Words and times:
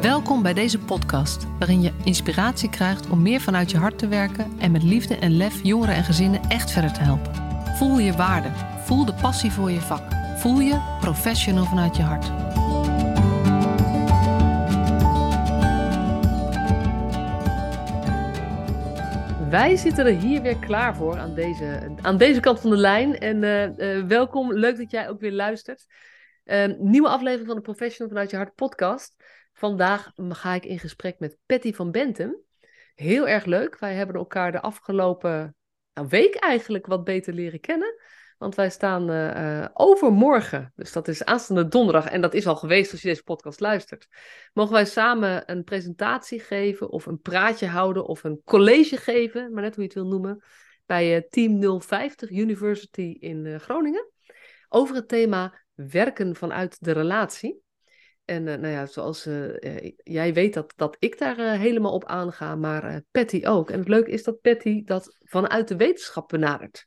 Welkom 0.00 0.42
bij 0.42 0.54
deze 0.54 0.78
podcast, 0.78 1.46
waarin 1.58 1.82
je 1.82 1.92
inspiratie 2.04 2.70
krijgt 2.70 3.10
om 3.10 3.22
meer 3.22 3.40
vanuit 3.40 3.70
je 3.70 3.76
hart 3.76 3.98
te 3.98 4.08
werken 4.08 4.52
en 4.58 4.70
met 4.70 4.82
liefde 4.82 5.16
en 5.16 5.36
lef 5.36 5.62
jongeren 5.62 5.94
en 5.94 6.04
gezinnen 6.04 6.40
echt 6.48 6.70
verder 6.70 6.92
te 6.92 7.00
helpen. 7.00 7.34
Voel 7.76 7.98
je 7.98 8.12
waarde, 8.12 8.48
voel 8.84 9.04
de 9.04 9.14
passie 9.14 9.52
voor 9.52 9.70
je 9.70 9.80
vak, 9.80 10.02
voel 10.36 10.60
je 10.60 10.96
professional 11.00 11.64
vanuit 11.64 11.96
je 11.96 12.02
hart. 12.02 12.26
Wij 19.50 19.76
zitten 19.76 20.06
er 20.06 20.20
hier 20.20 20.42
weer 20.42 20.58
klaar 20.58 20.96
voor 20.96 21.18
aan 21.18 21.34
deze, 21.34 21.94
aan 22.02 22.16
deze 22.16 22.40
kant 22.40 22.60
van 22.60 22.70
de 22.70 22.76
lijn. 22.76 23.18
En 23.18 23.42
uh, 23.42 23.96
uh, 23.98 24.06
welkom, 24.06 24.52
leuk 24.52 24.76
dat 24.76 24.90
jij 24.90 25.08
ook 25.08 25.20
weer 25.20 25.32
luistert. 25.32 25.86
Uh, 26.44 26.64
nieuwe 26.78 27.08
aflevering 27.08 27.46
van 27.46 27.56
de 27.56 27.62
Professional 27.62 28.08
vanuit 28.08 28.30
je 28.30 28.36
hart 28.36 28.54
podcast. 28.54 29.17
Vandaag 29.58 30.12
ga 30.16 30.54
ik 30.54 30.64
in 30.64 30.78
gesprek 30.78 31.18
met 31.18 31.38
Patty 31.46 31.72
van 31.72 31.90
Bentum. 31.90 32.36
Heel 32.94 33.28
erg 33.28 33.44
leuk. 33.44 33.78
Wij 33.78 33.94
hebben 33.94 34.16
elkaar 34.16 34.52
de 34.52 34.60
afgelopen 34.60 35.56
nou, 35.94 36.08
week 36.08 36.34
eigenlijk 36.34 36.86
wat 36.86 37.04
beter 37.04 37.32
leren 37.32 37.60
kennen. 37.60 38.00
Want 38.36 38.54
wij 38.54 38.70
staan 38.70 39.10
uh, 39.10 39.66
overmorgen, 39.72 40.72
dus 40.76 40.92
dat 40.92 41.08
is 41.08 41.24
aanstaande 41.24 41.68
donderdag, 41.68 42.06
en 42.06 42.20
dat 42.20 42.34
is 42.34 42.46
al 42.46 42.56
geweest 42.56 42.92
als 42.92 43.02
je 43.02 43.08
deze 43.08 43.22
podcast 43.22 43.60
luistert. 43.60 44.08
Mogen 44.52 44.72
wij 44.72 44.84
samen 44.84 45.50
een 45.50 45.64
presentatie 45.64 46.40
geven, 46.40 46.90
of 46.90 47.06
een 47.06 47.20
praatje 47.20 47.66
houden, 47.66 48.06
of 48.06 48.24
een 48.24 48.40
college 48.44 48.96
geven, 48.96 49.52
maar 49.52 49.62
net 49.62 49.74
hoe 49.74 49.82
je 49.82 49.90
het 49.90 49.98
wil 49.98 50.08
noemen, 50.08 50.42
bij 50.86 51.16
uh, 51.16 51.22
Team 51.30 51.80
050 51.82 52.30
University 52.30 53.16
in 53.20 53.60
Groningen. 53.60 54.10
Over 54.68 54.94
het 54.94 55.08
thema 55.08 55.60
werken 55.74 56.36
vanuit 56.36 56.76
de 56.80 56.92
relatie. 56.92 57.66
En 58.28 58.46
uh, 58.46 58.54
nou 58.54 58.72
ja, 58.72 58.86
zoals 58.86 59.26
uh, 59.26 59.90
jij 59.96 60.34
weet 60.34 60.54
dat, 60.54 60.72
dat 60.76 60.96
ik 60.98 61.18
daar 61.18 61.36
helemaal 61.36 61.92
op 61.92 62.04
aanga, 62.04 62.54
maar 62.54 63.02
Patty 63.10 63.42
ook. 63.44 63.70
En 63.70 63.78
het 63.78 63.88
leuke 63.88 64.10
is 64.10 64.22
dat 64.22 64.40
Patty 64.40 64.84
dat 64.84 65.16
vanuit 65.22 65.68
de 65.68 65.76
wetenschap 65.76 66.28
benadert. 66.28 66.84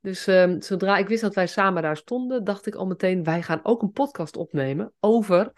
Dus 0.00 0.26
ehm, 0.26 0.60
zodra 0.60 0.96
ik 0.96 1.08
wist 1.08 1.22
dat 1.22 1.34
wij 1.34 1.46
samen 1.46 1.82
daar 1.82 1.96
stonden, 1.96 2.44
dacht 2.44 2.66
ik 2.66 2.74
al 2.74 2.86
meteen, 2.86 3.24
wij 3.24 3.42
gaan 3.42 3.60
ook 3.62 3.82
een 3.82 3.90
podcast 3.90 4.36
opnemen 4.36 4.92
over 5.00 5.52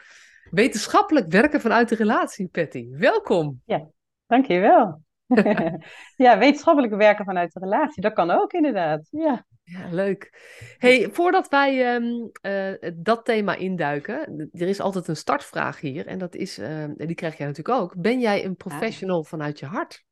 wetenschappelijk 0.51 1.31
werken 1.31 1.61
vanuit 1.61 1.89
de 1.89 1.95
relatie, 1.95 2.49
Patty. 2.49 2.89
Welkom. 2.91 3.61
Ja, 3.65 3.87
dankjewel. 4.27 5.03
ja, 6.17 6.39
wetenschappelijk 6.39 6.95
werken 6.95 7.25
vanuit 7.25 7.53
de 7.53 7.61
relatie, 7.61 8.03
dat 8.03 8.13
kan 8.13 8.31
ook 8.31 8.53
inderdaad. 8.53 9.09
Ja. 9.11 9.47
Ja, 9.65 9.89
leuk. 9.91 10.43
Hey, 10.79 11.09
voordat 11.11 11.49
wij 11.49 11.95
um, 11.95 12.31
uh, 12.43 12.93
dat 12.95 13.25
thema 13.25 13.55
induiken, 13.55 14.51
er 14.53 14.69
is 14.69 14.81
altijd 14.81 15.09
een 15.09 15.17
startvraag 15.17 15.81
hier 15.81 16.07
en 16.07 16.19
dat 16.19 16.35
is, 16.35 16.59
uh, 16.59 16.85
die 16.97 17.15
krijg 17.15 17.37
jij 17.37 17.47
natuurlijk 17.47 17.81
ook. 17.81 17.95
Ben 17.97 18.21
jij 18.21 18.45
een 18.45 18.57
professional 18.57 19.25
vanuit 19.25 19.59
je 19.59 19.67
hart? 19.67 20.05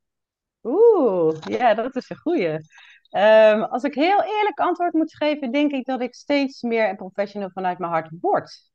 Oeh, 0.63 1.37
ja, 1.41 1.75
dat 1.75 1.97
is 1.97 2.11
een 2.11 2.17
goeie. 2.17 2.59
Um, 3.17 3.63
als 3.63 3.83
ik 3.83 3.95
heel 3.95 4.23
eerlijk 4.23 4.59
antwoord 4.59 4.93
moet 4.93 5.17
geven, 5.17 5.53
denk 5.53 5.73
ik 5.73 5.85
dat 5.85 6.01
ik 6.01 6.15
steeds 6.15 6.63
meer 6.63 6.89
een 6.89 6.97
professional 6.97 7.51
vanuit 7.51 7.79
mijn 7.79 7.93
hart 7.93 8.09
word. 8.21 8.71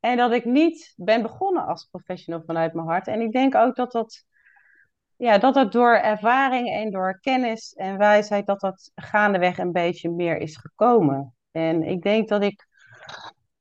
En 0.00 0.16
dat 0.16 0.32
ik 0.32 0.44
niet 0.44 0.92
ben 0.96 1.22
begonnen 1.22 1.66
als 1.66 1.88
professional 1.90 2.42
vanuit 2.46 2.74
mijn 2.74 2.86
hart. 2.86 3.06
En 3.06 3.20
ik 3.20 3.32
denk 3.32 3.54
ook 3.54 3.76
dat 3.76 3.92
dat 3.92 4.24
ja, 5.18 5.38
dat 5.38 5.54
het 5.54 5.72
door 5.72 5.94
ervaring 5.94 6.68
en 6.68 6.90
door 6.90 7.20
kennis 7.20 7.72
en 7.72 7.98
wijsheid, 7.98 8.46
dat 8.46 8.60
dat 8.60 8.90
gaandeweg 8.94 9.58
een 9.58 9.72
beetje 9.72 10.10
meer 10.10 10.36
is 10.36 10.56
gekomen. 10.56 11.34
En 11.50 11.82
ik 11.82 12.02
denk 12.02 12.28
dat 12.28 12.42
ik, 12.42 12.66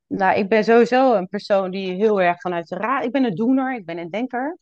nou, 0.07 0.37
ik 0.37 0.49
ben 0.49 0.63
sowieso 0.63 1.13
een 1.13 1.27
persoon 1.27 1.71
die 1.71 1.93
heel 1.93 2.21
erg 2.21 2.41
vanuit 2.41 2.67
de 2.67 2.75
raad, 2.75 3.03
ik 3.03 3.11
ben 3.11 3.23
een 3.23 3.35
doener, 3.35 3.75
ik 3.75 3.85
ben 3.85 3.97
een 3.97 4.09
denker. 4.09 4.57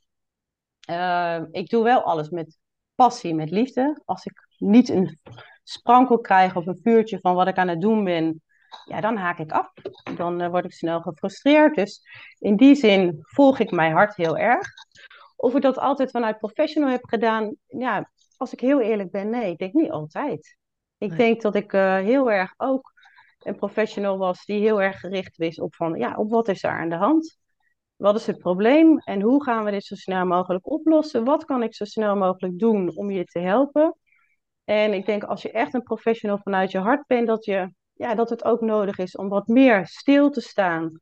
Uh, 0.89 1.41
ik 1.51 1.69
doe 1.69 1.83
wel 1.83 2.01
alles 2.01 2.29
met 2.29 2.57
passie, 2.95 3.35
met 3.35 3.49
liefde. 3.51 4.01
Als 4.05 4.25
ik 4.25 4.47
niet 4.57 4.89
een 4.89 5.19
sprankel 5.63 6.19
krijg 6.19 6.55
of 6.55 6.65
een 6.65 6.79
vuurtje 6.83 7.19
van 7.19 7.35
wat 7.35 7.47
ik 7.47 7.57
aan 7.57 7.67
het 7.67 7.81
doen 7.81 8.03
ben, 8.03 8.41
ja, 8.85 9.01
dan 9.01 9.17
haak 9.17 9.39
ik 9.39 9.51
af. 9.51 9.73
Dan 10.15 10.41
uh, 10.41 10.49
word 10.49 10.65
ik 10.65 10.73
snel 10.73 11.01
gefrustreerd. 11.01 11.75
Dus 11.75 12.01
in 12.39 12.55
die 12.55 12.75
zin 12.75 13.19
volg 13.21 13.59
ik 13.59 13.71
mijn 13.71 13.91
hart 13.91 14.15
heel 14.15 14.37
erg. 14.37 14.67
Of 15.35 15.55
ik 15.55 15.61
dat 15.61 15.77
altijd 15.77 16.11
vanuit 16.11 16.37
professional 16.37 16.89
heb 16.89 17.05
gedaan, 17.05 17.55
ja, 17.67 18.11
als 18.37 18.53
ik 18.53 18.59
heel 18.59 18.81
eerlijk 18.81 19.11
ben, 19.11 19.29
nee, 19.29 19.51
ik 19.51 19.57
denk 19.57 19.73
niet 19.73 19.91
altijd. 19.91 20.57
Ik 20.97 21.17
denk 21.17 21.41
dat 21.41 21.55
ik 21.55 21.73
uh, 21.73 21.95
heel 21.95 22.31
erg 22.31 22.53
ook 22.57 22.93
een 23.39 23.55
professional 23.55 24.17
was 24.17 24.45
die 24.45 24.59
heel 24.59 24.81
erg 24.81 24.99
gericht 24.99 25.37
was 25.37 25.59
op 25.59 25.75
van, 25.75 25.97
ja, 25.97 26.15
op 26.15 26.29
wat 26.29 26.47
is 26.47 26.63
er 26.63 26.69
aan 26.69 26.89
de 26.89 26.95
hand? 26.95 27.37
Wat 27.95 28.15
is 28.15 28.27
het 28.27 28.37
probleem 28.37 28.97
en 28.97 29.21
hoe 29.21 29.43
gaan 29.43 29.63
we 29.63 29.71
dit 29.71 29.83
zo 29.83 29.95
snel 29.95 30.25
mogelijk 30.25 30.69
oplossen? 30.71 31.23
Wat 31.23 31.45
kan 31.45 31.63
ik 31.63 31.75
zo 31.75 31.85
snel 31.85 32.15
mogelijk 32.15 32.59
doen 32.59 32.95
om 32.95 33.11
je 33.11 33.25
te 33.25 33.39
helpen? 33.39 33.97
En 34.63 34.93
ik 34.93 35.05
denk 35.05 35.23
als 35.23 35.41
je 35.41 35.51
echt 35.51 35.73
een 35.73 35.83
professional 35.83 36.37
vanuit 36.37 36.71
je 36.71 36.79
hart 36.79 37.07
bent, 37.07 37.27
dat, 37.27 37.45
je, 37.45 37.73
ja, 37.93 38.15
dat 38.15 38.29
het 38.29 38.43
ook 38.43 38.61
nodig 38.61 38.97
is 38.97 39.15
om 39.15 39.29
wat 39.29 39.47
meer 39.47 39.87
stil 39.87 40.29
te 40.29 40.41
staan 40.41 40.99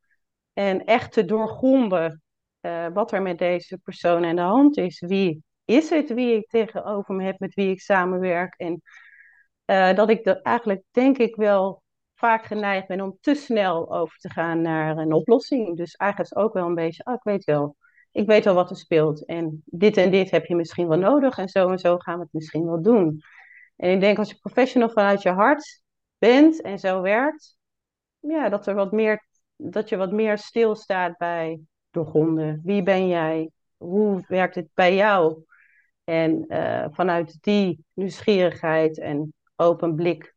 en 0.54 0.86
echt 0.86 1.12
te 1.12 1.26
doorgronden 1.26 2.23
uh, 2.66 2.88
wat 2.94 3.12
er 3.12 3.22
met 3.22 3.38
deze 3.38 3.78
persoon 3.78 4.26
aan 4.26 4.36
de 4.36 4.42
hand 4.42 4.78
is. 4.78 5.00
Wie 5.00 5.44
is 5.66 5.90
het 5.90 6.14
wie 6.14 6.36
ik 6.36 6.50
tegenover 6.50 7.16
me 7.16 7.24
heb, 7.24 7.40
met 7.40 7.54
wie 7.54 7.70
ik 7.70 7.82
samenwerk? 7.82 8.54
En 8.58 8.82
uh, 9.66 9.94
dat 9.94 10.10
ik 10.10 10.26
er 10.26 10.42
eigenlijk, 10.42 10.84
denk 10.92 11.18
ik, 11.18 11.36
wel 11.36 11.84
vaak 12.16 12.46
geneigd 12.46 12.88
ben 12.88 13.02
om 13.02 13.18
te 13.22 13.34
snel 13.34 13.94
over 13.94 14.18
te 14.18 14.30
gaan 14.30 14.62
naar 14.62 14.98
een 14.98 15.14
oplossing. 15.14 15.78
Dus 15.78 15.96
eigenlijk 15.96 16.32
is 16.32 16.38
ook 16.44 16.54
wel 16.54 16.66
een 16.66 16.76
beetje, 16.76 17.06
oh, 17.06 17.14
ik 17.14 17.24
weet 17.24 17.44
wel, 17.44 17.76
ik 18.12 18.28
weet 18.28 18.46
wel 18.46 18.54
wat 18.54 18.70
er 18.70 18.76
speelt. 18.76 19.26
En 19.26 19.62
dit 19.66 19.98
en 19.98 20.12
dit 20.12 20.32
heb 20.32 20.46
je 20.46 20.56
misschien 20.56 20.88
wel 20.88 20.98
nodig 20.98 21.38
en 21.38 21.50
zo 21.50 21.70
en 21.70 21.80
zo 21.80 21.98
gaan 21.98 22.16
we 22.16 22.24
het 22.24 22.34
misschien 22.34 22.66
wel 22.66 22.82
doen. 22.82 23.22
En 23.76 23.90
ik 23.90 24.00
denk 24.00 24.18
als 24.18 24.30
je 24.30 24.38
professional 24.38 24.90
vanuit 24.90 25.22
je 25.22 25.30
hart 25.32 25.82
bent 26.18 26.62
en 26.62 26.80
zo 26.80 27.02
werkt, 27.02 27.58
ja, 28.20 28.50
dat 28.50 28.68
er 28.68 28.76
wat 28.76 28.92
meer, 28.92 29.28
dat 29.56 29.90
je 29.90 29.98
wat 29.98 30.12
meer 30.12 30.38
stilstaat 30.38 31.18
bij 31.18 31.60
doorgronden. 31.94 32.62
Wie 32.64 32.84
ben 32.84 33.08
jij? 33.08 33.50
Hoe 33.78 34.24
werkt 34.28 34.56
het 34.56 34.68
bij 34.74 34.96
jou? 34.96 35.44
En 36.04 36.46
uh, 36.48 36.86
vanuit 36.92 37.38
die 37.42 37.86
nieuwsgierigheid 37.94 39.00
en 39.00 39.34
open 39.56 39.96
blik, 39.96 40.36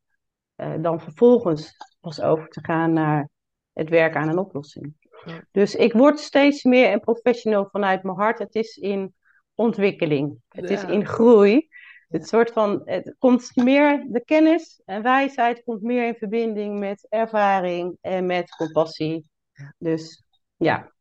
uh, 0.57 0.75
dan 0.79 1.01
vervolgens 1.01 1.77
pas 2.01 2.21
over 2.21 2.49
te 2.49 2.65
gaan 2.65 2.93
naar 2.93 3.29
het 3.73 3.89
werken 3.89 4.21
aan 4.21 4.29
een 4.29 4.39
oplossing. 4.39 4.95
Ja. 5.25 5.45
Dus 5.51 5.75
ik 5.75 5.93
word 5.93 6.19
steeds 6.19 6.63
meer 6.63 6.93
een 6.93 7.01
professional 7.01 7.69
vanuit 7.71 8.03
mijn 8.03 8.17
hart. 8.17 8.39
Het 8.39 8.55
is 8.55 8.77
in 8.77 9.15
ontwikkeling. 9.55 10.41
Het 10.49 10.69
ja. 10.69 10.75
is 10.75 10.85
in 10.85 11.07
groei. 11.07 11.69
Het 12.09 12.29
soort 12.29 12.51
van, 12.51 12.83
het 12.85 13.15
komt 13.19 13.51
meer, 13.55 14.07
de 14.09 14.25
kennis 14.25 14.83
en 14.85 15.03
wijsheid 15.03 15.63
komt 15.65 15.83
meer 15.83 16.07
in 16.07 16.15
verbinding 16.15 16.79
met 16.79 17.07
ervaring 17.09 17.99
en 18.01 18.27
met 18.27 18.57
compassie. 18.57 19.31
Dus 19.79 20.25
ja, 20.57 20.93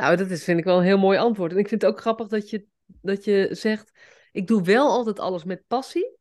nou, 0.00 0.16
dat 0.16 0.30
is, 0.30 0.44
vind 0.44 0.58
ik 0.58 0.64
wel 0.64 0.78
een 0.78 0.84
heel 0.84 0.98
mooi 0.98 1.18
antwoord. 1.18 1.52
En 1.52 1.58
ik 1.58 1.68
vind 1.68 1.82
het 1.82 1.90
ook 1.90 2.00
grappig 2.00 2.28
dat 2.28 2.50
je, 2.50 2.66
dat 2.86 3.24
je 3.24 3.48
zegt: 3.50 3.92
ik 4.32 4.46
doe 4.46 4.62
wel 4.62 4.88
altijd 4.88 5.18
alles 5.18 5.44
met 5.44 5.66
passie. 5.66 6.18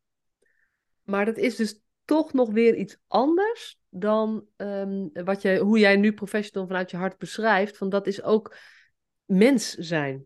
Maar 1.03 1.25
dat 1.25 1.37
is 1.37 1.55
dus 1.55 1.81
toch 2.05 2.33
nog 2.33 2.51
weer 2.51 2.75
iets 2.75 2.97
anders 3.07 3.79
dan 3.89 4.45
um, 4.57 5.09
wat 5.13 5.41
je, 5.41 5.57
hoe 5.57 5.79
jij 5.79 5.95
nu 5.95 6.13
professional 6.13 6.67
vanuit 6.67 6.91
je 6.91 6.97
hart 6.97 7.17
beschrijft. 7.17 7.77
Van 7.77 7.89
dat 7.89 8.07
is 8.07 8.23
ook 8.23 8.55
mens 9.25 9.73
zijn. 9.73 10.25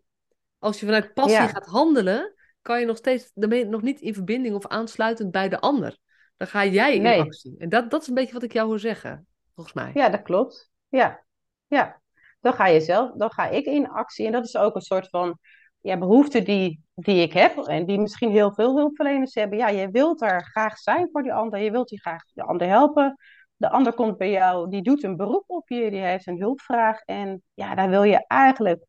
Als 0.58 0.80
je 0.80 0.86
vanuit 0.86 1.14
passie 1.14 1.40
ja. 1.40 1.46
gaat 1.46 1.66
handelen, 1.66 2.34
kan 2.62 2.80
je 2.80 2.86
nog 2.86 2.96
steeds, 2.96 3.30
dan 3.34 3.48
ben 3.48 3.58
je 3.58 3.64
nog 3.64 3.82
niet 3.82 4.00
in 4.00 4.14
verbinding 4.14 4.54
of 4.54 4.66
aansluitend 4.66 5.30
bij 5.30 5.48
de 5.48 5.60
ander. 5.60 5.98
Dan 6.36 6.48
ga 6.48 6.64
jij 6.64 6.94
in 6.94 7.02
nee. 7.02 7.20
actie. 7.20 7.54
En 7.58 7.68
dat, 7.68 7.90
dat 7.90 8.02
is 8.02 8.08
een 8.08 8.14
beetje 8.14 8.32
wat 8.32 8.42
ik 8.42 8.52
jou 8.52 8.66
hoor 8.66 8.78
zeggen, 8.78 9.26
volgens 9.54 9.74
mij. 9.74 9.90
Ja, 9.94 10.08
dat 10.08 10.22
klopt. 10.22 10.70
Ja, 10.88 11.24
ja 11.66 12.02
dan 12.44 12.52
ga 12.52 12.66
je 12.66 12.80
zelf, 12.80 13.12
dan 13.16 13.30
ga 13.30 13.48
ik 13.48 13.64
in 13.64 13.88
actie. 13.88 14.26
En 14.26 14.32
dat 14.32 14.44
is 14.44 14.56
ook 14.56 14.74
een 14.74 14.80
soort 14.80 15.08
van 15.08 15.38
ja, 15.80 15.98
behoefte 15.98 16.42
die, 16.42 16.84
die 16.94 17.22
ik 17.22 17.32
heb 17.32 17.56
en 17.56 17.86
die 17.86 17.98
misschien 17.98 18.30
heel 18.30 18.52
veel 18.52 18.76
hulpverleners 18.76 19.34
hebben. 19.34 19.58
Ja, 19.58 19.68
je 19.68 19.90
wilt 19.90 20.22
er 20.22 20.44
graag 20.44 20.78
zijn 20.78 21.08
voor 21.12 21.22
die 21.22 21.32
ander, 21.32 21.60
je 21.60 21.70
wilt 21.70 21.88
die 21.88 22.00
graag 22.00 22.22
de 22.32 22.42
ander 22.42 22.68
helpen. 22.68 23.16
De 23.56 23.70
ander 23.70 23.92
komt 23.92 24.16
bij 24.16 24.30
jou, 24.30 24.70
die 24.70 24.82
doet 24.82 25.02
een 25.02 25.16
beroep 25.16 25.44
op 25.46 25.68
je, 25.68 25.90
die 25.90 26.00
heeft 26.00 26.26
een 26.26 26.38
hulpvraag. 26.38 27.00
En 27.00 27.42
ja, 27.54 27.74
daar 27.74 27.88
wil 27.88 28.02
je 28.02 28.26
eigenlijk 28.26 28.86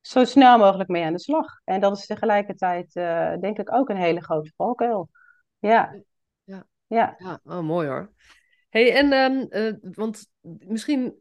zo 0.00 0.24
snel 0.24 0.58
mogelijk 0.58 0.88
mee 0.88 1.04
aan 1.04 1.12
de 1.12 1.20
slag. 1.20 1.60
En 1.64 1.80
dat 1.80 1.96
is 1.96 2.06
tegelijkertijd, 2.06 2.96
uh, 2.96 3.36
denk 3.36 3.58
ik, 3.58 3.74
ook 3.74 3.88
een 3.88 3.96
hele 3.96 4.22
grote 4.22 4.52
valkuil. 4.56 5.08
Ja. 5.58 6.02
Ja. 6.44 6.66
Ja. 6.86 7.14
ja. 7.18 7.40
Oh, 7.44 7.60
mooi 7.60 7.88
hoor. 7.88 8.12
hey, 8.68 8.94
en 8.94 9.12
um, 9.12 9.46
uh, 9.50 9.74
want 9.80 10.26
misschien 10.42 11.20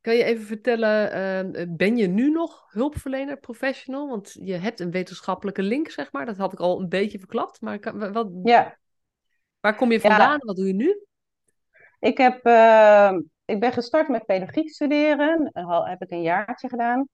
kan 0.00 0.14
je 0.14 0.24
even 0.24 0.44
vertellen, 0.44 1.16
uh, 1.58 1.64
ben 1.68 1.96
je 1.96 2.06
nu 2.06 2.30
nog 2.30 2.66
hulpverlener, 2.72 3.38
professional? 3.38 4.08
Want 4.08 4.36
je 4.42 4.54
hebt 4.54 4.80
een 4.80 4.90
wetenschappelijke 4.90 5.62
link, 5.62 5.90
zeg 5.90 6.12
maar. 6.12 6.26
Dat 6.26 6.36
had 6.36 6.52
ik 6.52 6.58
al 6.58 6.80
een 6.80 6.88
beetje 6.88 7.18
verklapt. 7.18 7.60
Maar 7.60 7.78
kan, 7.78 8.12
wat, 8.12 8.30
ja. 8.42 8.78
waar 9.60 9.76
kom 9.76 9.92
je 9.92 10.00
vandaan 10.00 10.30
ja. 10.30 10.38
wat 10.38 10.56
doe 10.56 10.66
je 10.66 10.74
nu? 10.74 11.04
Ik, 11.98 12.18
heb, 12.18 12.46
uh, 12.46 13.12
ik 13.44 13.60
ben 13.60 13.72
gestart 13.72 14.08
met 14.08 14.26
pedagogiek 14.26 14.70
studeren. 14.70 15.52
Al 15.52 15.86
heb 15.86 16.02
ik 16.02 16.10
een 16.10 16.22
jaartje 16.22 16.68
gedaan. 16.68 17.08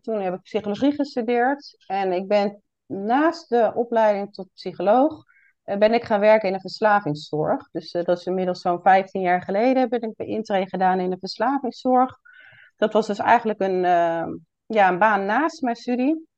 toen 0.00 0.20
heb 0.20 0.34
ik 0.34 0.42
psychologie 0.42 0.92
gestudeerd. 0.92 1.84
En 1.86 2.12
ik 2.12 2.28
ben 2.28 2.62
naast 2.86 3.48
de 3.48 3.72
opleiding 3.74 4.34
tot 4.34 4.48
psycholoog 4.54 5.27
ben 5.78 5.94
ik 5.94 6.04
gaan 6.04 6.20
werken 6.20 6.48
in 6.48 6.54
de 6.54 6.60
verslavingszorg. 6.60 7.68
Dus 7.70 7.90
dat 7.90 8.18
is 8.18 8.26
inmiddels 8.26 8.60
zo'n 8.60 8.82
15 8.82 9.20
jaar 9.20 9.42
geleden 9.42 9.88
ben 9.88 10.02
ik 10.02 10.16
bij 10.16 10.26
intree 10.26 10.68
gedaan 10.68 11.00
in 11.00 11.10
de 11.10 11.18
verslavingszorg. 11.18 12.18
Dat 12.76 12.92
was 12.92 13.06
dus 13.06 13.18
eigenlijk 13.18 13.60
een, 13.60 13.80
ja, 14.66 14.88
een 14.88 14.98
baan 14.98 15.24
naast 15.24 15.62
mijn 15.62 15.76
studie. 15.76 16.28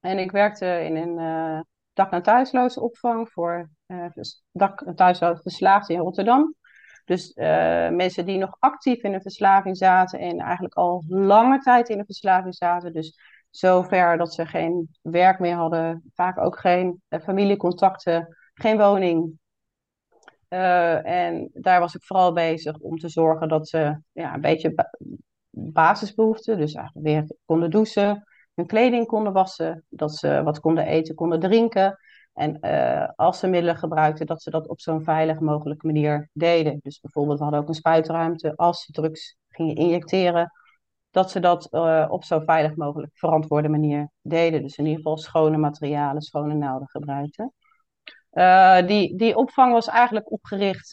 En 0.00 0.18
ik 0.18 0.30
werkte 0.30 0.84
in 0.84 0.96
een 0.96 1.18
uh, 1.18 1.60
dak- 1.92 2.12
en 2.12 2.22
thuisloze 2.22 2.80
opvang 2.80 3.30
voor 3.30 3.70
uh, 3.86 4.06
dak- 4.52 4.80
en 4.80 4.94
thuisloze 4.94 5.42
verslaafden 5.42 5.96
in 5.96 6.02
Rotterdam. 6.02 6.54
Dus 7.04 7.32
mensen 7.90 8.26
die 8.26 8.38
nog 8.38 8.56
actief 8.58 9.02
in 9.02 9.12
de 9.12 9.20
verslaving 9.20 9.76
zaten 9.76 10.18
en 10.18 10.38
eigenlijk 10.38 10.74
al 10.74 11.04
lange 11.08 11.58
tijd 11.58 11.88
in 11.88 11.98
de 11.98 12.04
verslaving 12.04 12.54
zaten. 12.54 12.92
Dus 12.92 13.18
zover 13.50 14.16
dat 14.16 14.34
ze 14.34 14.46
geen 14.46 14.88
werk 15.02 15.38
meer 15.38 15.54
hadden, 15.54 16.02
vaak 16.14 16.38
ook 16.38 16.58
geen 16.58 17.02
familiecontacten, 17.22 18.36
geen 18.56 18.78
woning. 18.78 19.38
en 20.48 21.50
daar 21.52 21.80
was 21.80 21.94
ik 21.94 22.04
vooral 22.04 22.32
bezig 22.32 22.78
om 22.78 22.98
te 22.98 23.08
zorgen 23.08 23.48
dat 23.48 23.68
ze 23.68 24.00
ja, 24.12 24.34
een 24.34 24.40
beetje 24.40 24.74
basisbehoeften, 25.50 26.58
dus 26.58 26.74
eigenlijk 26.74 27.06
weer 27.06 27.36
konden 27.44 27.70
douchen, 27.70 28.24
hun 28.54 28.66
kleding 28.66 29.06
konden 29.06 29.32
wassen, 29.32 29.84
dat 29.88 30.14
ze 30.14 30.42
wat 30.42 30.60
konden 30.60 30.86
eten, 30.86 31.14
konden 31.14 31.40
drinken. 31.40 31.98
En 32.32 32.58
uh, 32.60 33.08
als 33.14 33.38
ze 33.38 33.46
middelen 33.46 33.76
gebruikten, 33.76 34.26
dat 34.26 34.42
ze 34.42 34.50
dat 34.50 34.68
op 34.68 34.80
zo'n 34.80 35.04
veilig 35.04 35.40
mogelijke 35.40 35.86
manier 35.86 36.28
deden. 36.32 36.78
Dus 36.82 37.00
bijvoorbeeld, 37.00 37.38
we 37.38 37.44
hadden 37.44 37.62
ook 37.62 37.68
een 37.68 37.74
spuitruimte. 37.74 38.56
Als 38.56 38.82
ze 38.84 38.92
drugs 38.92 39.36
gingen 39.48 39.74
injecteren, 39.74 40.52
dat 41.10 41.30
ze 41.30 41.40
dat 41.40 41.68
uh, 41.70 42.06
op 42.08 42.24
zo 42.24 42.40
veilig 42.40 42.76
mogelijk 42.76 43.10
verantwoorde 43.14 43.68
manier 43.68 44.10
deden. 44.22 44.62
Dus 44.62 44.76
in 44.76 44.84
ieder 44.84 45.02
geval 45.02 45.18
schone 45.18 45.56
materialen, 45.56 46.22
schone 46.22 46.54
naalden 46.54 46.88
gebruikten. 46.88 47.52
Uh, 48.36 48.86
die, 48.86 49.16
die 49.16 49.36
opvang 49.36 49.72
was 49.72 49.88
eigenlijk 49.88 50.32
opgericht, 50.32 50.90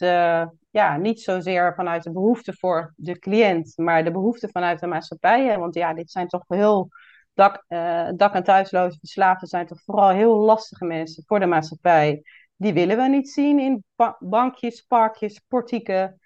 ja, 0.70 0.96
niet 0.96 1.20
zozeer 1.20 1.74
vanuit 1.74 2.02
de 2.02 2.12
behoefte 2.12 2.52
voor 2.52 2.92
de 2.96 3.18
cliënt, 3.18 3.72
maar 3.76 4.04
de 4.04 4.10
behoefte 4.10 4.48
vanuit 4.48 4.80
de 4.80 4.86
maatschappij. 4.86 5.58
Want 5.58 5.74
ja, 5.74 5.94
dit 5.94 6.10
zijn 6.10 6.28
toch 6.28 6.44
heel 6.48 6.88
dak, 7.34 7.64
uh, 7.68 8.08
dak- 8.16 8.34
en 8.34 8.42
thuisloze 8.42 8.98
verslaafden 8.98 9.48
zijn 9.48 9.66
toch 9.66 9.82
vooral 9.82 10.08
heel 10.08 10.36
lastige 10.36 10.84
mensen 10.84 11.22
voor 11.26 11.40
de 11.40 11.46
maatschappij. 11.46 12.22
Die 12.56 12.72
willen 12.72 12.96
we 12.96 13.08
niet 13.08 13.28
zien 13.28 13.58
in 13.58 13.84
ba 13.94 14.16
bankjes, 14.18 14.80
parkjes, 14.80 15.40
portieken. 15.48 16.18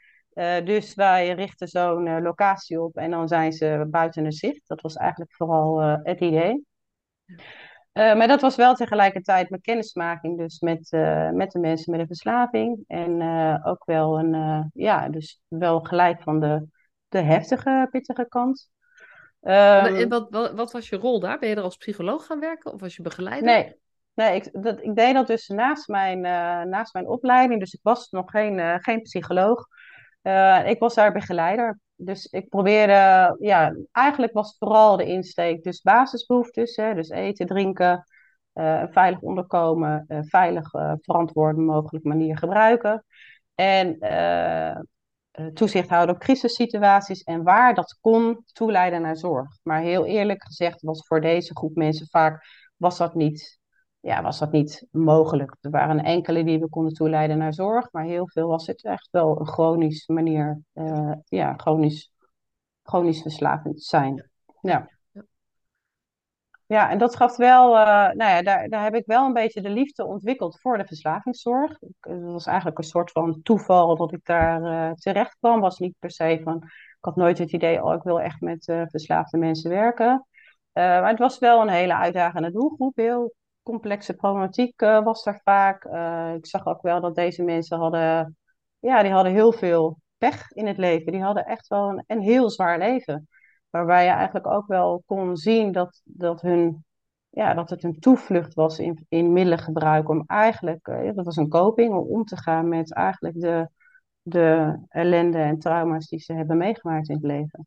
Dus 0.65 0.95
wij 0.95 1.33
richten 1.33 1.69
zo'n 1.69 2.23
locatie 2.23 2.83
op 2.83 2.97
en 2.97 3.11
dan 3.11 3.29
zijn 3.29 3.53
ze 3.53 3.87
buiten 3.91 4.25
de 4.25 4.33
zicht. 4.33 4.63
Dat 4.67 4.81
was 4.81 4.95
eigenlijk 4.95 5.35
vooral 5.35 5.81
het 6.03 6.21
idee. 6.21 6.67
Maar 7.93 8.27
dat 8.27 8.41
was 8.41 8.57
wel 8.57 8.75
tegelijkertijd 8.75 9.51
mijn 9.51 9.63
kennismaking 9.63 10.39
dus 10.39 10.61
met, 10.61 10.89
met 11.33 11.51
de 11.51 11.59
mensen 11.59 11.91
met 11.91 12.01
een 12.01 12.07
verslaving. 12.07 12.85
En 12.87 13.23
ook 13.65 13.85
wel 13.85 14.19
een, 14.19 14.71
ja, 14.75 15.09
dus 15.09 15.41
wel 15.49 15.81
gelijk 15.81 16.23
van 16.23 16.41
de, 16.41 16.67
de 17.09 17.21
heftige, 17.21 17.89
pittige 17.91 18.27
kant. 18.29 18.71
Um, 19.41 19.53
en 19.53 20.09
wat, 20.09 20.27
wat, 20.31 20.53
wat, 20.53 20.73
was 20.73 20.89
je 20.89 20.97
rol 20.97 21.21
daar? 21.21 21.39
Ben 21.39 21.49
je 21.49 21.55
er 21.55 21.63
als 21.63 21.77
psycholoog 21.77 22.27
gaan 22.27 22.41
werken 22.41 22.73
of 22.73 22.81
was 22.81 22.97
je 22.97 23.03
begeleider? 23.03 23.45
Nee, 23.45 23.75
nee 24.15 24.35
ik, 24.35 24.63
dat, 24.63 24.83
ik 24.83 24.95
deed 24.95 25.15
dat 25.15 25.27
dus 25.27 25.49
naast 25.49 25.89
mijn, 25.89 26.21
naast 26.69 26.93
mijn 26.93 27.09
opleiding. 27.09 27.61
Dus 27.61 27.73
ik 27.73 27.81
was 27.83 28.11
nog 28.11 28.31
geen, 28.31 28.81
geen 28.83 29.03
psycholoog. 29.03 29.67
Uh, 30.29 30.69
ik 30.69 30.79
was 30.79 30.95
daar 30.95 31.13
begeleider. 31.13 31.79
Dus 31.95 32.27
ik 32.27 32.49
probeerde, 32.49 33.37
ja, 33.39 33.75
eigenlijk 33.93 34.33
was 34.33 34.57
vooral 34.59 34.97
de 34.97 35.05
insteek 35.05 35.63
dus 35.63 35.81
basisbehoeftes. 35.81 36.77
Hè, 36.77 36.95
dus 36.95 37.09
eten, 37.09 37.47
drinken, 37.47 38.07
een 38.53 38.93
veilig 38.93 39.21
onderkomen, 39.21 40.05
veilig 40.29 40.71
verantwoorde 41.01 41.61
mogelijk 41.61 42.05
manier 42.05 42.39
gebruiken. 42.39 43.05
En 43.55 43.99
toezicht 45.55 45.89
houden 45.89 46.15
op 46.15 46.21
crisissituaties 46.21 47.23
en 47.23 47.43
waar 47.43 47.75
dat 47.75 47.99
kon 48.01 48.45
toeleiden 48.53 49.03
naar 49.03 49.17
zorg. 49.17 49.59
Maar 49.63 49.81
heel 49.81 50.07
eerlijk 50.07 50.45
gezegd 50.45 50.83
was 50.83 51.07
voor 51.07 51.21
deze 51.21 51.57
groep 51.57 51.75
mensen 51.75 52.07
vaak 52.11 52.45
was 52.77 52.99
dat 52.99 53.15
niet, 53.15 53.58
ja, 54.01 54.23
was 54.23 54.39
dat 54.39 54.53
niet 54.53 54.87
mogelijk. 54.91 55.57
Er 55.61 55.71
waren 55.71 56.05
enkele 56.05 56.45
die 56.45 56.59
we 56.59 56.69
konden 56.69 56.93
toeleiden 56.93 57.39
naar 57.39 57.55
zorg, 57.55 57.93
maar 57.93 58.05
heel 58.05 58.29
veel 58.29 58.49
was 58.49 58.67
het 58.67 58.85
echt 58.85 59.09
wel 59.11 59.41
een 59.41 59.47
chronisch 59.47 60.07
manier, 60.07 60.61
uh, 60.75 61.13
ja, 61.25 61.55
chronisch, 61.57 62.13
chronisch 62.83 63.23
verslavend 63.23 63.83
zijn. 63.83 64.31
Ja. 64.61 64.89
Ja, 66.67 66.91
en 66.91 66.99
dat 66.99 67.17
gaf 67.17 67.37
wel, 67.37 67.75
uh, 67.75 67.85
nou 67.87 68.17
ja, 68.17 68.43
daar, 68.43 68.69
daar 68.69 68.83
heb 68.83 68.95
ik 68.95 69.07
wel 69.07 69.27
een 69.27 69.33
beetje 69.33 69.61
de 69.61 69.71
liefde 69.71 70.05
ontwikkeld 70.07 70.61
voor 70.61 70.79
de 70.79 70.85
verslavingszorg. 70.85 71.79
Het 72.01 72.23
was 72.23 72.47
eigenlijk 72.47 72.79
een 72.79 72.85
soort 72.85 73.11
van 73.11 73.43
toeval 73.43 73.97
dat 73.97 74.13
ik 74.13 74.25
daar 74.25 74.63
uh, 74.63 74.93
terecht 74.93 75.37
kwam. 75.41 75.61
Was 75.61 75.79
niet 75.79 75.95
per 75.99 76.11
se 76.11 76.41
van, 76.45 76.57
ik 76.65 76.97
had 77.01 77.17
nooit 77.17 77.39
het 77.39 77.53
idee, 77.53 77.85
oh, 77.85 77.95
ik 77.95 78.03
wil 78.03 78.21
echt 78.21 78.41
met 78.41 78.69
uh, 78.69 78.83
verslaafde 78.87 79.39
mensen 79.39 79.71
werken. 79.71 80.27
maar 80.73 81.09
het 81.09 81.19
was 81.19 81.39
wel 81.39 81.61
een 81.61 81.69
hele 81.69 81.95
uitdagende 81.95 82.53
doelgroep. 82.53 82.97
Heel 82.97 83.35
complexe 83.69 84.15
problematiek 84.15 84.81
was 84.81 85.27
er 85.27 85.41
vaak. 85.45 85.85
ik 86.37 86.47
zag 86.47 86.67
ook 86.67 86.83
wel 86.83 87.01
dat 87.01 87.15
deze 87.15 87.43
mensen 87.43 87.79
hadden, 87.79 88.37
ja, 88.79 89.03
die 89.03 89.13
hadden 89.13 89.33
heel 89.33 89.53
veel 89.53 89.99
pech 90.19 90.51
in 90.53 90.67
het 90.67 90.79
leven. 90.79 91.13
Die 91.13 91.23
hadden 91.23 91.45
echt 91.45 91.69
wel 91.69 91.89
een, 91.89 92.05
een 92.07 92.21
heel 92.21 92.51
zwaar 92.51 92.79
leven. 92.79 93.29
Waarbij 93.71 94.05
je 94.05 94.11
eigenlijk 94.11 94.47
ook 94.47 94.67
wel 94.67 95.03
kon 95.07 95.37
zien 95.37 95.73
dat, 95.73 96.01
dat, 96.05 96.41
hun, 96.41 96.85
ja, 97.29 97.55
dat 97.55 97.71
het 97.71 97.85
een 97.85 97.99
toevlucht 97.99 98.55
was 98.55 98.79
in, 98.79 99.07
in 99.09 99.33
middelengebruik. 99.33 100.09
Om 100.09 100.25
eigenlijk, 100.27 100.89
uh, 100.89 101.15
dat 101.15 101.25
was 101.25 101.37
een 101.37 101.49
coping, 101.49 101.95
om 101.95 102.07
om 102.09 102.25
te 102.25 102.37
gaan 102.37 102.69
met 102.69 102.95
eigenlijk 102.95 103.41
de, 103.41 103.69
de 104.23 104.79
ellende 104.89 105.39
en 105.39 105.59
trauma's 105.59 106.09
die 106.09 106.19
ze 106.19 106.33
hebben 106.33 106.57
meegemaakt 106.57 107.09
in 107.09 107.15
het 107.15 107.25
leven. 107.25 107.67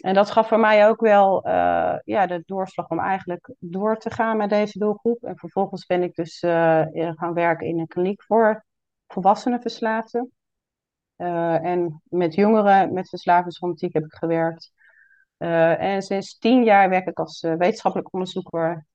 En 0.00 0.14
dat 0.14 0.30
gaf 0.30 0.48
voor 0.48 0.60
mij 0.60 0.88
ook 0.88 1.00
wel 1.00 1.46
uh, 1.46 1.96
ja, 2.04 2.26
de 2.26 2.42
doorslag 2.46 2.88
om 2.88 2.98
eigenlijk 2.98 3.54
door 3.58 3.96
te 3.96 4.10
gaan 4.10 4.36
met 4.36 4.50
deze 4.50 4.78
doelgroep. 4.78 5.24
En 5.24 5.36
vervolgens 5.38 5.86
ben 5.86 6.02
ik 6.02 6.14
dus 6.14 6.42
uh, 6.42 6.82
gaan 6.92 7.34
werken 7.34 7.66
in 7.66 7.78
een 7.78 7.86
kliniek 7.86 8.22
voor 8.22 8.64
volwassenen 9.06 9.60
verslaafden. 9.60 10.32
en 11.16 12.02
met 12.04 12.34
jongeren 12.34 12.92
met 12.92 13.08
verslavingsproblematiek 13.08 13.92
heb 13.92 14.04
ik 14.04 14.14
gewerkt. 14.14 14.72
En 15.36 16.02
sinds 16.02 16.38
tien 16.38 16.64
jaar 16.64 16.88
werk 16.88 17.06
ik 17.06 17.18
als 17.18 17.40
wetenschappelijk 17.40 18.12
onderzoeker 18.12 18.86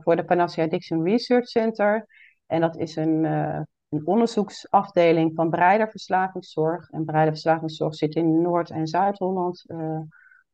voor 0.00 0.16
de 0.16 0.24
Panacea 0.24 0.64
Addiction 0.64 1.04
Research 1.04 1.48
Center. 1.48 2.06
En 2.46 2.60
dat 2.60 2.76
is 2.76 2.96
een, 2.96 3.24
een 3.24 4.02
onderzoeksafdeling 4.04 5.34
van 5.34 5.50
Breider 5.50 5.90
Verslavingszorg. 5.90 6.90
En 6.90 7.04
Breider 7.04 7.32
Verslavingszorg 7.32 7.94
zit 7.94 8.14
in 8.14 8.42
Noord- 8.42 8.70
en 8.70 8.86
Zuid-Holland 8.86 9.64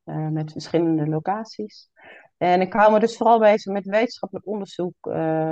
met 0.05 0.53
verschillende 0.53 1.07
locaties. 1.07 1.89
En 2.37 2.61
ik 2.61 2.73
hou 2.73 2.93
me 2.93 3.01
dus 3.01 3.17
vooral 3.17 3.39
bezig 3.39 3.73
met 3.73 3.85
wetenschappelijk 3.85 4.47
onderzoek 4.47 4.95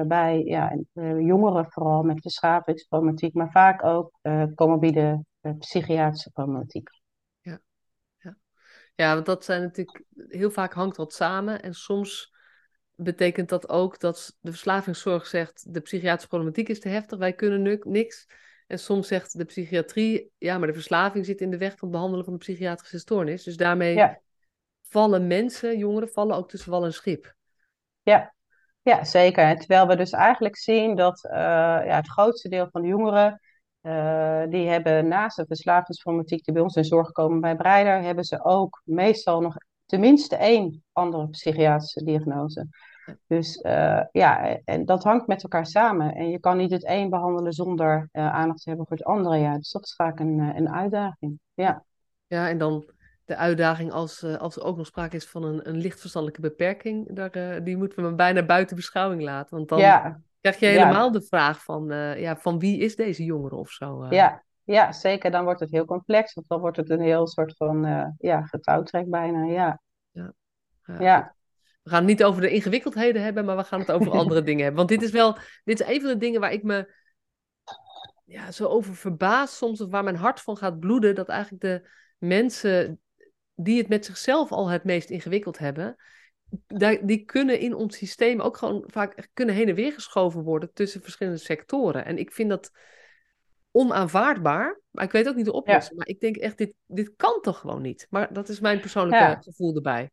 bij 0.07 0.43
ja, 0.45 0.79
jongeren, 1.19 1.71
vooral 1.71 2.03
met 2.03 2.21
verslavingsproblematiek, 2.21 3.35
maar 3.35 3.51
vaak 3.51 3.85
ook 3.85 4.19
comorbide 4.55 5.25
psychiatrische 5.59 6.31
problematiek. 6.31 6.89
Ja, 8.95 9.15
want 9.15 9.27
dat 9.27 9.45
zijn 9.45 9.63
natuurlijk, 9.63 10.05
heel 10.29 10.51
vaak 10.51 10.73
hangt 10.73 10.97
dat 10.97 11.13
samen. 11.13 11.63
En 11.63 11.75
soms 11.75 12.35
betekent 12.95 13.49
dat 13.49 13.69
ook 13.69 14.01
dat 14.01 14.37
de 14.41 14.51
verslavingszorg 14.51 15.27
zegt, 15.27 15.75
de 15.75 15.81
psychiatrische 15.81 16.29
problematiek 16.29 16.69
is 16.69 16.81
te 16.81 16.89
heftig, 16.89 17.19
wij 17.19 17.33
kunnen 17.33 17.63
nu 17.63 17.81
niks. 17.83 18.27
En 18.67 18.79
soms 18.79 19.09
zegt 19.09 19.39
de 19.39 19.45
psychiatrie, 19.45 20.31
ja, 20.39 20.59
maar 20.59 20.67
de 20.67 20.75
verslaving 20.75 21.27
zit 21.27 21.41
in 21.41 21.51
de 21.51 21.59
weg 21.59 21.71
van 21.71 21.79
het 21.81 21.91
behandelen 21.91 22.25
van 22.25 22.33
de 22.33 22.39
psychiatrische 22.39 22.99
stoornis. 22.99 23.43
Dus 23.43 23.57
daarmee 23.57 23.95
vallen 24.93 25.27
mensen, 25.27 25.79
jongeren, 25.79 26.09
vallen 26.09 26.37
ook 26.37 26.49
tussen 26.49 26.71
wal 26.71 26.85
en 26.85 26.93
schip. 26.93 27.35
Ja, 28.03 28.35
ja 28.83 29.05
zeker. 29.05 29.57
Terwijl 29.57 29.87
we 29.87 29.97
dus 29.97 30.11
eigenlijk 30.11 30.57
zien 30.57 30.97
dat 30.97 31.25
uh, 31.25 31.31
ja, 31.31 31.97
het 31.97 32.09
grootste 32.09 32.49
deel 32.49 32.69
van 32.71 32.83
de 32.83 32.89
jongeren 32.89 33.41
uh, 33.83 34.43
die 34.49 34.69
hebben 34.69 35.09
naast 35.09 35.37
de 35.37 35.47
verslavingsproblematiek 35.47 36.45
die 36.45 36.55
bij 36.55 36.63
ons 36.63 36.77
in 36.77 36.85
zorg 36.85 37.13
komen 37.13 37.41
bij 37.41 37.57
Breider, 37.57 38.03
hebben 38.03 38.25
ze 38.25 38.45
ook 38.45 38.81
meestal 38.85 39.41
nog 39.41 39.57
tenminste 39.87 40.37
één 40.37 40.85
andere 40.93 41.29
psychiatrische 41.29 42.05
diagnose. 42.05 42.67
Dus 43.27 43.57
uh, 43.57 44.01
ja, 44.13 44.59
en 44.65 44.85
dat 44.85 45.03
hangt 45.03 45.27
met 45.27 45.43
elkaar 45.43 45.67
samen. 45.67 46.15
En 46.15 46.29
je 46.29 46.39
kan 46.39 46.57
niet 46.57 46.71
het 46.71 46.87
een 46.87 47.11
behandelen 47.11 47.53
zonder 47.53 48.09
uh, 48.13 48.33
aandacht 48.33 48.63
te 48.63 48.69
hebben 48.69 48.87
voor 48.87 48.97
het 48.97 49.07
andere. 49.07 49.37
Ja. 49.37 49.57
Dus 49.57 49.71
dat 49.71 49.85
is 49.85 49.95
vaak 49.95 50.21
een, 50.21 50.39
een 50.39 50.71
uitdaging. 50.71 51.39
Ja. 51.55 51.85
ja, 52.27 52.49
en 52.49 52.59
dan 52.59 52.85
de 53.25 53.37
uitdaging 53.37 53.93
als, 53.93 54.25
als 54.25 54.57
er 54.57 54.63
ook 54.63 54.77
nog 54.77 54.87
sprake 54.87 55.17
is 55.17 55.27
van 55.27 55.45
een, 55.45 55.69
een 55.69 55.77
licht 55.77 56.01
verstandelijke 56.01 56.49
beperking, 56.49 57.15
daar, 57.15 57.65
die 57.65 57.77
moeten 57.77 58.05
we 58.05 58.15
bijna 58.15 58.45
buiten 58.45 58.77
beschouwing 58.77 59.23
laten. 59.23 59.57
Want 59.57 59.69
dan, 59.69 59.79
ja 59.79 60.21
krijg 60.43 60.59
je 60.59 60.67
helemaal 60.67 61.11
de 61.11 61.23
vraag 61.23 61.65
van, 61.65 61.93
uh, 61.93 62.21
ja, 62.21 62.37
van 62.37 62.59
wie 62.59 62.79
is 62.79 62.97
deze 62.97 63.25
jongere 63.25 63.57
of 63.57 63.71
zo. 63.71 64.07
Ja, 64.11 64.43
ja, 64.65 64.93
zeker. 64.93 65.31
Dan 65.31 65.45
wordt 65.45 65.61
het 65.61 65.71
heel 65.71 65.85
complex. 65.85 66.35
Want 66.35 66.49
dan 66.49 66.61
wordt 66.61 66.77
het 66.77 66.91
een 66.91 67.01
heel 67.01 67.27
soort 67.27 67.57
van 67.57 68.15
ja, 68.19 68.43
getouwtrek 68.43 69.11
bijna. 69.11 69.45
Ja. 69.45 69.81
Ja. 70.11 70.33
ja. 70.99 71.35
We 71.83 71.91
gaan 71.91 71.99
het 71.99 72.09
niet 72.09 72.25
over 72.25 72.41
de 72.41 72.51
ingewikkeldheden 72.51 73.23
hebben, 73.23 73.45
maar 73.45 73.57
we 73.57 73.65
gaan 73.65 73.81
het 73.81 73.93
over 73.93 74.13
andere 74.21 74.43
dingen 74.43 74.63
hebben. 74.63 74.87
Want 74.87 74.89
dit 74.89 75.03
is 75.03 75.11
wel, 75.11 75.37
dit 75.65 75.81
is 75.81 75.87
een 75.87 76.01
van 76.01 76.11
de 76.11 76.17
dingen 76.17 76.41
waar 76.41 76.53
ik 76.53 76.63
me 76.63 76.95
ja, 78.25 78.51
zo 78.51 78.67
over 78.67 78.97
verbaas 78.97 79.57
soms, 79.57 79.81
of 79.81 79.91
waar 79.91 80.05
mijn 80.05 80.17
hart 80.17 80.41
van 80.41 80.57
gaat 80.57 80.81
bloeden, 80.81 81.15
dat 81.15 81.29
eigenlijk 81.29 81.63
de 81.63 81.89
mensen 82.19 83.01
die 83.55 83.79
het 83.79 83.89
met 83.89 84.05
zichzelf 84.05 84.53
al 84.53 84.69
het 84.69 84.85
meest 84.85 85.11
ingewikkeld 85.11 85.59
hebben, 85.59 85.97
die 87.03 87.25
kunnen 87.25 87.59
in 87.59 87.75
ons 87.75 87.97
systeem 87.97 88.41
ook 88.41 88.57
gewoon 88.57 88.85
vaak 88.87 89.29
kunnen 89.33 89.55
heen 89.55 89.69
en 89.69 89.75
weer 89.75 89.93
geschoven 89.93 90.43
worden 90.43 90.73
tussen 90.73 91.03
verschillende 91.03 91.39
sectoren. 91.39 92.05
En 92.05 92.19
ik 92.19 92.33
vind 92.33 92.51
dat 92.51 92.71
onaanvaardbaar, 93.71 94.81
maar 94.91 95.05
ik 95.05 95.13
weet 95.13 95.29
ook 95.29 95.35
niet 95.35 95.45
de 95.45 95.53
oplossing. 95.53 95.99
Maar 95.99 96.07
ik 96.09 96.21
denk 96.21 96.37
echt, 96.37 96.59
dit, 96.59 96.75
dit 96.87 97.13
kan 97.17 97.41
toch 97.41 97.59
gewoon 97.59 97.83
niet? 97.83 98.07
Maar 98.11 98.33
dat 98.33 98.49
is 98.49 98.61
mijn 98.61 98.81
persoonlijke 98.81 99.37
gevoel 99.41 99.75
erbij. 99.75 100.11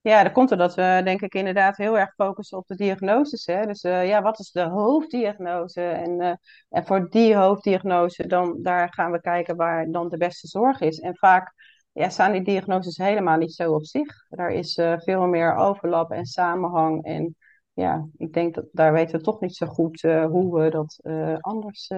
Ja, 0.00 0.22
dat 0.22 0.32
komt 0.32 0.48
doordat 0.48 0.74
we 0.74 1.00
denk 1.04 1.20
ik 1.20 1.34
inderdaad 1.34 1.76
heel 1.76 1.98
erg 1.98 2.14
focussen 2.14 2.58
op 2.58 2.66
de 2.66 2.74
diagnoses. 2.74 3.46
Hè? 3.46 3.66
Dus 3.66 3.84
uh, 3.84 4.08
ja, 4.08 4.22
wat 4.22 4.38
is 4.38 4.50
de 4.50 4.62
hoofddiagnose? 4.62 5.82
En, 5.82 6.20
uh, 6.20 6.32
en 6.68 6.86
voor 6.86 7.10
die 7.10 7.36
hoofddiagnose, 7.36 8.26
dan, 8.26 8.62
daar 8.62 8.92
gaan 8.92 9.12
we 9.12 9.20
kijken 9.20 9.56
waar 9.56 9.90
dan 9.90 10.08
de 10.08 10.16
beste 10.16 10.46
zorg 10.46 10.80
is. 10.80 10.98
En 10.98 11.16
vaak 11.16 11.52
ja, 11.94 12.08
staan 12.08 12.32
die 12.32 12.42
diagnoses 12.42 12.96
helemaal 12.96 13.36
niet 13.36 13.54
zo 13.54 13.72
op 13.72 13.84
zich. 13.84 14.26
Daar 14.28 14.50
is 14.50 14.76
uh, 14.76 14.98
veel 14.98 15.26
meer 15.26 15.54
overlap 15.54 16.10
en 16.10 16.26
samenhang. 16.26 17.04
En 17.04 17.36
ja, 17.72 18.06
ik 18.16 18.32
denk 18.32 18.54
dat 18.54 18.64
daar 18.72 18.92
weten 18.92 19.18
we 19.18 19.24
toch 19.24 19.40
niet 19.40 19.56
zo 19.56 19.66
goed 19.66 20.00
hoe 20.02 20.60
we 20.60 20.70
dat 20.70 20.98
anders 21.40 21.90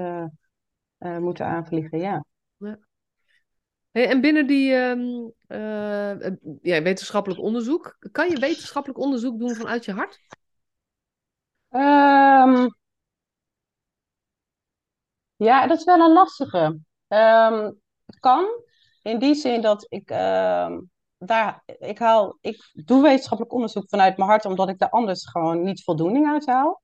moeten 1.00 1.46
aanvliegen. 1.46 1.98
Ja. 1.98 2.24
ja. 2.56 2.78
Hey, 3.90 4.08
en 4.08 4.20
binnen 4.20 4.46
die 4.46 4.70
uh, 4.70 6.20
ja, 6.62 6.82
wetenschappelijk 6.82 7.40
onderzoek, 7.40 7.96
kan 8.12 8.28
je 8.28 8.38
wetenschappelijk 8.38 9.00
onderzoek 9.00 9.38
doen 9.38 9.54
vanuit 9.54 9.84
je 9.84 9.92
hart? 9.92 10.18
Um, 11.70 12.74
ja, 15.36 15.66
dat 15.66 15.78
is 15.78 15.84
wel 15.84 16.00
een 16.00 16.12
lastige. 16.12 16.78
Um, 17.08 17.80
het 18.06 18.18
kan, 18.20 18.46
in 19.06 19.18
die 19.18 19.34
zin 19.34 19.60
dat 19.60 19.86
ik 19.88 20.08
daar, 21.18 21.62
ik 21.78 21.98
haal, 21.98 22.38
ik 22.40 22.70
doe 22.72 23.02
wetenschappelijk 23.02 23.54
onderzoek 23.54 23.88
vanuit 23.88 24.16
mijn 24.16 24.28
hart, 24.28 24.44
omdat 24.44 24.68
ik 24.68 24.78
daar 24.78 24.90
anders 24.90 25.28
gewoon 25.28 25.62
niet 25.62 25.84
voldoening 25.84 26.26
uit 26.26 26.46
haal. 26.46 26.80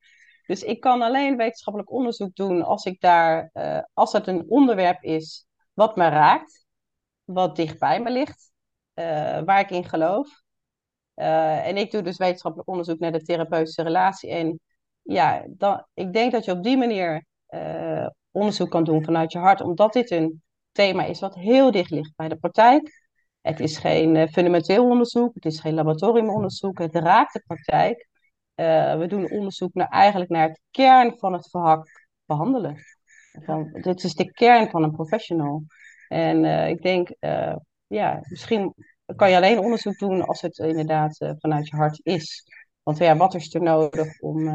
Dus 0.46 0.62
ik 0.62 0.80
kan 0.80 1.02
alleen 1.02 1.36
wetenschappelijk 1.36 1.92
onderzoek 1.92 2.34
doen 2.34 2.62
als 2.62 2.84
ik 2.84 3.00
daar, 3.00 3.50
uh, 3.52 3.78
als 3.92 4.12
het 4.12 4.26
een 4.26 4.44
onderwerp 4.48 5.02
is 5.02 5.46
wat 5.72 5.96
me 5.96 6.08
raakt 6.08 6.66
wat 7.24 7.56
dicht 7.56 7.78
bij 7.78 8.00
me 8.00 8.10
ligt, 8.10 8.52
uh, 8.94 9.04
waar 9.44 9.60
ik 9.60 9.70
in 9.70 9.84
geloof. 9.84 10.42
Uh, 11.14 11.66
en 11.66 11.76
ik 11.76 11.90
doe 11.90 12.02
dus 12.02 12.16
wetenschappelijk 12.16 12.68
onderzoek 12.68 12.98
naar 12.98 13.12
de 13.12 13.22
therapeutische 13.22 13.82
relatie. 13.82 14.30
En 14.30 14.60
ja, 15.02 15.44
dan, 15.48 15.86
ik 15.94 16.12
denk 16.12 16.32
dat 16.32 16.44
je 16.44 16.52
op 16.52 16.62
die 16.62 16.76
manier 16.76 17.26
onderzoek 18.30 18.70
kan 18.70 18.84
doen 18.84 19.04
vanuit 19.04 19.32
je 19.32 19.38
hart, 19.38 19.60
omdat 19.60 19.92
dit 19.92 20.10
een 20.10 20.42
thema 20.72 21.04
is 21.04 21.20
wat 21.20 21.34
heel 21.34 21.70
dicht 21.70 21.90
ligt 21.90 22.12
bij 22.16 22.28
de 22.28 22.36
praktijk. 22.36 23.00
Het 23.40 23.60
is 23.60 23.78
geen 23.78 24.28
fundamenteel 24.28 24.88
onderzoek, 24.88 25.34
het 25.34 25.44
is 25.44 25.60
geen 25.60 25.74
laboratoriumonderzoek, 25.74 26.78
het 26.78 26.94
raakt 26.94 27.32
de 27.32 27.42
praktijk. 27.46 28.08
we 28.98 29.04
doen 29.08 29.30
onderzoek 29.30 29.74
naar, 29.74 29.88
eigenlijk 29.88 30.30
naar 30.30 30.48
het 30.48 30.60
kern 30.70 31.18
van 31.18 31.32
het 31.32 31.50
verhak 31.50 32.08
behandelen. 32.24 32.76
Van, 33.32 33.70
dit 33.72 34.04
is 34.04 34.14
de 34.14 34.32
kern 34.32 34.70
van 34.70 34.82
een 34.82 34.92
professional. 34.92 35.64
En 36.08 36.44
uh, 36.44 36.68
ik 36.68 36.82
denk, 36.82 37.14
uh, 37.20 37.56
ja, 37.86 38.18
misschien 38.28 38.74
kan 39.16 39.30
je 39.30 39.36
alleen 39.36 39.58
onderzoek 39.58 39.98
doen 39.98 40.26
als 40.26 40.40
het 40.40 40.58
inderdaad 40.58 41.16
vanuit 41.38 41.68
je 41.68 41.76
hart 41.76 42.00
is. 42.02 42.46
Want 42.82 42.98
ja, 42.98 43.16
wat 43.16 43.34
is 43.34 43.54
er 43.54 43.62
nodig 43.62 44.20
om 44.20 44.50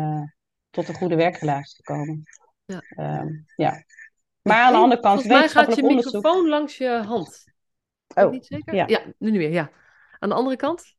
tot 0.69 0.87
een 0.87 0.95
goede 0.95 1.15
werkrelatie 1.15 1.75
te 1.75 1.81
komen? 1.81 2.23
Ja. 2.65 2.81
Um, 3.19 3.45
ja. 3.55 3.83
Maar 4.47 4.61
aan 4.61 4.71
de 4.71 4.77
andere 4.77 5.01
kant, 5.01 5.21
Volgens 5.21 5.41
mij 5.41 5.63
gaat 5.63 5.75
je 5.75 5.83
microfoon 5.83 6.47
langs 6.47 6.77
je 6.77 6.89
hand. 6.89 7.45
Oh, 8.15 8.31
niet 8.31 8.45
zeker? 8.45 8.75
Ja. 8.75 8.87
ja, 8.87 8.99
nu 9.17 9.31
niet 9.31 9.39
meer, 9.39 9.51
ja. 9.51 9.69
Aan 10.19 10.29
de 10.29 10.35
andere 10.35 10.55
kant? 10.55 10.95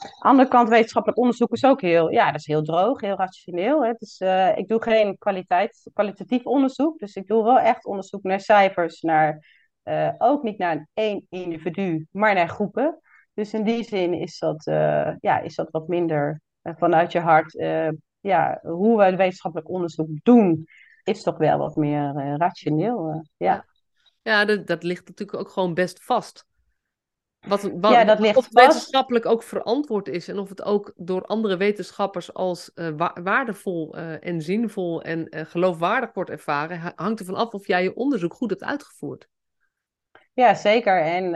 Aan 0.00 0.10
de 0.18 0.28
andere 0.28 0.48
kant, 0.48 0.68
wetenschappelijk 0.68 1.20
onderzoek 1.20 1.52
is 1.52 1.64
ook 1.64 1.80
heel, 1.80 2.10
ja, 2.10 2.26
dat 2.30 2.40
is 2.40 2.46
heel 2.46 2.62
droog, 2.62 3.00
heel 3.00 3.16
rationeel. 3.16 3.84
Hè. 3.84 3.92
Dus, 3.98 4.20
uh, 4.20 4.56
ik 4.56 4.68
doe 4.68 4.82
geen 4.82 5.18
kwaliteit, 5.18 5.90
kwalitatief 5.92 6.44
onderzoek, 6.44 6.98
dus 6.98 7.14
ik 7.14 7.26
doe 7.26 7.44
wel 7.44 7.58
echt 7.58 7.84
onderzoek 7.84 8.22
naar 8.22 8.40
cijfers, 8.40 9.00
naar 9.00 9.46
uh, 9.84 10.10
ook 10.18 10.42
niet 10.42 10.58
naar 10.58 10.88
één 10.94 11.26
individu, 11.28 12.06
maar 12.10 12.34
naar 12.34 12.48
groepen. 12.48 13.00
Dus 13.34 13.52
in 13.52 13.64
die 13.64 13.84
zin 13.84 14.14
is 14.14 14.38
dat, 14.38 14.66
uh, 14.66 15.12
ja, 15.20 15.40
is 15.40 15.54
dat 15.54 15.70
wat 15.70 15.88
minder 15.88 16.40
vanuit 16.62 17.12
je 17.12 17.20
hart. 17.20 17.52
ja, 18.20 18.58
hoe 18.62 18.96
we 18.96 19.04
het 19.04 19.16
wetenschappelijk 19.16 19.68
onderzoek 19.68 20.08
doen, 20.22 20.66
is 21.04 21.22
toch 21.22 21.38
wel 21.38 21.58
wat 21.58 21.76
meer 21.76 22.36
rationeel. 22.36 23.24
ja, 23.36 23.64
ja 24.22 24.44
dat, 24.44 24.66
dat 24.66 24.82
ligt 24.82 25.08
natuurlijk 25.08 25.38
ook 25.38 25.50
gewoon 25.50 25.74
best 25.74 26.02
vast. 26.04 26.48
Wat, 27.46 27.62
wat, 27.62 27.92
ja, 27.92 28.04
dat 28.04 28.18
ligt 28.18 28.36
of 28.36 28.44
het 28.44 28.54
wetenschappelijk 28.54 29.26
ook 29.26 29.42
verantwoord 29.42 30.08
is 30.08 30.28
en 30.28 30.38
of 30.38 30.48
het 30.48 30.62
ook 30.62 30.92
door 30.96 31.24
andere 31.24 31.56
wetenschappers 31.56 32.34
als 32.34 32.70
uh, 32.74 32.88
wa 32.96 33.16
waardevol 33.22 33.96
en 33.96 34.42
zinvol 34.42 35.02
en 35.02 35.26
geloofwaardig 35.30 36.14
wordt 36.14 36.30
ervaren, 36.30 36.92
hangt 36.96 37.20
ervan 37.20 37.34
af 37.34 37.52
of 37.52 37.66
jij 37.66 37.82
je 37.82 37.96
onderzoek 37.96 38.34
goed 38.34 38.50
hebt 38.50 38.62
uitgevoerd. 38.62 39.28
Ja, 40.32 40.54
zeker. 40.54 41.02
En, 41.02 41.34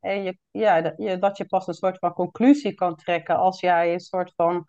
en 0.00 0.22
je, 0.22 0.38
ja, 0.50 0.80
dat 0.80 0.94
je, 0.96 1.18
dat 1.18 1.36
je 1.36 1.44
pas 1.44 1.66
een 1.66 1.74
soort 1.74 1.98
van 1.98 2.12
conclusie 2.12 2.74
kan 2.74 2.96
trekken 2.96 3.36
als 3.36 3.60
jij 3.60 3.92
een 3.92 4.00
soort 4.00 4.32
van 4.36 4.66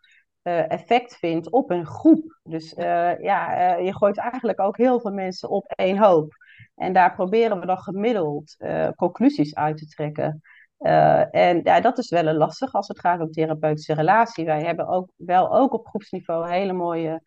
effect 0.47 1.15
vindt 1.15 1.51
op 1.51 1.71
een 1.71 1.85
groep. 1.85 2.39
Dus 2.43 2.73
ja, 3.19 3.75
je 3.75 3.95
gooit 3.95 4.17
eigenlijk 4.17 4.59
ook 4.59 4.77
heel 4.77 4.99
veel 4.99 5.11
mensen 5.11 5.49
op 5.49 5.71
één 5.75 5.97
hoop. 5.97 6.33
En 6.75 6.93
daar 6.93 7.15
proberen 7.15 7.59
we 7.59 7.65
dan 7.65 7.77
gemiddeld 7.77 8.57
conclusies 8.95 9.55
uit 9.55 9.77
te 9.77 9.85
trekken. 9.85 10.41
en 11.31 11.61
ja, 11.63 11.81
dat 11.81 11.97
is 11.97 12.09
wel 12.09 12.27
een 12.27 12.37
lastig 12.37 12.73
als 12.73 12.87
het 12.87 12.99
gaat 12.99 13.21
om 13.21 13.31
therapeutische 13.31 13.93
relatie. 13.93 14.45
Wij 14.45 14.63
hebben 14.63 14.87
ook 14.87 15.11
wel 15.15 15.55
ook 15.55 15.73
op 15.73 15.87
groepsniveau 15.87 16.49
hele 16.49 16.73
mooie 16.73 17.21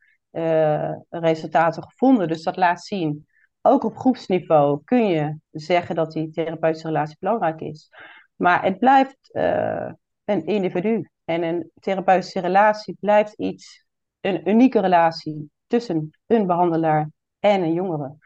resultaten 1.09 1.83
gevonden. 1.83 2.29
Dus 2.29 2.43
dat 2.43 2.57
laat 2.57 2.85
zien 2.85 3.27
ook 3.63 3.85
op 3.85 3.97
groepsniveau 3.97 4.81
kun 4.85 5.07
je 5.07 5.37
zeggen 5.51 5.95
dat 5.95 6.13
die 6.13 6.31
therapeutische 6.31 6.87
relatie 6.87 7.17
belangrijk 7.19 7.61
is. 7.61 7.91
Maar 8.37 8.63
het 8.63 8.79
blijft 8.79 9.31
uh, 9.33 9.93
een 10.31 10.47
individu. 10.47 11.09
En 11.25 11.43
een 11.43 11.71
therapeutische 11.81 12.41
relatie 12.41 12.97
blijft 13.01 13.33
iets, 13.35 13.85
een 14.21 14.49
unieke 14.49 14.81
relatie 14.81 15.51
tussen 15.67 16.11
een 16.27 16.47
behandelaar 16.47 17.11
en 17.39 17.63
een 17.63 17.73
jongere. 17.73 18.17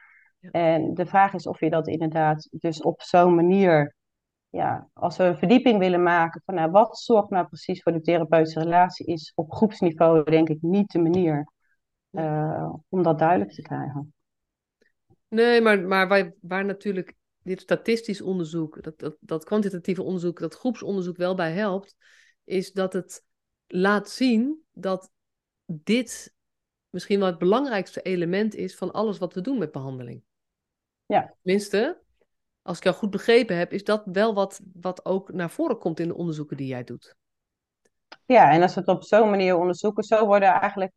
En 0.50 0.94
de 0.94 1.06
vraag 1.06 1.34
is 1.34 1.46
of 1.46 1.61
je 1.61 1.70
dat 1.70 1.88
inderdaad 1.88 2.49
dus 2.50 2.82
op 2.82 3.02
zo'n 3.02 3.34
manier, 3.34 3.94
ja, 4.49 4.88
als 4.92 5.16
we 5.16 5.25
een 5.25 5.38
verdieping 5.38 5.78
willen 5.78 6.02
maken 6.02 6.42
van 6.44 6.54
nou, 6.54 6.70
wat 6.70 6.99
zorgt 6.99 7.30
nou 7.30 7.46
precies 7.46 7.82
voor 7.82 7.92
de 7.92 8.00
therapeutische 8.00 8.61
relatie, 8.61 9.06
is 9.06 9.32
op 9.34 9.52
groepsniveau 9.52 10.30
denk 10.30 10.49
ik 10.49 10.58
niet 10.61 10.90
de 10.90 10.99
manier 10.99 11.49
uh, 12.11 12.75
om 12.88 13.02
dat 13.02 13.18
duidelijk 13.18 13.52
te 13.52 13.62
krijgen. 13.62 14.14
Nee, 15.28 15.61
maar, 15.61 15.80
maar 15.80 16.08
waar, 16.08 16.32
waar 16.40 16.64
natuurlijk 16.64 17.14
dit 17.45 17.61
statistisch 17.61 18.21
onderzoek, 18.21 18.83
dat, 18.83 18.99
dat, 18.99 19.17
dat 19.21 19.45
kwantitatieve 19.45 20.03
onderzoek, 20.03 20.39
dat 20.39 20.55
groepsonderzoek 20.55 21.17
wel 21.17 21.35
bij 21.35 21.53
helpt, 21.53 21.97
is 22.45 22.73
dat 22.73 22.93
het 22.93 23.25
laat 23.67 24.11
zien 24.11 24.65
dat 24.73 25.11
dit 25.67 26.35
misschien 26.91 27.19
wel 27.19 27.29
het 27.29 27.39
belangrijkste 27.39 28.03
element 28.03 28.55
is 28.55 28.77
van 28.77 28.93
alles 28.93 29.19
wat 29.19 29.35
we 29.35 29.41
doen 29.41 29.59
met 29.59 29.73
behandeling. 29.73 30.23
Ja. 31.07 31.35
Tenminste, 31.43 32.03
als 32.63 32.77
ik 32.77 32.85
jou 32.85 32.97
goed 32.97 33.11
begrepen 33.11 33.57
heb, 33.57 33.73
is 33.73 33.85
dat 33.85 34.03
wel 34.05 34.35
wat, 34.35 34.61
wat 34.73 35.05
ook 35.05 35.33
naar 35.33 35.51
voren 35.51 35.79
komt 35.79 36.01
in 36.01 36.09
de 36.09 36.15
onderzoeken 36.15 36.57
die 36.57 36.67
jij 36.67 36.85
doet. 36.85 37.17
Ja, 38.27 38.51
en 38.51 38.63
als 38.63 38.75
we 38.75 38.81
het 38.81 38.89
op 38.89 39.03
zo'n 39.03 39.31
manier 39.31 39.57
onderzoeken, 39.57 40.05
zo 40.05 40.27
worden 40.27 40.49
eigenlijk 40.49 40.93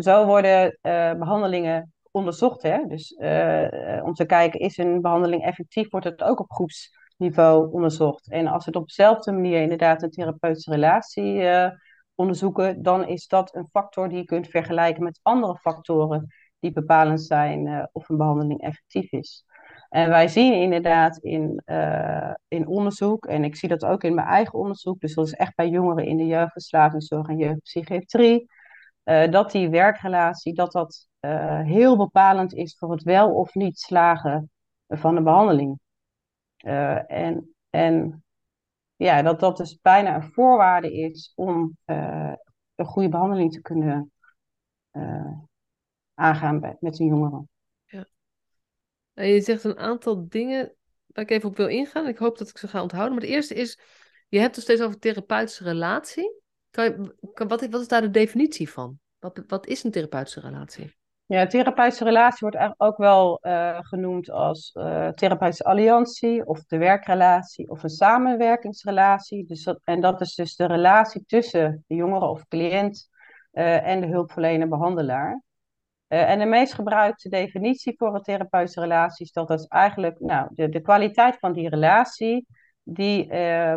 zo 0.00 0.26
worden 0.26 0.78
uh, 0.82 1.14
behandelingen 1.14 1.93
onderzocht. 2.14 2.62
Hè? 2.62 2.86
Dus 2.86 3.10
uh, 3.10 4.04
om 4.04 4.12
te 4.12 4.24
kijken, 4.26 4.60
is 4.60 4.78
een 4.78 5.00
behandeling 5.00 5.42
effectief, 5.42 5.90
wordt 5.90 6.06
het 6.06 6.22
ook 6.22 6.40
op 6.40 6.52
groepsniveau 6.52 7.72
onderzocht. 7.72 8.30
En 8.30 8.46
als 8.46 8.64
we 8.64 8.70
het 8.70 8.80
op 8.80 8.86
dezelfde 8.86 9.32
manier 9.32 9.62
inderdaad 9.62 10.02
een 10.02 10.10
therapeutische 10.10 10.70
relatie 10.70 11.34
uh, 11.34 11.68
onderzoeken, 12.14 12.82
dan 12.82 13.08
is 13.08 13.26
dat 13.26 13.54
een 13.54 13.68
factor 13.70 14.08
die 14.08 14.18
je 14.18 14.24
kunt 14.24 14.48
vergelijken 14.48 15.02
met 15.02 15.20
andere 15.22 15.56
factoren 15.56 16.26
die 16.58 16.72
bepalend 16.72 17.22
zijn 17.22 17.88
of 17.92 18.08
een 18.08 18.16
behandeling 18.16 18.60
effectief 18.60 19.12
is. 19.12 19.44
En 19.88 20.08
wij 20.08 20.28
zien 20.28 20.54
inderdaad 20.54 21.18
in, 21.18 21.62
in 22.48 22.66
onderzoek, 22.66 23.26
en 23.26 23.44
ik 23.44 23.56
zie 23.56 23.68
dat 23.68 23.84
ook 23.84 24.04
in 24.04 24.14
mijn 24.14 24.26
eigen 24.26 24.58
onderzoek, 24.58 25.00
dus 25.00 25.14
dat 25.14 25.26
is 25.26 25.32
echt 25.32 25.54
bij 25.54 25.68
jongeren 25.68 26.04
in 26.04 26.16
de 26.16 26.26
jeugdverslavingszorg 26.26 27.28
en 27.28 27.36
jeugdpsychiatrie, 27.36 28.46
uh, 29.04 29.30
dat 29.30 29.50
die 29.50 29.68
werkrelatie 29.68 30.54
dat 30.54 30.72
dat 30.72 31.08
uh, 31.20 31.60
heel 31.60 31.96
bepalend 31.96 32.54
is 32.54 32.76
voor 32.78 32.90
het 32.90 33.02
wel 33.02 33.34
of 33.34 33.54
niet 33.54 33.78
slagen 33.78 34.50
van 34.88 35.14
de 35.14 35.22
behandeling. 35.22 35.78
Uh, 36.66 37.10
en, 37.10 37.54
en 37.70 38.24
ja, 38.96 39.22
dat 39.22 39.40
dat 39.40 39.56
dus 39.56 39.78
bijna 39.82 40.14
een 40.14 40.32
voorwaarde 40.32 40.92
is 40.92 41.32
om 41.34 41.76
een 41.84 42.86
goede 42.86 43.08
behandeling 43.08 43.52
te 43.52 43.60
kunnen 43.60 44.12
aangaan 46.14 46.76
met 46.80 46.98
een 46.98 47.06
jongere. 47.06 47.46
Ja. 47.84 48.06
En 49.12 49.26
je 49.26 49.40
zegt 49.40 49.64
een 49.64 49.78
aantal 49.78 50.28
dingen 50.28 50.74
waar 51.06 51.24
ik 51.24 51.30
even 51.30 51.48
op 51.48 51.56
wil 51.56 51.68
ingaan. 51.68 52.08
Ik 52.08 52.18
hoop 52.18 52.38
dat 52.38 52.48
ik 52.48 52.58
ze 52.58 52.68
ga 52.68 52.82
onthouden. 52.82 53.12
Maar 53.14 53.22
het 53.22 53.32
eerste 53.32 53.54
is, 53.54 53.78
je 54.28 54.38
hebt 54.38 54.54
het 54.54 54.64
steeds 54.64 54.80
over 54.80 54.98
therapeutische 54.98 55.64
relatie. 55.64 56.42
Wat, 56.74 57.66
wat 57.70 57.80
is 57.80 57.88
daar 57.88 58.00
de 58.00 58.10
definitie 58.10 58.70
van? 58.70 58.98
Wat, 59.18 59.42
wat 59.46 59.66
is 59.66 59.84
een 59.84 59.90
therapeutische 59.90 60.40
relatie? 60.40 60.94
Ja, 61.26 61.40
een 61.40 61.48
therapeutische 61.48 62.04
relatie 62.04 62.48
wordt 62.48 62.74
ook 62.76 62.96
wel 62.96 63.38
uh, 63.42 63.78
genoemd 63.80 64.30
als 64.30 64.74
uh, 64.74 65.08
therapeutische 65.08 65.64
alliantie 65.64 66.46
of 66.46 66.64
de 66.64 66.78
werkrelatie 66.78 67.70
of 67.70 67.82
een 67.82 67.88
samenwerkingsrelatie. 67.88 69.46
Dus 69.46 69.74
en 69.84 70.00
dat 70.00 70.20
is 70.20 70.34
dus 70.34 70.56
de 70.56 70.66
relatie 70.66 71.24
tussen 71.26 71.84
de 71.86 71.94
jongere 71.94 72.26
of 72.26 72.48
cliënt 72.48 73.08
uh, 73.52 73.86
en 73.86 74.00
de 74.00 74.06
hulpverlener 74.06 74.68
behandelaar. 74.68 75.42
en 76.06 76.38
de 76.38 76.44
meest 76.44 76.74
gebruikte 76.74 77.28
definitie 77.28 77.94
voor 77.96 78.14
een 78.14 78.22
therapeutische 78.22 78.80
relatie 78.80 79.26
is 79.26 79.32
dat 79.32 79.48
dat 79.48 79.68
eigenlijk 79.68 80.20
nou, 80.20 80.48
de, 80.52 80.68
de 80.68 80.80
kwaliteit 80.80 81.36
van 81.38 81.52
die 81.52 81.68
relatie 81.68 82.46
die 82.82 83.26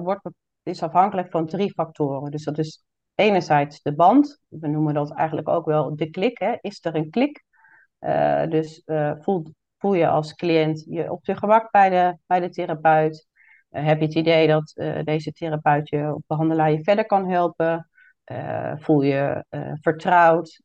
wordt 0.01 0.23
is 0.67 0.83
afhankelijk 0.83 1.29
van 1.29 1.47
drie 1.47 1.71
factoren. 1.71 2.31
Dus 2.31 2.43
dat 2.43 2.57
is 2.57 2.85
enerzijds 3.15 3.81
de 3.81 3.95
band. 3.95 4.41
We 4.47 4.67
noemen 4.67 4.93
dat 4.93 5.13
eigenlijk 5.13 5.49
ook 5.49 5.65
wel 5.65 5.95
de 5.95 6.09
klik. 6.09 6.37
Hè? 6.37 6.55
Is 6.61 6.85
er 6.85 6.95
een 6.95 7.09
klik? 7.09 7.43
Uh, 7.99 8.47
dus 8.47 8.81
uh, 8.85 9.11
voel, 9.19 9.43
voel 9.77 9.93
je 9.93 10.07
als 10.07 10.33
cliënt 10.33 10.85
je 10.89 11.11
op 11.11 11.25
je 11.25 11.35
gemak 11.35 11.71
bij 11.71 11.89
de, 11.89 12.17
bij 12.25 12.39
de 12.39 12.49
therapeut? 12.49 13.27
Uh, 13.71 13.85
heb 13.85 13.99
je 13.99 14.05
het 14.05 14.15
idee 14.15 14.47
dat 14.47 14.73
deze 15.03 15.31
therapeut 15.31 15.89
je 15.89 16.13
of 16.13 16.21
behandelaar 16.27 16.71
je 16.71 16.83
verder 16.83 17.05
kan 17.05 17.29
helpen? 17.29 17.89
voel 18.75 19.01
je 19.01 19.45
vertrouwd? 19.81 20.61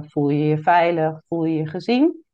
voel 0.00 0.28
je 0.28 0.44
je 0.44 0.58
veilig? 0.58 1.20
Voel 1.28 1.44
je 1.44 1.56
je 1.56 1.66
gezien? 1.66 2.24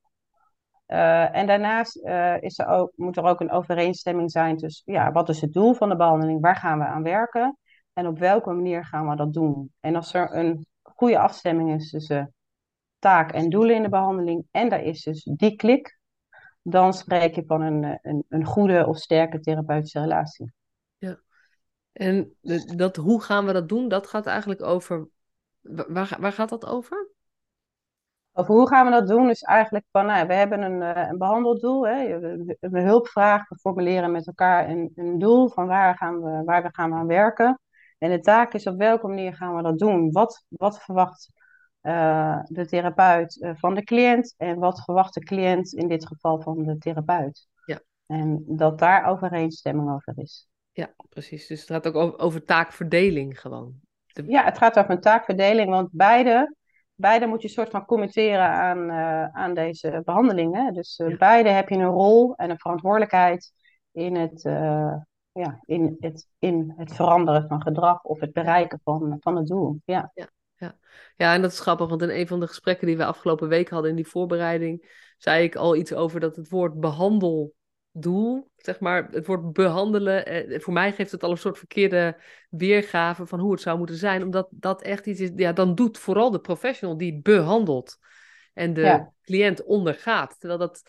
Uh, 0.88 1.36
en 1.36 1.46
daarnaast 1.46 1.96
uh, 1.96 2.42
is 2.42 2.58
er 2.58 2.66
ook, 2.66 2.92
moet 2.96 3.16
er 3.16 3.24
ook 3.24 3.40
een 3.40 3.50
overeenstemming 3.50 4.30
zijn 4.30 4.56
tussen 4.56 4.92
ja, 4.92 5.12
wat 5.12 5.28
is 5.28 5.40
het 5.40 5.52
doel 5.52 5.74
van 5.74 5.88
de 5.88 5.96
behandeling, 5.96 6.40
waar 6.40 6.56
gaan 6.56 6.78
we 6.78 6.84
aan 6.84 7.02
werken 7.02 7.58
en 7.92 8.06
op 8.06 8.18
welke 8.18 8.52
manier 8.52 8.84
gaan 8.84 9.08
we 9.08 9.16
dat 9.16 9.32
doen. 9.32 9.72
En 9.80 9.96
als 9.96 10.14
er 10.14 10.34
een 10.34 10.66
goede 10.82 11.18
afstemming 11.18 11.74
is 11.74 11.90
tussen 11.90 12.34
taak 12.98 13.32
en 13.32 13.50
doelen 13.50 13.74
in 13.74 13.82
de 13.82 13.88
behandeling 13.88 14.46
en 14.50 14.68
daar 14.68 14.82
is 14.82 15.02
dus 15.02 15.22
die 15.22 15.56
klik, 15.56 15.98
dan 16.62 16.92
spreek 16.92 17.34
je 17.34 17.44
van 17.46 17.60
een, 17.60 17.98
een, 18.02 18.24
een 18.28 18.44
goede 18.44 18.86
of 18.86 18.98
sterke 18.98 19.40
therapeutische 19.40 20.00
relatie. 20.00 20.52
Ja, 20.98 21.20
en 21.92 22.36
dat, 22.76 22.96
hoe 22.96 23.22
gaan 23.22 23.46
we 23.46 23.52
dat 23.52 23.68
doen, 23.68 23.88
dat 23.88 24.06
gaat 24.06 24.26
eigenlijk 24.26 24.62
over, 24.62 25.08
waar, 25.60 26.16
waar 26.20 26.32
gaat 26.32 26.48
dat 26.48 26.66
over? 26.66 27.05
Over 28.38 28.54
hoe 28.54 28.68
gaan 28.68 28.84
we 28.84 28.90
dat 28.90 29.08
doen? 29.08 29.26
Dus 29.26 29.42
eigenlijk 29.42 29.84
van, 29.90 30.06
nou, 30.06 30.26
we 30.26 30.34
hebben 30.34 30.62
een, 30.62 30.96
uh, 30.96 31.08
een 31.08 31.18
behandeldoel. 31.18 31.86
Hè? 31.86 32.14
Een 32.60 32.76
hulpvraag, 32.76 33.48
we 33.48 33.56
formuleren 33.56 34.12
met 34.12 34.26
elkaar 34.26 34.68
een, 34.68 34.92
een 34.94 35.18
doel 35.18 35.48
van 35.48 35.66
waar 35.66 35.96
gaan, 35.96 36.22
we, 36.22 36.42
waar 36.44 36.62
we 36.62 36.68
gaan 36.72 36.94
aan 36.94 37.06
werken. 37.06 37.60
En 37.98 38.10
de 38.10 38.20
taak 38.20 38.54
is 38.54 38.66
op 38.66 38.76
welke 38.76 39.06
manier 39.06 39.34
gaan 39.34 39.56
we 39.56 39.62
dat 39.62 39.78
doen? 39.78 40.12
Wat, 40.12 40.44
wat 40.48 40.82
verwacht 40.82 41.30
uh, 41.82 42.38
de 42.44 42.66
therapeut 42.66 43.36
uh, 43.36 43.50
van 43.54 43.74
de 43.74 43.84
cliënt 43.84 44.34
en 44.36 44.58
wat 44.58 44.84
verwacht 44.84 45.14
de 45.14 45.24
cliënt 45.24 45.72
in 45.72 45.88
dit 45.88 46.06
geval 46.06 46.40
van 46.40 46.64
de 46.64 46.78
therapeut? 46.78 47.48
Ja. 47.64 47.80
En 48.06 48.44
dat 48.46 48.78
daar 48.78 49.06
overeenstemming 49.06 49.90
over 49.90 50.12
is. 50.16 50.48
Ja, 50.72 50.94
precies. 51.08 51.46
Dus 51.46 51.60
het 51.60 51.70
gaat 51.70 51.86
ook 51.86 51.94
over, 51.94 52.18
over 52.18 52.44
taakverdeling 52.44 53.40
gewoon. 53.40 53.74
De... 54.06 54.24
Ja, 54.26 54.44
het 54.44 54.58
gaat 54.58 54.78
over 54.78 54.90
een 54.90 55.00
taakverdeling, 55.00 55.70
want 55.70 55.88
beide 55.92 56.54
beide 56.96 57.26
moet 57.26 57.42
je 57.42 57.48
soort 57.48 57.70
van 57.70 57.84
commenteren 57.84 58.48
aan, 58.48 58.90
uh, 58.90 59.24
aan 59.24 59.54
deze 59.54 60.02
behandelingen. 60.04 60.74
Dus 60.74 60.98
uh, 60.98 61.18
beide 61.18 61.48
heb 61.48 61.68
je 61.68 61.74
een 61.74 61.84
rol 61.84 62.34
en 62.36 62.50
een 62.50 62.58
verantwoordelijkheid 62.58 63.52
in 63.92 64.16
het, 64.16 64.44
uh, 64.44 64.94
ja, 65.32 65.60
in 65.64 65.96
het, 66.00 66.28
in 66.38 66.74
het 66.76 66.94
veranderen 66.94 67.48
van 67.48 67.62
gedrag 67.62 68.02
of 68.02 68.20
het 68.20 68.32
bereiken 68.32 68.80
van, 68.84 69.16
van 69.20 69.36
het 69.36 69.46
doel. 69.46 69.80
Ja. 69.84 70.10
ja. 70.14 70.28
Ja. 70.58 70.78
ja, 71.16 71.34
en 71.34 71.42
dat 71.42 71.52
is 71.52 71.60
grappig, 71.60 71.88
want 71.88 72.02
in 72.02 72.10
een 72.10 72.26
van 72.26 72.40
de 72.40 72.46
gesprekken 72.46 72.86
die 72.86 72.96
we 72.96 73.04
afgelopen 73.04 73.48
week 73.48 73.68
hadden 73.68 73.90
in 73.90 73.96
die 73.96 74.06
voorbereiding, 74.06 75.04
zei 75.18 75.44
ik 75.44 75.56
al 75.56 75.76
iets 75.76 75.92
over 75.92 76.20
dat 76.20 76.36
het 76.36 76.48
woord 76.48 76.80
behandel 76.80 77.54
doel, 78.02 78.50
zeg 78.56 78.80
maar, 78.80 79.08
het 79.10 79.26
woord 79.26 79.52
behandelen, 79.52 80.26
eh, 80.26 80.60
voor 80.60 80.72
mij 80.72 80.92
geeft 80.92 81.10
het 81.10 81.22
al 81.22 81.30
een 81.30 81.36
soort 81.36 81.58
verkeerde 81.58 82.20
weergave 82.50 83.26
van 83.26 83.40
hoe 83.40 83.52
het 83.52 83.60
zou 83.60 83.78
moeten 83.78 83.96
zijn, 83.96 84.22
omdat 84.22 84.48
dat 84.50 84.82
echt 84.82 85.06
iets 85.06 85.20
is, 85.20 85.30
ja, 85.36 85.52
dan 85.52 85.74
doet 85.74 85.98
vooral 85.98 86.30
de 86.30 86.40
professional 86.40 86.96
die 86.96 87.20
behandelt 87.22 87.98
en 88.54 88.72
de 88.72 89.06
cliënt 89.22 89.64
ondergaat. 89.64 90.36
Terwijl 90.38 90.60
dat, 90.60 90.82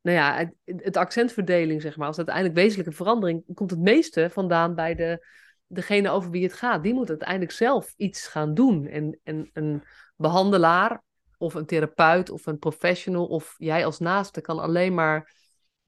nou 0.00 0.16
ja, 0.16 0.36
het, 0.36 0.82
het, 0.84 0.96
accentverdeling, 0.96 1.82
zeg 1.82 1.96
maar, 1.96 2.06
als 2.06 2.16
uiteindelijk 2.16 2.54
wezenlijke 2.56 2.92
verandering, 2.92 3.44
komt 3.54 3.70
het 3.70 3.80
meeste 3.80 4.30
vandaan 4.30 4.74
bij 4.74 4.94
de, 4.94 5.26
degene 5.66 6.10
over 6.10 6.30
wie 6.30 6.42
het 6.42 6.52
gaat. 6.52 6.82
Die 6.82 6.94
moet 6.94 7.08
uiteindelijk 7.08 7.52
zelf 7.52 7.94
iets 7.96 8.26
gaan 8.26 8.54
doen. 8.54 8.86
En, 8.86 9.18
en 9.22 9.50
een 9.52 9.82
behandelaar 10.16 11.02
of 11.38 11.54
een 11.54 11.66
therapeut 11.66 12.30
of 12.30 12.46
een 12.46 12.58
professional 12.58 13.26
of 13.26 13.54
jij 13.58 13.84
als 13.84 13.98
naaste 13.98 14.40
kan 14.40 14.58
alleen 14.58 14.94
maar 14.94 15.38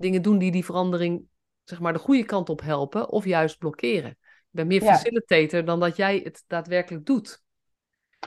dingen 0.03 0.23
doen 0.23 0.38
die 0.38 0.51
die 0.51 0.65
verandering, 0.65 1.25
zeg 1.65 1.81
maar, 1.81 1.93
de 1.93 1.99
goede 1.99 2.25
kant 2.25 2.49
op 2.49 2.61
helpen 2.61 3.09
of 3.09 3.25
juist 3.25 3.59
blokkeren. 3.59 4.11
Ik 4.11 4.59
ben 4.59 4.67
meer 4.67 4.83
facilitator 4.83 5.65
dan 5.65 5.81
dat 5.81 5.97
jij 5.97 6.21
het 6.25 6.45
daadwerkelijk 6.47 7.07
doet. 7.07 7.43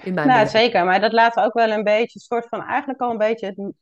In 0.03 0.13
mijn 0.13 0.27
nou, 0.27 0.47
zeker. 0.47 0.85
Maar 0.85 1.01
dat 1.01 1.13
laat 1.13 1.38
ook 1.38 1.53
wel 1.53 1.69
een 1.69 1.83
beetje, 1.83 2.19
een 2.19 2.38
soort 2.38 2.47
van, 2.47 2.63
eigenlijk 2.63 3.01
al 3.01 3.11
een 3.11 3.17
beetje 3.17 3.45
het, 3.45 3.73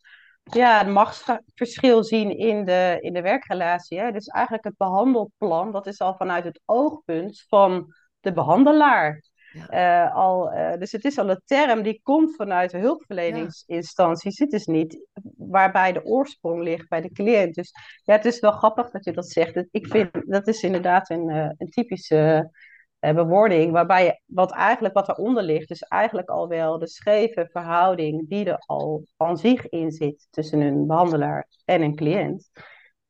ja, 0.44 0.78
het 0.78 0.88
machtsverschil 0.88 2.04
zien 2.04 2.38
in 2.38 2.66
de, 2.66 2.98
in 3.02 3.14
de 3.14 3.22
werkrelatie. 3.22 4.00
Hè? 4.00 4.12
Dus 4.12 4.28
eigenlijk 4.28 4.64
het 4.66 4.78
behandelplan, 4.78 5.72
dat 5.72 5.88
is 5.88 6.00
al 6.00 6.16
vanuit 6.16 6.44
het 6.44 6.62
oogpunt 6.66 7.46
van 7.48 7.94
de 8.20 8.34
behandelaar. 8.34 9.24
Uh, 9.70 10.16
al, 10.16 10.54
uh, 10.54 10.74
dus 10.78 10.92
het 10.92 11.06
is 11.06 11.18
al 11.18 11.30
een 11.30 11.42
term 11.46 11.82
die 11.82 12.00
komt 12.04 12.36
vanuit 12.36 12.72
de 12.72 12.78
hulpverleningsinstanties. 12.78 14.40
Het 14.40 14.54
is 14.54 14.66
niet 14.66 15.08
waarbij 15.38 15.94
de 15.94 16.06
oorsprong 16.06 16.62
ligt 16.62 16.90
bij 16.90 17.02
de 17.02 17.12
cliënt. 17.12 17.56
Dus 17.56 17.72
ja, 18.04 18.14
het 18.14 18.26
is 18.26 18.40
wel 18.40 18.52
grappig 18.52 18.90
dat 18.90 19.06
je 19.06 19.12
dat 19.12 19.30
zegt. 19.30 19.66
Ik 19.72 19.88
vind 19.88 20.10
dat 20.26 20.48
is 20.48 20.64
inderdaad 20.64 21.10
een, 21.10 21.30
uh, 21.30 21.50
een 21.58 21.70
typische 21.70 22.52
bewoording, 23.00 23.72
waarbij 23.72 24.06
je, 24.06 24.20
wat 24.26 24.52
eigenlijk 24.52 24.94
wat 24.94 25.10
eronder 25.10 25.44
ligt, 25.44 25.72
is 25.72 25.82
eigenlijk 25.82 26.30
al 26.30 26.48
wel 26.48 26.80
de 26.80 26.88
scheve 26.88 27.48
verhouding 27.52 28.30
die 28.30 28.46
er 28.46 28.58
al 28.66 29.04
van 29.18 29.38
zich 29.38 29.70
in 29.70 29.92
zit 29.92 30.28
tussen 30.30 30.62
een 30.62 30.88
behandelaar 30.88 31.48
en 31.66 31.82
een 31.82 31.96
cliënt. 31.96 32.52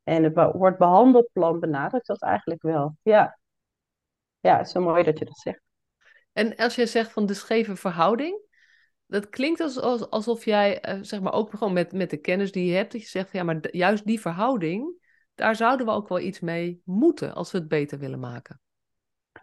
En 0.02 0.22
het 0.22 0.34
woord 0.34 0.78
behandelplan 0.78 1.60
benadrukt 1.60 2.06
dat 2.06 2.22
eigenlijk 2.22 2.62
wel. 2.62 2.96
Ja, 3.02 3.38
ja 4.40 4.56
het 4.56 4.66
is 4.66 4.72
zo 4.72 4.80
mooi 4.80 5.02
dat 5.02 5.18
je 5.18 5.24
dat 5.24 5.38
zegt. 5.38 5.63
En 6.34 6.56
als 6.56 6.74
je 6.74 6.86
zegt 6.86 7.12
van 7.12 7.26
de 7.26 7.34
scheve 7.34 7.76
verhouding, 7.76 8.40
dat 9.06 9.28
klinkt 9.28 9.60
als, 9.60 9.80
alsof 10.10 10.44
jij, 10.44 10.80
eh, 10.80 10.98
zeg 11.00 11.20
maar 11.20 11.32
ook 11.32 11.50
gewoon 11.50 11.72
met, 11.72 11.92
met 11.92 12.10
de 12.10 12.16
kennis 12.16 12.52
die 12.52 12.66
je 12.66 12.74
hebt, 12.74 12.92
dat 12.92 13.00
je 13.00 13.08
zegt 13.08 13.30
van 13.30 13.40
ja, 13.40 13.46
maar 13.46 13.76
juist 13.76 14.06
die 14.06 14.20
verhouding, 14.20 15.02
daar 15.34 15.56
zouden 15.56 15.86
we 15.86 15.92
ook 15.92 16.08
wel 16.08 16.20
iets 16.20 16.40
mee 16.40 16.80
moeten 16.84 17.34
als 17.34 17.52
we 17.52 17.58
het 17.58 17.68
beter 17.68 17.98
willen 17.98 18.20
maken. 18.20 18.60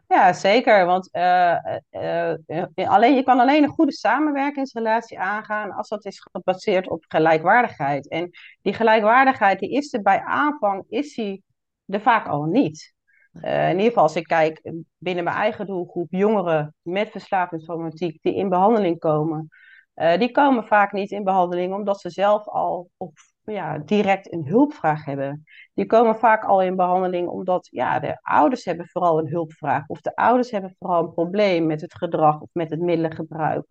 Ja, 0.08 0.34
zeker. 0.34 0.86
Want 0.86 1.10
uh, 1.12 1.58
uh, 1.92 2.90
alleen, 2.90 3.16
je 3.16 3.24
kan 3.24 3.40
alleen 3.40 3.64
een 3.64 3.70
goede 3.70 3.94
samenwerkingsrelatie 3.94 5.20
aangaan 5.20 5.72
als 5.72 5.90
dat 5.90 6.06
is 6.06 6.28
gebaseerd 6.32 6.90
op 6.90 7.06
gelijkwaardigheid. 7.08 8.08
En 8.08 8.30
die 8.62 8.74
gelijkwaardigheid, 8.74 9.60
die 9.60 9.72
is 9.72 9.94
er 9.94 10.02
bij 10.02 10.22
aanvang, 10.22 10.86
is 10.90 11.16
die 11.16 11.44
er 11.86 12.02
vaak 12.02 12.28
al 12.28 12.44
niet. 12.44 12.94
Uh, 13.34 13.70
in 13.70 13.76
ieder 13.76 13.88
geval, 13.88 14.04
als 14.04 14.16
ik 14.16 14.24
kijk 14.24 14.72
binnen 14.98 15.24
mijn 15.24 15.36
eigen 15.36 15.66
doelgroep, 15.66 16.08
jongeren 16.10 16.76
met 16.82 17.10
verslavingsproblematiek 17.10 18.22
die 18.22 18.36
in 18.36 18.50
behandeling 18.50 19.00
komen, 19.00 19.50
uh, 19.96 20.18
die 20.18 20.32
komen 20.32 20.64
vaak 20.68 20.92
niet 20.92 21.12
in 21.12 21.24
behandeling 21.24 21.74
omdat 21.74 22.00
ze 22.00 22.10
zelf 22.10 22.48
al 22.48 22.90
op, 22.98 23.18
ja, 23.44 23.78
direct 23.78 24.34
een 24.34 24.48
hulpvraag 24.48 25.06
hebben. 25.06 25.44
Die 25.74 25.86
komen 25.86 26.16
vaak 26.16 26.44
al 26.44 26.62
in 26.62 26.76
behandeling 26.76 27.28
omdat 27.28 27.68
ja, 27.72 28.00
de 28.00 28.18
ouders 28.22 28.66
hebben 28.66 28.88
vooral 28.88 29.20
een 29.20 29.30
hulpvraag 29.30 29.88
of 29.88 30.02
de 30.02 30.16
ouders 30.16 30.52
hebben 30.52 30.76
vooral 30.80 31.04
een 31.04 31.14
probleem 31.14 31.66
met 31.66 31.82
het 31.82 31.94
gedrag 31.94 32.42
of 32.42 32.50
met 32.54 32.70
het 32.70 32.80
middelengebruik 32.80 33.66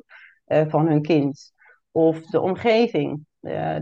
uh, 0.46 0.62
van 0.68 0.86
hun 0.86 1.02
kind 1.02 1.52
of 1.90 2.20
de 2.20 2.40
omgeving. 2.40 3.26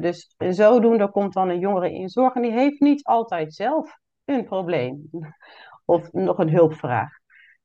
dus 0.00 0.34
zodoende 0.38 1.10
komt 1.10 1.32
dan 1.32 1.48
een 1.48 1.58
jongere 1.58 1.92
in 1.92 2.08
zorg 2.08 2.34
en 2.34 2.42
die 2.42 2.52
heeft 2.52 2.80
niet 2.80 3.04
altijd 3.04 3.54
zelf 3.54 3.98
een 4.24 4.44
probleem 4.44 5.10
of 5.88 6.12
nog 6.12 6.38
een 6.38 6.50
hulpvraag. 6.50 7.10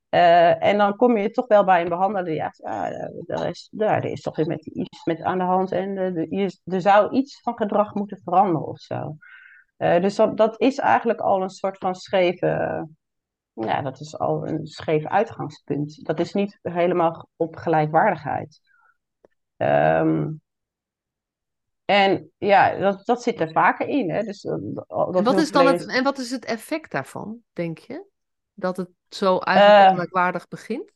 Uh, 0.10 0.64
en 0.64 0.78
dan 0.78 0.96
kom 0.96 1.18
je 1.18 1.32
toch 1.32 1.48
wel 1.48 1.64
bij 1.64 1.82
een 1.82 1.90
behandelaar 1.90 2.24
die 2.24 2.36
zegt, 2.36 2.64
ah, 2.64 2.86
er, 3.26 3.48
is, 3.50 3.72
er 3.78 4.06
is 4.06 4.22
toch 4.22 4.46
met 4.46 4.66
iets 4.66 5.06
met 5.06 5.22
aan 5.22 5.38
de 5.38 5.44
hand 5.44 5.72
en 5.72 6.18
uh, 6.32 6.50
er 6.64 6.82
zou 6.82 7.12
iets 7.12 7.42
van 7.42 7.58
gedrag 7.58 7.94
moeten 7.94 8.22
veranderen 8.24 8.68
of 8.68 8.80
zo. 8.80 9.18
Uh, 9.78 10.02
dus 10.02 10.16
dat, 10.16 10.38
dat, 10.38 10.60
is 10.60 10.78
eigenlijk 10.78 11.20
al 11.20 11.42
een 11.42 11.50
soort 11.50 11.78
van 11.78 11.96
scheve 11.96 12.88
ja, 13.54 13.82
dat 13.82 14.00
is 14.00 14.18
al 14.18 14.48
een 14.48 14.68
scheef 14.68 15.06
uitgangspunt. 15.06 16.06
Dat 16.06 16.20
is 16.20 16.34
niet 16.34 16.60
helemaal 16.62 17.30
op 17.36 17.56
gelijkwaardigheid. 17.56 18.62
Ehm, 19.58 20.32
en 21.86 22.32
ja, 22.38 22.78
dat, 22.78 23.06
dat 23.06 23.24
zit 23.24 23.40
er 23.40 23.52
vaker 23.52 23.88
in. 23.88 24.12
Hè? 24.12 24.24
Dus, 24.24 24.42
dat 24.42 25.16
en, 25.16 25.24
wat 25.24 25.38
is 25.38 25.52
dan 25.52 25.68
het, 25.68 25.88
en 25.88 26.04
wat 26.04 26.18
is 26.18 26.32
het 26.32 26.46
effect 26.46 26.92
daarvan, 26.92 27.38
denk 27.54 27.78
je? 27.78 28.12
Dat 28.54 28.78
het 28.78 28.90
zo 29.10 29.38
eigenlijk 29.38 29.90
ongelijkwaardig 29.90 30.48
begint? 30.48 30.92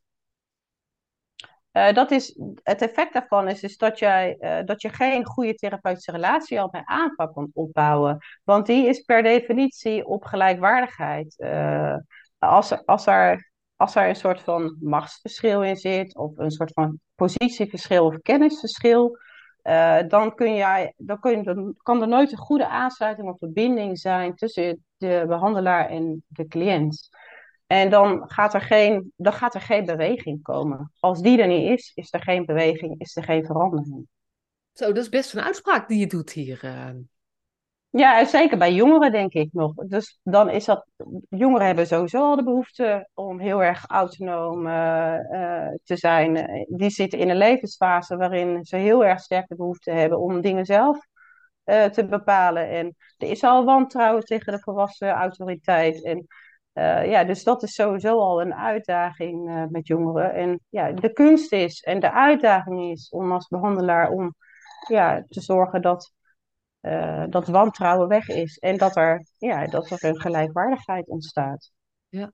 Uh, 1.71 1.93
dat 1.93 2.11
is, 2.11 2.39
het 2.63 2.81
effect 2.81 3.13
daarvan 3.13 3.47
is, 3.47 3.63
is 3.63 3.77
dat, 3.77 3.99
jij, 3.99 4.37
uh, 4.39 4.65
dat 4.65 4.81
je 4.81 4.89
geen 4.89 5.25
goede 5.25 5.53
therapeutische 5.53 6.11
relatie 6.11 6.61
al 6.61 6.69
bij 6.69 6.81
aanpak 6.85 7.33
kan 7.33 7.49
opbouwen. 7.53 8.17
Want 8.43 8.65
die 8.65 8.87
is 8.87 9.01
per 9.01 9.23
definitie 9.23 10.05
op 10.05 10.25
gelijkwaardigheid. 10.25 11.35
als, 12.39 12.71
er, 12.71 12.83
als, 12.85 13.05
er, 13.05 13.51
als 13.75 13.95
er 13.95 14.07
een 14.09 14.15
soort 14.15 14.41
van 14.41 14.77
machtsverschil 14.79 15.63
in 15.63 15.77
zit, 15.77 16.15
of 16.15 16.37
een 16.37 16.51
soort 16.51 16.73
van 16.73 16.99
positieverschil 17.15 18.05
of 18.05 18.21
kennisverschil, 18.21 19.17
dan, 20.07 20.35
kun 20.35 20.55
jij, 20.55 20.93
dan, 20.97 21.19
kun 21.19 21.37
je, 21.37 21.43
dan 21.43 21.75
kan 21.77 22.01
er 22.01 22.07
nooit 22.07 22.31
een 22.31 22.37
goede 22.37 22.67
aansluiting 22.67 23.29
of 23.29 23.37
verbinding 23.37 23.99
zijn 23.99 24.35
tussen 24.35 24.85
de 24.97 25.23
behandelaar 25.27 25.89
en 25.89 26.23
de 26.27 26.47
cliënt. 26.47 27.09
En 27.67 27.89
dan 27.89 28.29
gaat, 28.29 28.53
er 28.53 28.61
geen, 28.61 29.13
dan 29.15 29.33
gaat 29.33 29.55
er 29.55 29.61
geen 29.61 29.85
beweging 29.85 30.41
komen. 30.41 30.91
Als 30.99 31.21
die 31.21 31.41
er 31.41 31.47
niet 31.47 31.69
is, 31.69 31.91
is 31.95 32.13
er 32.13 32.21
geen 32.21 32.45
beweging, 32.45 32.99
is 32.99 33.15
er 33.15 33.23
geen 33.23 33.45
verandering. 33.45 34.07
Zo, 34.73 34.85
dat 34.85 34.97
is 34.97 35.09
best 35.09 35.33
een 35.33 35.41
uitspraak 35.41 35.87
die 35.87 35.99
je 35.99 36.07
doet 36.07 36.31
hier. 36.31 36.61
Uh... 36.63 36.89
Ja, 37.89 38.25
zeker 38.25 38.57
bij 38.57 38.73
jongeren 38.73 39.11
denk 39.11 39.33
ik 39.33 39.49
nog. 39.51 39.73
Dus 39.73 40.19
dan 40.23 40.49
is 40.49 40.65
dat, 40.65 40.85
jongeren 41.29 41.65
hebben 41.65 41.87
sowieso 41.87 42.17
al 42.17 42.35
de 42.35 42.43
behoefte 42.43 43.09
om 43.13 43.39
heel 43.39 43.63
erg 43.63 43.85
autonoom 43.87 44.67
uh, 44.67 45.15
uh, 45.31 45.69
te 45.83 45.95
zijn. 45.95 46.65
Die 46.69 46.89
zitten 46.89 47.19
in 47.19 47.29
een 47.29 47.37
levensfase 47.37 48.17
waarin 48.17 48.65
ze 48.65 48.75
heel 48.75 49.05
erg 49.05 49.19
sterk 49.19 49.47
de 49.47 49.55
behoefte 49.55 49.91
hebben 49.91 50.19
om 50.19 50.41
dingen 50.41 50.65
zelf 50.65 50.99
te 51.67 52.05
bepalen. 52.09 52.69
En 52.69 52.95
er 53.17 53.29
is 53.29 53.43
al 53.43 53.65
wantrouwen 53.65 54.23
tegen 54.23 54.53
de 54.53 54.59
volwassen 54.59 55.09
autoriteit. 55.09 56.03
En 56.03 56.27
ja, 57.09 57.23
dus 57.23 57.43
dat 57.43 57.63
is 57.63 57.73
sowieso 57.73 58.19
al 58.19 58.41
een 58.41 58.53
uitdaging 58.53 59.67
met 59.69 59.87
jongeren. 59.87 60.33
En 60.33 60.59
ja, 60.69 60.91
de 60.91 61.13
kunst 61.13 61.51
is 61.53 61.81
en 61.81 61.99
de 61.99 62.11
uitdaging 62.11 62.91
is 62.91 63.09
om 63.09 63.31
als 63.31 63.47
behandelaar 63.47 64.09
om 64.09 64.35
ja, 64.87 65.25
te 65.27 65.41
zorgen 65.41 65.81
dat 65.81 66.11
uh, 66.81 67.23
dat 67.29 67.47
wantrouwen 67.47 68.07
weg 68.07 68.27
is 68.27 68.57
en 68.57 68.77
dat 68.77 68.95
er, 68.95 69.25
ja, 69.37 69.65
dat 69.65 69.89
er 69.89 70.03
een 70.03 70.21
gelijkwaardigheid 70.21 71.07
ontstaat. 71.07 71.71
Ja. 72.09 72.31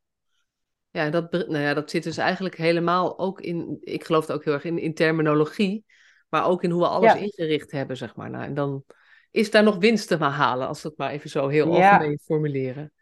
Ja, 0.90 1.10
dat, 1.10 1.32
nou 1.32 1.58
ja, 1.58 1.74
dat 1.74 1.90
zit 1.90 2.04
dus 2.04 2.18
eigenlijk 2.18 2.58
helemaal 2.58 3.20
ook 3.20 3.42
in, 3.42 3.78
ik 3.80 4.04
geloof 4.04 4.28
het 4.28 4.36
ook 4.36 4.44
heel 4.44 4.54
erg 4.54 4.64
in, 4.64 4.78
in 4.78 4.94
terminologie, 4.94 5.86
maar 6.30 6.46
ook 6.46 6.64
in 6.64 6.70
hoe 6.70 6.82
we 6.82 6.88
alles 6.88 7.16
ingericht 7.16 7.72
hebben, 7.72 7.98
zeg 7.98 8.16
maar. 8.16 8.30
Nou, 8.30 8.44
en 8.44 8.54
dan 8.54 8.84
is 9.32 9.52
daar 9.52 9.64
nog 9.64 9.78
winst 9.78 10.08
te 10.08 10.18
behalen, 10.18 10.68
als 10.68 10.82
we 10.82 10.88
het 10.88 10.98
maar 10.98 11.12
even 11.12 11.30
zo 11.30 11.48
heel 11.48 11.76
ja. 11.76 11.92
algemeen 11.92 12.20
formuleren. 12.24 12.94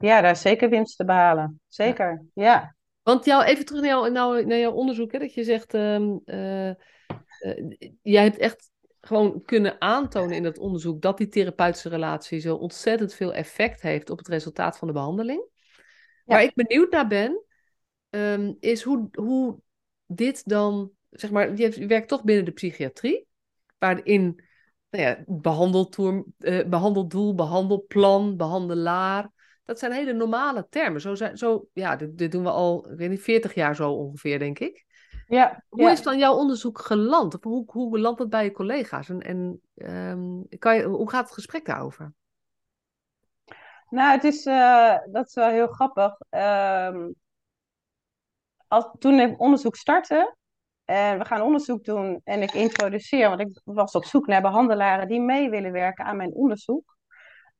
Ja, 0.00 0.20
daar 0.20 0.30
is 0.30 0.40
zeker 0.40 0.68
winst 0.68 0.96
te 0.96 1.04
behalen. 1.04 1.60
Zeker, 1.68 2.24
ja. 2.34 2.74
Want 3.02 3.24
jou, 3.24 3.44
even 3.44 3.64
terug 3.64 3.80
naar, 3.80 3.90
jou, 3.90 4.10
nou, 4.10 4.46
naar 4.46 4.58
jouw 4.58 4.72
onderzoek, 4.72 5.12
hè, 5.12 5.18
dat 5.18 5.34
je 5.34 5.44
zegt, 5.44 5.74
um, 5.74 6.20
uh, 6.24 6.68
uh, 6.68 6.74
jij 8.02 8.22
hebt 8.22 8.36
echt 8.36 8.70
gewoon 9.00 9.42
kunnen 9.44 9.80
aantonen 9.80 10.36
in 10.36 10.42
dat 10.42 10.58
onderzoek 10.58 11.02
dat 11.02 11.18
die 11.18 11.28
therapeutische 11.28 11.88
relatie 11.88 12.40
zo 12.40 12.56
ontzettend 12.56 13.14
veel 13.14 13.34
effect 13.34 13.82
heeft 13.82 14.10
op 14.10 14.18
het 14.18 14.28
resultaat 14.28 14.78
van 14.78 14.88
de 14.88 14.94
behandeling. 14.94 15.48
Waar 16.24 16.42
ik 16.42 16.54
benieuwd 16.54 16.90
naar 16.90 17.06
ben, 17.06 17.44
um, 18.10 18.56
is 18.60 18.82
hoe, 18.82 19.08
hoe 19.12 19.58
dit 20.06 20.48
dan, 20.48 20.90
zeg 21.10 21.30
maar, 21.30 21.56
je 21.56 21.86
werkt 21.86 22.08
toch 22.08 22.24
binnen 22.24 22.44
de 22.44 22.50
psychiatrie, 22.50 23.26
waarin 23.78 24.44
nou 24.90 25.04
ja, 25.04 25.18
uh, 25.18 26.64
behandeldoel, 26.68 27.34
behandelplan, 27.34 28.36
behandelaar, 28.36 29.30
dat 29.70 29.78
zijn 29.78 29.92
hele 29.92 30.12
normale 30.12 30.66
termen. 30.68 31.00
Zo, 31.00 31.14
zijn, 31.14 31.38
zo 31.38 31.68
ja, 31.72 31.96
dit, 31.96 32.18
dit 32.18 32.32
doen 32.32 32.42
we 32.42 32.50
al, 32.50 32.90
ik 32.90 32.98
weet 32.98 33.10
niet, 33.10 33.22
40 33.22 33.54
jaar 33.54 33.74
zo 33.74 33.92
ongeveer, 33.92 34.38
denk 34.38 34.58
ik. 34.58 34.86
Ja, 35.26 35.64
hoe 35.68 35.90
is 35.90 36.02
dan 36.02 36.18
jouw 36.18 36.34
onderzoek 36.34 36.78
geland? 36.78 37.34
Of 37.34 37.42
hoe, 37.42 37.64
hoe 37.66 37.90
belandt 37.90 38.18
het 38.18 38.28
bij 38.28 38.44
je 38.44 38.52
collega's? 38.52 39.08
En, 39.08 39.20
en 39.20 39.60
um, 39.74 40.46
kan 40.58 40.76
je, 40.76 40.82
hoe 40.82 41.10
gaat 41.10 41.24
het 41.24 41.34
gesprek 41.34 41.64
daarover? 41.64 42.12
Nou, 43.88 44.10
het 44.10 44.24
is, 44.24 44.46
uh, 44.46 44.96
dat 45.12 45.26
is 45.26 45.34
wel 45.34 45.48
heel 45.48 45.66
grappig. 45.66 46.16
Um, 46.30 47.14
als, 48.68 48.88
toen 48.98 49.18
ik 49.18 49.40
onderzoek 49.40 49.76
startte, 49.76 50.36
en 50.84 51.18
we 51.18 51.24
gaan 51.24 51.42
onderzoek 51.42 51.84
doen 51.84 52.20
en 52.24 52.42
ik 52.42 52.52
introduceer, 52.52 53.28
want 53.28 53.40
ik 53.40 53.60
was 53.64 53.92
op 53.92 54.04
zoek 54.04 54.26
naar 54.26 54.42
behandelaren 54.42 55.08
die 55.08 55.20
mee 55.20 55.50
willen 55.50 55.72
werken 55.72 56.04
aan 56.04 56.16
mijn 56.16 56.32
onderzoek. 56.32 56.98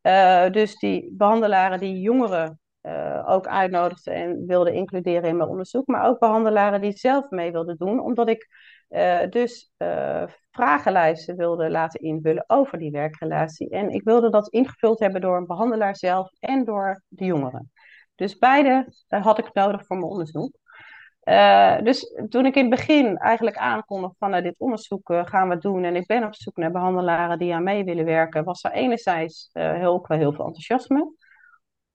Uh, 0.02 0.50
dus 0.50 0.78
die 0.78 1.14
behandelaren 1.16 1.78
die 1.78 2.00
jongeren 2.00 2.60
uh, 2.82 3.24
ook 3.28 3.46
uitnodigde 3.46 4.10
en 4.10 4.46
wilde 4.46 4.72
includeren 4.72 5.28
in 5.28 5.36
mijn 5.36 5.48
onderzoek, 5.48 5.86
maar 5.86 6.06
ook 6.06 6.18
behandelaren 6.18 6.80
die 6.80 6.92
zelf 6.92 7.30
mee 7.30 7.52
wilden 7.52 7.76
doen, 7.76 8.00
omdat 8.00 8.28
ik 8.28 8.48
uh, 8.88 9.18
dus 9.30 9.72
vragenlijsten 10.50 11.36
wilde 11.36 11.70
laten 11.70 12.00
invullen 12.00 12.44
over 12.46 12.78
die 12.78 12.90
werkrelatie. 12.90 13.70
En 13.70 13.90
ik 13.90 14.02
wilde 14.04 14.30
dat 14.30 14.48
ingevuld 14.48 14.98
hebben 14.98 15.20
door 15.20 15.36
een 15.36 15.46
behandelaar 15.46 15.96
zelf 15.96 16.30
en 16.38 16.64
door 16.64 17.02
de 17.08 17.24
jongeren. 17.24 17.72
Dus 18.14 18.38
beide 18.38 18.92
had 19.08 19.38
ik 19.38 19.52
nodig 19.52 19.86
voor 19.86 19.96
mijn 19.96 20.10
onderzoek. 20.10 20.59
Dus 21.84 22.14
toen 22.28 22.46
ik 22.46 22.54
in 22.54 22.70
het 22.70 22.70
begin 22.70 23.16
eigenlijk 23.16 23.56
aankondigde 23.56 24.16
van 24.18 24.30
nou, 24.30 24.42
dit 24.42 24.54
onderzoek 24.58 25.12
gaan 25.24 25.48
we 25.48 25.58
doen 25.58 25.84
en 25.84 25.96
ik 25.96 26.06
ben 26.06 26.24
op 26.24 26.34
zoek 26.34 26.56
naar 26.56 26.70
behandelaren 26.70 27.38
die 27.38 27.54
aan 27.54 27.62
mee 27.62 27.84
willen 27.84 28.04
werken, 28.04 28.44
was 28.44 28.64
er 28.64 28.72
enerzijds 28.72 29.50
heel, 29.52 29.92
ook 29.92 30.06
wel 30.06 30.18
heel 30.18 30.32
veel 30.32 30.44
enthousiasme. 30.44 31.14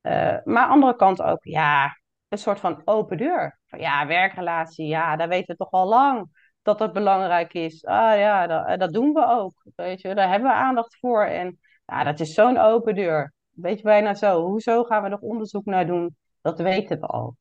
Uh, 0.01 0.37
maar 0.43 0.67
andere 0.67 0.95
kant 0.95 1.21
ook, 1.21 1.43
ja, 1.43 1.97
een 2.27 2.37
soort 2.37 2.59
van 2.59 2.81
open 2.85 3.17
deur. 3.17 3.59
Ja, 3.65 4.07
werkrelatie, 4.07 4.87
ja, 4.87 5.15
daar 5.15 5.27
weten 5.27 5.47
we 5.47 5.55
toch 5.55 5.71
al 5.71 5.87
lang 5.87 6.29
dat 6.61 6.77
dat 6.77 6.93
belangrijk 6.93 7.53
is. 7.53 7.85
Ah 7.85 8.17
ja, 8.17 8.47
dat, 8.47 8.67
eh, 8.67 8.77
dat 8.77 8.93
doen 8.93 9.13
we 9.13 9.25
ook. 9.27 9.65
Weet 9.75 10.01
je, 10.01 10.15
daar 10.15 10.29
hebben 10.29 10.49
we 10.49 10.55
aandacht 10.55 10.97
voor. 10.99 11.23
En 11.23 11.59
ja, 11.85 12.03
dat 12.03 12.19
is 12.19 12.33
zo'n 12.33 12.57
open 12.57 12.95
deur. 12.95 13.33
Weet 13.49 13.77
je 13.77 13.83
bijna 13.83 14.13
zo. 14.13 14.41
Hoezo 14.45 14.83
gaan 14.83 15.03
we 15.03 15.09
nog 15.09 15.19
onderzoek 15.19 15.65
naar 15.65 15.87
doen? 15.87 16.15
Dat 16.41 16.59
weten 16.59 16.99
we 16.99 17.05
al. 17.05 17.35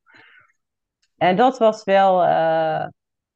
En 1.17 1.37
dat 1.37 1.59
was 1.59 1.85
wel, 1.85 2.23
uh, 2.23 2.87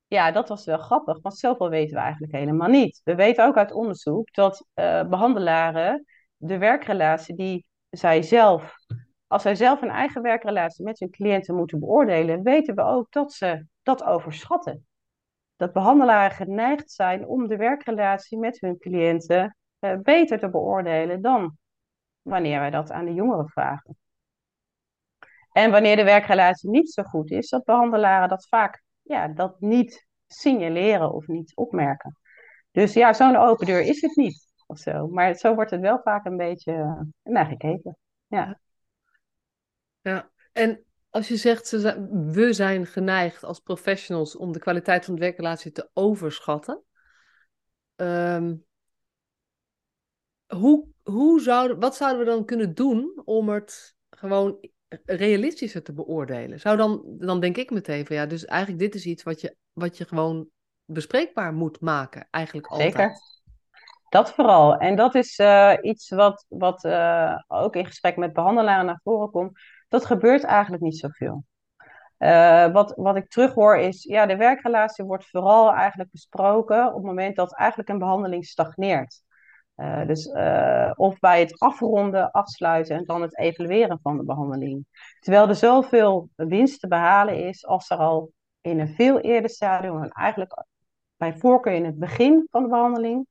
ja, 0.07 0.31
dat 0.33 0.49
was 0.49 0.65
wel 0.65 0.79
grappig, 0.79 1.19
want 1.23 1.39
zoveel 1.39 1.69
weten 1.69 1.95
we 1.95 2.03
eigenlijk 2.03 2.33
helemaal 2.33 2.69
niet. 2.69 3.01
We 3.05 3.15
weten 3.15 3.45
ook 3.45 3.57
uit 3.57 3.73
onderzoek 3.73 4.35
dat 4.35 4.67
uh, 4.75 5.09
behandelaren 5.09 6.05
de 6.37 6.59
werkrelatie 6.59 7.35
die 7.35 7.67
zij 7.91 8.23
zelf 8.23 8.77
als 9.29 9.43
zij 9.43 9.55
zelf 9.55 9.83
een 9.83 9.91
eigen 9.91 10.23
werkrelatie 10.23 10.85
met 10.85 10.99
hun 10.99 11.11
cliënten 11.11 11.55
moeten 11.55 11.79
beoordelen, 11.79 12.43
weten 12.43 12.75
we 12.75 12.83
ook 12.83 13.13
dat 13.13 13.33
ze 13.33 13.67
dat 13.83 14.05
overschatten. 14.05 14.87
Dat 15.57 15.73
behandelaren 15.73 16.37
geneigd 16.37 16.91
zijn 16.91 17.27
om 17.27 17.49
de 17.49 17.57
werkrelatie 17.57 18.39
met 18.39 18.61
hun 18.61 18.79
cliënten 18.79 19.57
uh, 19.81 19.97
beter 20.03 20.39
te 20.39 20.51
beoordelen 20.51 21.23
dan 21.23 21.57
wanneer 22.23 22.61
wij 22.61 22.71
dat 22.71 22.91
aan 22.91 23.05
de 23.05 23.15
jongeren 23.15 23.49
vragen. 23.49 23.97
En 25.53 25.71
wanneer 25.71 25.97
de 25.97 26.05
werkrelatie 26.05 26.71
niet 26.71 26.91
zo 26.91 27.03
goed 27.03 27.31
is, 27.31 27.49
dat 27.49 27.65
behandelaren 27.65 28.29
dat 28.29 28.49
vaak 28.49 28.83
ja, 29.03 29.29
dat 29.29 29.61
niet 29.61 30.07
signaleren 30.27 31.13
of 31.13 31.27
niet 31.27 31.57
opmerken. 31.57 32.19
Dus 32.71 32.93
ja, 32.93 33.13
zo'n 33.13 33.37
open 33.37 33.67
deur 33.67 33.81
is 33.81 34.01
het 34.01 34.17
niet. 34.17 34.47
Of 34.67 34.79
zo. 34.79 35.07
Maar 35.07 35.35
zo 35.35 35.55
wordt 35.55 35.71
het 35.71 35.81
wel 35.81 36.01
vaak 36.03 36.25
een 36.25 36.37
beetje 36.37 36.73
uh, 36.73 37.01
naar 37.23 37.47
gekeken. 37.47 37.97
Ja. 38.27 38.61
Ja, 40.01 40.31
en 40.53 40.85
als 41.11 41.29
je 41.29 41.37
zegt, 41.37 41.71
we 42.11 42.53
zijn 42.53 42.87
geneigd 42.87 43.45
als 43.45 43.61
professionals 43.61 44.37
om 44.37 44.53
de 44.53 44.59
kwaliteit 44.59 45.05
van 45.05 45.15
de 45.15 45.21
werkrelatie 45.21 45.73
te 45.73 45.91
overschatten. 45.93 46.83
Um, 47.97 48.65
hoe, 50.47 50.89
hoe 51.03 51.41
zouden, 51.41 51.79
wat 51.79 51.97
zouden 51.97 52.25
we 52.25 52.31
dan 52.31 52.45
kunnen 52.45 52.75
doen 52.75 53.23
om 53.25 53.49
het 53.49 53.97
gewoon 54.11 54.69
realistischer 55.05 55.83
te 55.83 55.93
beoordelen? 55.93 56.61
Zou 56.61 56.77
dan, 56.77 57.03
dan 57.05 57.41
denk 57.41 57.57
ik 57.57 57.71
meteen 57.71 58.07
van 58.07 58.17
ja, 58.17 58.27
dus 58.27 58.45
eigenlijk 58.45 58.81
dit 58.81 58.95
is 58.95 59.07
iets 59.07 59.23
wat 59.23 59.41
je, 59.41 59.57
wat 59.73 59.99
je 59.99 60.05
gewoon 60.05 60.49
bespreekbaar 60.85 61.53
moet 61.53 61.81
maken, 61.81 62.29
eigenlijk 62.31 62.67
altijd. 62.67 62.93
Zeker. 62.93 63.13
Dat 64.09 64.33
vooral. 64.33 64.77
En 64.77 64.97
dat 64.97 65.15
is 65.15 65.39
uh, 65.39 65.75
iets 65.81 66.09
wat, 66.09 66.45
wat 66.49 66.85
uh, 66.85 67.39
ook 67.47 67.77
in 67.77 67.87
gesprek 67.87 68.17
met 68.17 68.33
behandelaren 68.33 68.87
naar 68.87 69.01
voren 69.03 69.31
komt 69.31 69.59
dat 69.89 70.05
gebeurt 70.05 70.45
eigenlijk 70.45 70.83
niet 70.83 70.99
zoveel. 70.99 71.45
Uh, 72.19 72.73
wat, 72.73 72.93
wat 72.97 73.17
ik 73.17 73.29
terughoor 73.29 73.77
is, 73.77 74.03
ja, 74.03 74.27
de 74.27 74.37
werkrelatie 74.37 75.05
wordt 75.05 75.31
vooral 75.31 75.73
eigenlijk 75.73 76.11
besproken 76.11 76.87
op 76.87 76.95
het 76.95 77.05
moment 77.05 77.37
dat 77.37 77.55
eigenlijk 77.55 77.89
een 77.89 77.99
behandeling 77.99 78.47
stagneert. 78.47 79.23
Uh, 79.79 80.07
dus, 80.07 80.27
uh, 80.27 80.93
of 80.95 81.19
bij 81.19 81.41
het 81.41 81.61
afronden, 81.61 82.31
afsluiten 82.31 82.97
en 82.97 83.05
dan 83.05 83.23
het 83.23 83.39
evalueren 83.39 84.01
van 84.03 84.17
de 84.17 84.25
behandeling. 84.25 84.87
Terwijl 85.21 85.49
er 85.49 85.55
zoveel 85.55 86.29
winst 86.35 86.81
te 86.81 86.89
behalen 86.89 87.47
is 87.47 87.67
als 87.67 87.91
er 87.91 87.97
al 87.97 88.33
in 88.61 88.81
een 88.81 88.95
veel 88.95 89.21
eerder 89.21 89.51
stadium, 89.51 90.03
en 90.03 90.11
eigenlijk 90.11 90.65
bij 91.17 91.35
voorkeur 91.35 91.73
in 91.73 91.85
het 91.85 91.99
begin 91.99 92.47
van 92.51 92.63
de 92.63 92.69
behandeling, 92.69 93.27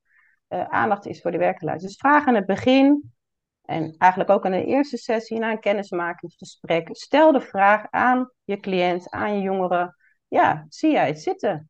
uh, 0.49 0.63
aandacht 0.63 1.05
is 1.05 1.21
voor 1.21 1.31
de 1.31 1.37
werkrelatie. 1.37 1.87
Dus 1.87 1.97
vraag 1.97 2.25
aan 2.25 2.35
het 2.35 2.45
begin 2.45 3.13
en 3.61 3.95
eigenlijk 3.97 4.31
ook 4.31 4.45
in 4.45 4.51
de 4.51 4.65
eerste 4.65 4.97
sessie 4.97 5.39
na 5.39 5.51
een 5.51 5.59
kennismakingsgesprek, 5.59 6.87
stel 6.91 7.31
de 7.31 7.41
vraag 7.41 7.85
aan 7.89 8.31
je 8.43 8.59
cliënt, 8.59 9.09
aan 9.09 9.35
je 9.35 9.41
jongeren, 9.41 9.95
ja, 10.27 10.65
zie 10.69 10.91
jij 10.91 11.07
het 11.07 11.21
zitten 11.21 11.69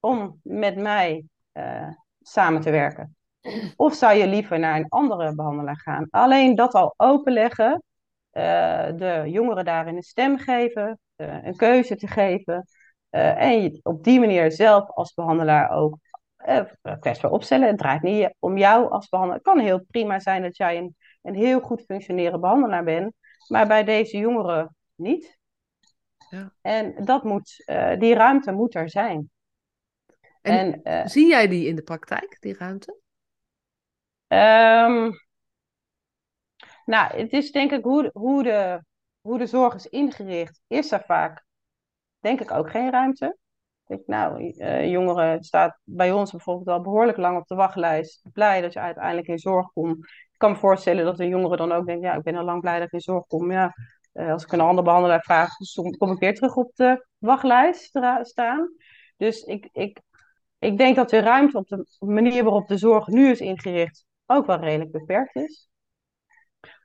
om 0.00 0.40
met 0.42 0.76
mij 0.76 1.24
samen 2.20 2.60
te 2.60 2.70
werken? 2.70 3.15
Of 3.76 3.94
zou 3.94 4.16
je 4.16 4.26
liever 4.26 4.58
naar 4.58 4.76
een 4.76 4.88
andere 4.88 5.34
behandelaar 5.34 5.80
gaan? 5.80 6.06
Alleen 6.10 6.54
dat 6.54 6.72
al 6.72 6.94
openleggen, 6.96 7.82
uh, 8.32 8.86
de 8.96 9.22
jongeren 9.26 9.64
daarin 9.64 9.96
een 9.96 10.02
stem 10.02 10.38
geven, 10.38 10.98
uh, 11.16 11.44
een 11.44 11.56
keuze 11.56 11.96
te 11.96 12.06
geven. 12.06 12.66
Uh, 13.10 13.42
en 13.42 13.62
je 13.62 13.80
op 13.82 14.04
die 14.04 14.20
manier 14.20 14.52
zelf 14.52 14.90
als 14.90 15.14
behandelaar 15.14 15.70
ook 15.70 15.98
kwetsbaar 17.00 17.30
opstellen. 17.30 17.68
Het 17.68 17.78
draait 17.78 18.02
niet 18.02 18.34
om 18.38 18.58
jou 18.58 18.90
als 18.90 19.08
behandelaar. 19.08 19.42
Het 19.44 19.52
kan 19.52 19.64
heel 19.64 19.84
prima 19.90 20.20
zijn 20.20 20.42
dat 20.42 20.56
jij 20.56 20.76
een, 20.76 20.96
een 21.22 21.34
heel 21.34 21.60
goed 21.60 21.82
functionerende 21.82 22.38
behandelaar 22.38 22.84
bent, 22.84 23.14
maar 23.48 23.66
bij 23.66 23.84
deze 23.84 24.18
jongeren 24.18 24.74
niet. 24.94 25.38
Ja. 26.30 26.52
En 26.60 27.04
dat 27.04 27.24
moet, 27.24 27.64
die 27.98 28.14
ruimte 28.14 28.52
moet 28.52 28.74
er 28.74 28.90
zijn. 28.90 29.30
En, 30.42 30.82
en 30.82 31.08
zie 31.08 31.28
jij 31.28 31.48
die 31.48 31.66
in 31.66 31.74
de 31.74 31.82
praktijk, 31.82 32.36
die 32.40 32.56
ruimte? 32.58 33.04
Um, 34.28 35.12
nou, 36.84 37.16
het 37.16 37.32
is 37.32 37.52
denk 37.52 37.72
ik 37.72 37.84
hoe, 37.84 38.10
hoe, 38.12 38.42
de, 38.42 38.84
hoe 39.20 39.38
de 39.38 39.46
zorg 39.46 39.74
is 39.74 39.86
ingericht, 39.86 40.60
is 40.66 40.92
er 40.92 41.02
vaak, 41.06 41.44
denk 42.20 42.40
ik, 42.40 42.50
ook 42.50 42.70
geen 42.70 42.90
ruimte. 42.90 43.36
Ik, 43.86 44.02
nou, 44.06 44.42
uh, 44.42 44.90
jongeren 44.90 45.44
staat 45.44 45.78
bij 45.84 46.12
ons 46.12 46.30
bijvoorbeeld 46.30 46.68
al 46.68 46.82
behoorlijk 46.82 47.16
lang 47.16 47.38
op 47.38 47.46
de 47.46 47.54
wachtlijst. 47.54 48.20
Blij 48.32 48.60
dat 48.60 48.72
je 48.72 48.80
uiteindelijk 48.80 49.26
in 49.26 49.38
zorg 49.38 49.72
komt. 49.72 49.98
Ik 49.98 50.36
kan 50.36 50.50
me 50.50 50.56
voorstellen 50.56 51.04
dat 51.04 51.20
een 51.20 51.28
jongere 51.28 51.56
dan 51.56 51.72
ook 51.72 51.86
denkt, 51.86 52.04
ja, 52.04 52.14
ik 52.14 52.22
ben 52.22 52.36
al 52.36 52.44
lang 52.44 52.60
blij 52.60 52.78
dat 52.78 52.86
ik 52.86 52.92
in 52.92 53.00
zorg 53.00 53.26
kom. 53.26 53.52
Ja, 53.52 53.74
uh, 54.12 54.32
als 54.32 54.44
ik 54.44 54.52
een 54.52 54.60
andere 54.60 54.82
behandelaar 54.82 55.22
vraag, 55.22 55.50
kom 55.98 56.12
ik 56.12 56.18
weer 56.18 56.34
terug 56.34 56.56
op 56.56 56.70
de 56.74 57.06
wachtlijst 57.18 57.98
staan. 58.20 58.74
Dus 59.16 59.42
ik, 59.42 59.68
ik, 59.72 60.00
ik 60.58 60.78
denk 60.78 60.96
dat 60.96 61.10
de 61.10 61.18
ruimte 61.18 61.58
op 61.58 61.68
de 61.68 61.86
manier 61.98 62.44
waarop 62.44 62.68
de 62.68 62.78
zorg 62.78 63.06
nu 63.06 63.30
is 63.30 63.40
ingericht, 63.40 64.04
ook 64.26 64.46
wel 64.46 64.58
redelijk 64.58 64.90
beperkt 64.90 65.34
is. 65.36 65.68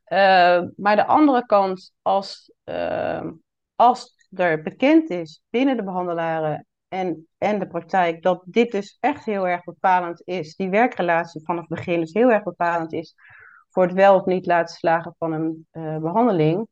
Uh, 0.08 0.62
maar 0.76 0.96
de 0.96 1.06
andere 1.06 1.46
kant, 1.46 1.94
als, 2.02 2.54
uh, 2.66 3.32
als 3.76 4.16
er 4.30 4.62
bekend 4.62 5.10
is 5.10 5.42
binnen 5.50 5.78
de 5.78 5.84
behandelaren 5.84 6.66
en, 6.88 7.28
en 7.38 7.60
de 7.60 7.68
praktijk 7.68 8.22
dat 8.22 8.42
dit 8.46 8.72
dus 8.72 8.98
echt 9.00 9.26
heel 9.26 9.48
erg 9.48 9.64
bepalend 9.64 10.22
is, 10.26 10.56
die 10.56 10.70
werkrelatie 10.70 11.46
vanaf 11.46 11.68
het 11.68 11.78
begin 11.78 12.00
dus 12.00 12.14
heel 12.14 12.32
erg 12.32 12.44
bepalend 12.44 12.94
is 12.94 13.16
voor 13.70 13.84
het 13.84 13.94
wel 13.94 14.16
of 14.16 14.26
niet 14.26 14.46
laten 14.46 14.76
slagen 14.76 15.16
van 15.18 15.32
een 15.32 15.68
uh, 15.72 15.98
behandeling, 15.98 16.68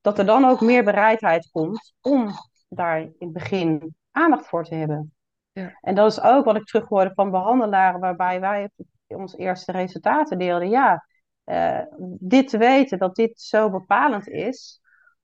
dat 0.00 0.18
er 0.18 0.26
dan 0.26 0.44
ook 0.44 0.60
meer 0.60 0.84
bereidheid 0.84 1.48
komt 1.50 1.94
om 2.00 2.30
daar 2.68 3.00
in 3.00 3.14
het 3.18 3.32
begin 3.32 3.94
aandacht 4.10 4.46
voor 4.46 4.64
te 4.64 4.74
hebben. 4.74 5.14
Ja. 5.52 5.78
En 5.80 5.94
dat 5.94 6.10
is 6.10 6.20
ook 6.20 6.44
wat 6.44 6.56
ik 6.56 6.64
terughoorde 6.64 7.14
van 7.14 7.30
behandelaren, 7.30 8.00
waarbij 8.00 8.40
wij 8.40 8.70
ons 9.06 9.36
eerste 9.36 9.72
resultaten 9.72 10.38
deelden. 10.38 10.68
Ja, 10.68 11.06
uh, 11.44 11.82
dit 12.18 12.48
te 12.48 12.58
weten, 12.58 12.98
dat 12.98 13.14
dit 13.14 13.40
zo 13.40 13.70
bepalend 13.70 14.28
is, 14.28 14.80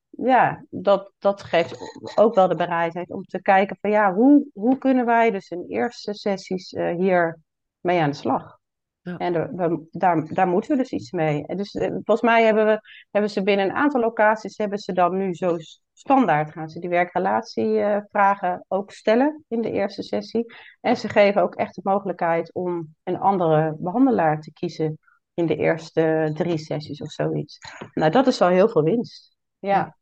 ja, 0.08 0.64
dat, 0.70 1.12
dat 1.18 1.42
geeft 1.42 1.76
ook 2.14 2.34
wel 2.34 2.48
de 2.48 2.54
bereidheid 2.54 3.10
om 3.10 3.22
te 3.22 3.42
kijken 3.42 3.76
van 3.80 3.90
ja, 3.90 4.14
hoe, 4.14 4.46
hoe 4.52 4.78
kunnen 4.78 5.04
wij 5.04 5.30
dus 5.30 5.50
in 5.50 5.64
eerste 5.68 6.14
sessies 6.14 6.72
uh, 6.72 6.96
hier 6.96 7.40
mee 7.80 8.00
aan 8.00 8.10
de 8.10 8.16
slag? 8.16 8.60
Ja. 9.02 9.16
En 9.16 9.56
we, 9.56 9.86
daar, 9.90 10.34
daar 10.34 10.48
moeten 10.48 10.70
we 10.70 10.76
dus 10.76 10.90
iets 10.90 11.10
mee. 11.10 11.46
En 11.46 11.56
dus 11.56 11.74
uh, 11.74 11.86
volgens 11.88 12.20
mij 12.20 12.44
hebben, 12.44 12.66
we, 12.66 12.80
hebben 13.10 13.30
ze 13.30 13.42
binnen 13.42 13.66
een 13.66 13.76
aantal 13.76 14.00
locaties, 14.00 14.56
hebben 14.56 14.78
ze 14.78 14.92
dan 14.92 15.16
nu 15.16 15.34
zo 15.34 15.56
standaard 15.92 16.52
gaan 16.52 16.68
ze 16.68 16.80
die 16.80 16.88
werkrelatievragen 16.88 18.64
ook 18.68 18.90
stellen 18.90 19.44
in 19.48 19.60
de 19.62 19.70
eerste 19.70 20.02
sessie. 20.02 20.54
En 20.80 20.96
ze 20.96 21.08
geven 21.08 21.42
ook 21.42 21.54
echt 21.54 21.74
de 21.74 21.80
mogelijkheid 21.84 22.54
om 22.54 22.94
een 23.02 23.18
andere 23.18 23.76
behandelaar 23.78 24.40
te 24.40 24.52
kiezen 24.52 24.98
in 25.34 25.46
de 25.46 25.56
eerste 25.56 26.30
drie 26.34 26.58
sessies 26.58 27.00
of 27.00 27.10
zoiets. 27.10 27.58
Nou, 27.94 28.10
dat 28.10 28.26
is 28.26 28.40
al 28.40 28.48
heel 28.48 28.68
veel 28.68 28.82
winst. 28.82 29.36
Ja, 29.58 29.96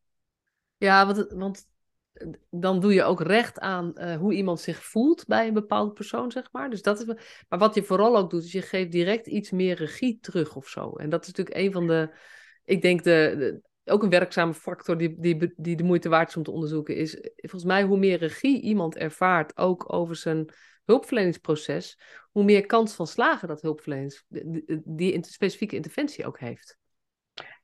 ja 0.76 1.06
want, 1.06 1.32
want 1.32 1.66
dan 2.50 2.80
doe 2.80 2.94
je 2.94 3.02
ook 3.02 3.20
recht 3.20 3.58
aan 3.58 3.92
uh, 3.94 4.16
hoe 4.16 4.34
iemand 4.34 4.60
zich 4.60 4.84
voelt 4.84 5.26
bij 5.26 5.46
een 5.46 5.54
bepaalde 5.54 5.92
persoon, 5.92 6.30
zeg 6.30 6.48
maar. 6.52 6.70
Dus 6.70 6.82
dat 6.82 6.98
is, 7.00 7.04
maar 7.48 7.58
wat 7.58 7.74
je 7.74 7.82
vooral 7.82 8.16
ook 8.16 8.30
doet, 8.30 8.44
is 8.44 8.52
je 8.52 8.62
geeft 8.62 8.92
direct 8.92 9.26
iets 9.26 9.50
meer 9.50 9.76
regie 9.76 10.18
terug 10.20 10.56
of 10.56 10.68
zo. 10.68 10.90
En 10.90 11.10
dat 11.10 11.22
is 11.22 11.26
natuurlijk 11.26 11.56
een 11.56 11.72
van 11.72 11.86
de, 11.86 12.14
ik 12.64 12.82
denk 12.82 13.02
de, 13.02 13.60
ook 13.84 14.02
een 14.02 14.10
werkzame 14.10 14.54
factor 14.54 14.96
die, 14.96 15.16
die, 15.18 15.52
die 15.56 15.76
de 15.76 15.84
moeite 15.84 16.08
waard 16.08 16.28
is 16.28 16.36
om 16.36 16.42
te 16.42 16.50
onderzoeken, 16.50 16.96
is 16.96 17.18
volgens 17.34 17.64
mij 17.64 17.82
hoe 17.82 17.98
meer 17.98 18.18
regie 18.18 18.60
iemand 18.60 18.96
ervaart, 18.96 19.56
ook 19.56 19.92
over 19.92 20.16
zijn 20.16 20.52
hulpverleningsproces, 20.84 21.98
hoe 22.30 22.44
meer 22.44 22.66
kans 22.66 22.94
van 22.94 23.06
slagen 23.06 23.48
dat 23.48 23.62
hulpverleners 23.62 24.24
die, 24.28 24.80
die 24.84 25.24
specifieke 25.26 25.76
interventie 25.76 26.26
ook 26.26 26.38
heeft. 26.38 26.79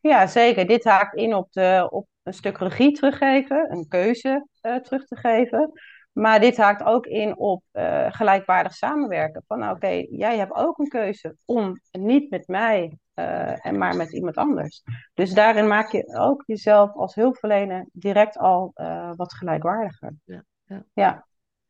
Ja, 0.07 0.27
zeker. 0.27 0.67
Dit 0.67 0.85
haakt 0.85 1.15
in 1.15 1.35
op, 1.35 1.53
de, 1.53 1.89
op 1.91 2.07
een 2.23 2.35
stuk 2.35 2.59
regie 2.59 2.93
teruggeven, 2.93 3.73
een 3.73 3.89
keuze 3.89 4.47
uh, 4.63 4.77
terug 4.77 5.05
te 5.05 5.17
geven. 5.17 5.73
Maar 6.13 6.41
dit 6.41 6.57
haakt 6.57 6.83
ook 6.83 7.07
in 7.07 7.39
op 7.39 7.63
uh, 7.73 8.07
gelijkwaardig 8.13 8.75
samenwerken. 8.75 9.43
Van 9.47 9.59
nou, 9.59 9.75
oké, 9.75 10.07
jij 10.11 10.37
hebt 10.37 10.55
ook 10.55 10.79
een 10.79 10.89
keuze 10.89 11.37
om 11.45 11.81
niet 11.91 12.31
met 12.31 12.49
mij, 12.49 12.99
uh, 13.15 13.67
en 13.67 13.79
maar 13.79 13.97
met 13.97 14.13
iemand 14.13 14.37
anders. 14.37 14.83
Dus 15.15 15.33
daarin 15.33 15.67
maak 15.67 15.93
je 15.93 16.19
ook 16.19 16.43
jezelf 16.47 16.95
als 16.95 17.15
hulpverlener 17.15 17.87
direct 17.93 18.39
al 18.39 18.71
wat 19.17 19.35
gelijkwaardiger. 19.35 20.15
Ja, 20.25 20.45
ja. 20.65 20.85
ja. 20.93 21.27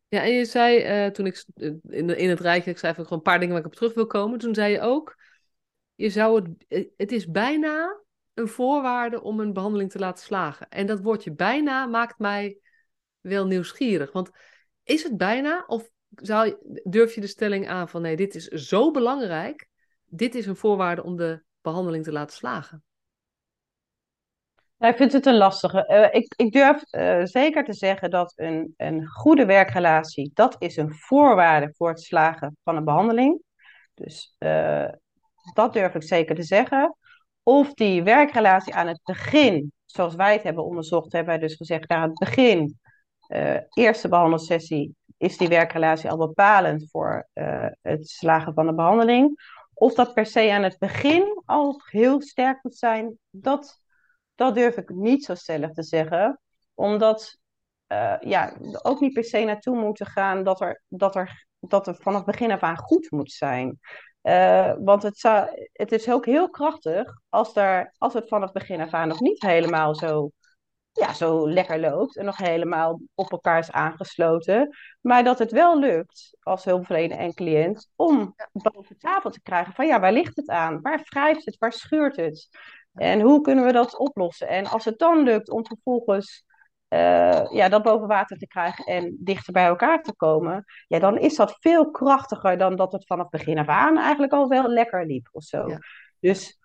ja 0.08 0.22
en 0.22 0.32
je 0.32 0.44
zei 0.44 1.10
toen 1.10 1.26
ik 1.26 1.44
in, 1.88 2.16
in 2.16 2.28
het 2.28 2.40
rijtje, 2.40 2.70
ik 2.70 2.78
zei 2.78 2.94
gewoon 2.94 3.12
een 3.12 3.22
paar 3.22 3.38
dingen 3.38 3.54
waar 3.54 3.64
ik 3.64 3.70
op 3.70 3.74
terug 3.74 3.94
wil 3.94 4.06
komen. 4.06 4.38
Toen 4.38 4.54
zei 4.54 4.72
je 4.72 4.80
ook, 4.80 5.16
je 5.94 6.10
zou 6.10 6.56
het, 6.68 6.88
het 6.96 7.12
is 7.12 7.30
bijna 7.30 8.04
een 8.36 8.48
voorwaarde 8.48 9.22
om 9.22 9.40
een 9.40 9.52
behandeling 9.52 9.90
te 9.90 9.98
laten 9.98 10.24
slagen. 10.24 10.68
En 10.68 10.86
dat 10.86 11.00
woordje 11.00 11.32
bijna 11.32 11.86
maakt 11.86 12.18
mij 12.18 12.58
wel 13.20 13.46
nieuwsgierig. 13.46 14.12
Want 14.12 14.30
is 14.82 15.02
het 15.02 15.16
bijna 15.16 15.64
of 15.66 15.88
zou, 16.08 16.56
durf 16.82 17.14
je 17.14 17.20
de 17.20 17.26
stelling 17.26 17.68
aan 17.68 17.88
van 17.88 18.02
nee, 18.02 18.16
dit 18.16 18.34
is 18.34 18.46
zo 18.46 18.90
belangrijk, 18.90 19.68
dit 20.04 20.34
is 20.34 20.46
een 20.46 20.56
voorwaarde 20.56 21.02
om 21.02 21.16
de 21.16 21.42
behandeling 21.60 22.04
te 22.04 22.12
laten 22.12 22.36
slagen? 22.36 22.84
Ja, 24.78 24.88
ik 24.88 24.96
vind 24.96 25.12
het 25.12 25.26
een 25.26 25.36
lastige. 25.36 25.88
Uh, 25.88 26.20
ik, 26.20 26.34
ik 26.36 26.52
durf 26.52 26.82
uh, 26.90 27.24
zeker 27.24 27.64
te 27.64 27.72
zeggen 27.72 28.10
dat 28.10 28.32
een, 28.36 28.74
een 28.76 29.06
goede 29.06 29.46
werkrelatie, 29.46 30.30
dat 30.34 30.56
is 30.58 30.76
een 30.76 30.94
voorwaarde 30.94 31.74
voor 31.76 31.88
het 31.88 32.00
slagen 32.00 32.56
van 32.64 32.76
een 32.76 32.84
behandeling. 32.84 33.42
Dus 33.94 34.36
uh, 34.38 34.88
dat 35.54 35.72
durf 35.72 35.94
ik 35.94 36.02
zeker 36.02 36.34
te 36.34 36.42
zeggen. 36.42 36.96
Of 37.48 37.74
die 37.74 38.02
werkrelatie 38.02 38.74
aan 38.74 38.86
het 38.86 39.00
begin, 39.04 39.72
zoals 39.84 40.14
wij 40.14 40.32
het 40.32 40.42
hebben 40.42 40.64
onderzocht, 40.64 41.12
hebben 41.12 41.38
wij 41.38 41.46
dus 41.46 41.56
gezegd, 41.56 41.88
aan 41.88 42.08
het 42.08 42.18
begin 42.18 42.78
uh, 43.28 43.56
eerste 43.70 44.08
behandelsessie 44.08 44.94
is 45.16 45.36
die 45.36 45.48
werkrelatie 45.48 46.10
al 46.10 46.16
bepalend 46.16 46.90
voor 46.90 47.28
uh, 47.34 47.66
het 47.82 48.08
slagen 48.08 48.54
van 48.54 48.66
de 48.66 48.74
behandeling. 48.74 49.40
Of 49.74 49.94
dat 49.94 50.14
per 50.14 50.26
se 50.26 50.52
aan 50.52 50.62
het 50.62 50.78
begin 50.78 51.42
al 51.44 51.80
heel 51.84 52.22
sterk 52.22 52.62
moet 52.62 52.76
zijn, 52.76 53.18
dat, 53.30 53.80
dat 54.34 54.54
durf 54.54 54.76
ik 54.76 54.88
niet 54.88 55.24
zo 55.24 55.34
stellig 55.34 55.70
te 55.70 55.82
zeggen. 55.82 56.40
Omdat 56.74 57.38
uh, 57.88 58.16
ja, 58.20 58.56
ook 58.82 59.00
niet 59.00 59.12
per 59.12 59.24
se 59.24 59.44
naartoe 59.44 59.76
moeten 59.76 60.06
gaan 60.06 60.44
dat 60.44 60.60
er, 60.60 60.82
dat, 60.88 61.16
er, 61.16 61.46
dat 61.58 61.86
er 61.86 61.96
vanaf 61.96 62.24
begin 62.24 62.50
af 62.50 62.60
aan 62.60 62.78
goed 62.78 63.10
moet 63.10 63.32
zijn. 63.32 63.78
Uh, 64.26 64.72
want 64.78 65.02
het, 65.02 65.18
zou, 65.18 65.68
het 65.72 65.92
is 65.92 66.10
ook 66.10 66.26
heel 66.26 66.50
krachtig 66.50 67.20
als, 67.28 67.56
er, 67.56 67.94
als 67.98 68.12
het 68.12 68.28
vanaf 68.28 68.52
begin 68.52 68.80
af 68.80 68.92
aan 68.92 69.08
nog 69.08 69.20
niet 69.20 69.42
helemaal 69.42 69.94
zo 69.94 70.30
ja, 70.92 71.12
zo 71.12 71.50
lekker 71.50 71.80
loopt 71.80 72.16
en 72.16 72.24
nog 72.24 72.36
helemaal 72.36 73.00
op 73.14 73.30
elkaar 73.30 73.58
is 73.58 73.70
aangesloten. 73.70 74.76
Maar 75.00 75.24
dat 75.24 75.38
het 75.38 75.50
wel 75.50 75.78
lukt 75.78 76.36
als 76.40 76.64
hulpverlener 76.64 77.18
en 77.18 77.34
cliënt 77.34 77.88
om 77.96 78.34
boven 78.52 78.98
tafel 78.98 79.30
te 79.30 79.42
krijgen 79.42 79.72
van 79.72 79.86
ja, 79.86 80.00
waar 80.00 80.12
ligt 80.12 80.36
het 80.36 80.48
aan? 80.48 80.80
Waar 80.80 81.06
wrijft 81.08 81.44
het? 81.44 81.58
Waar 81.58 81.72
scheurt 81.72 82.16
het? 82.16 82.48
En 82.94 83.20
hoe 83.20 83.40
kunnen 83.40 83.64
we 83.64 83.72
dat 83.72 83.98
oplossen? 83.98 84.48
En 84.48 84.66
als 84.66 84.84
het 84.84 84.98
dan 84.98 85.22
lukt 85.22 85.50
om 85.50 85.66
vervolgens 85.66 86.44
uh, 86.88 87.52
ja, 87.52 87.68
dat 87.68 87.82
boven 87.82 88.08
water 88.08 88.36
te 88.38 88.46
krijgen 88.46 88.84
en 88.84 89.16
dichter 89.20 89.52
bij 89.52 89.66
elkaar 89.66 90.02
te 90.02 90.14
komen, 90.14 90.64
ja, 90.86 90.98
dan 90.98 91.18
is 91.18 91.36
dat 91.36 91.56
veel 91.60 91.90
krachtiger 91.90 92.58
dan 92.58 92.76
dat 92.76 92.92
het 92.92 93.06
vanaf 93.06 93.28
begin 93.28 93.58
af 93.58 93.66
aan 93.68 93.98
eigenlijk 93.98 94.32
al 94.32 94.48
wel 94.48 94.68
lekker 94.68 95.06
liep 95.06 95.28
of 95.32 95.42
zo. 95.42 95.68
Ja. 95.68 95.78
Dus 96.20 96.58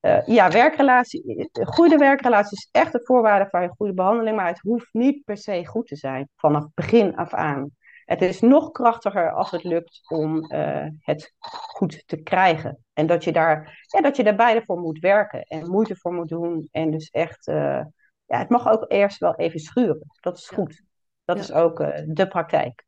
uh, 0.00 0.26
ja, 0.26 0.50
werkrelatie, 0.50 1.48
een 1.52 1.66
goede 1.66 1.96
werkrelatie 1.96 2.56
is 2.56 2.68
echt 2.70 2.92
de 2.92 3.00
voorwaarde 3.04 3.50
van 3.50 3.62
een 3.62 3.74
goede 3.76 3.94
behandeling, 3.94 4.36
maar 4.36 4.46
het 4.46 4.60
hoeft 4.60 4.88
niet 4.92 5.24
per 5.24 5.36
se 5.36 5.66
goed 5.66 5.86
te 5.86 5.96
zijn 5.96 6.28
vanaf 6.36 6.66
begin 6.74 7.16
af 7.16 7.34
aan. 7.34 7.70
Het 8.04 8.22
is 8.22 8.40
nog 8.40 8.70
krachtiger 8.70 9.32
als 9.32 9.50
het 9.50 9.64
lukt 9.64 10.00
om 10.08 10.52
uh, 10.52 10.86
het 11.00 11.34
goed 11.38 12.02
te 12.06 12.16
krijgen. 12.16 12.84
En 12.92 13.06
dat 13.06 13.24
je, 13.24 13.32
daar, 13.32 13.84
ja, 13.86 14.00
dat 14.00 14.16
je 14.16 14.24
daar 14.24 14.36
beide 14.36 14.62
voor 14.64 14.78
moet 14.78 14.98
werken 14.98 15.42
en 15.42 15.70
moeite 15.70 15.96
voor 15.96 16.12
moet 16.12 16.28
doen. 16.28 16.68
En 16.70 16.90
dus 16.90 17.10
echt, 17.10 17.48
uh, 17.48 17.84
ja, 18.28 18.38
het 18.38 18.48
mag 18.48 18.68
ook 18.68 18.84
eerst 18.88 19.18
wel 19.18 19.34
even 19.36 19.60
schuren. 19.60 20.10
Dat 20.20 20.38
is 20.38 20.48
goed. 20.48 20.82
Dat 21.24 21.36
ja. 21.36 21.42
is 21.42 21.52
ook 21.52 21.80
uh, 21.80 21.88
de 22.06 22.28
praktijk. 22.28 22.84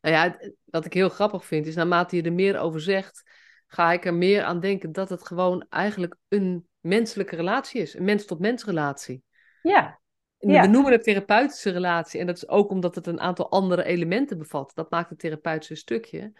Nou 0.00 0.14
ja, 0.14 0.50
wat 0.64 0.84
ik 0.84 0.92
heel 0.92 1.08
grappig 1.08 1.44
vind, 1.44 1.66
is 1.66 1.74
naarmate 1.74 2.16
je 2.16 2.22
er 2.22 2.32
meer 2.32 2.58
over 2.58 2.80
zegt, 2.80 3.30
ga 3.66 3.92
ik 3.92 4.04
er 4.04 4.14
meer 4.14 4.42
aan 4.42 4.60
denken 4.60 4.92
dat 4.92 5.08
het 5.08 5.26
gewoon 5.26 5.66
eigenlijk 5.68 6.16
een 6.28 6.68
menselijke 6.80 7.36
relatie 7.36 7.80
is. 7.80 7.94
Een 7.94 8.04
mens-tot-mens 8.04 8.64
relatie. 8.64 9.22
Ja. 9.62 10.00
We 10.38 10.66
noemen 10.66 10.92
het 10.92 11.02
therapeutische 11.02 11.70
relatie. 11.70 12.20
En 12.20 12.26
dat 12.26 12.36
is 12.36 12.48
ook 12.48 12.70
omdat 12.70 12.94
het 12.94 13.06
een 13.06 13.20
aantal 13.20 13.50
andere 13.50 13.84
elementen 13.84 14.38
bevat. 14.38 14.72
Dat 14.74 14.90
maakt 14.90 15.10
het 15.10 15.18
therapeutische 15.18 15.74
stukje. 15.74 16.32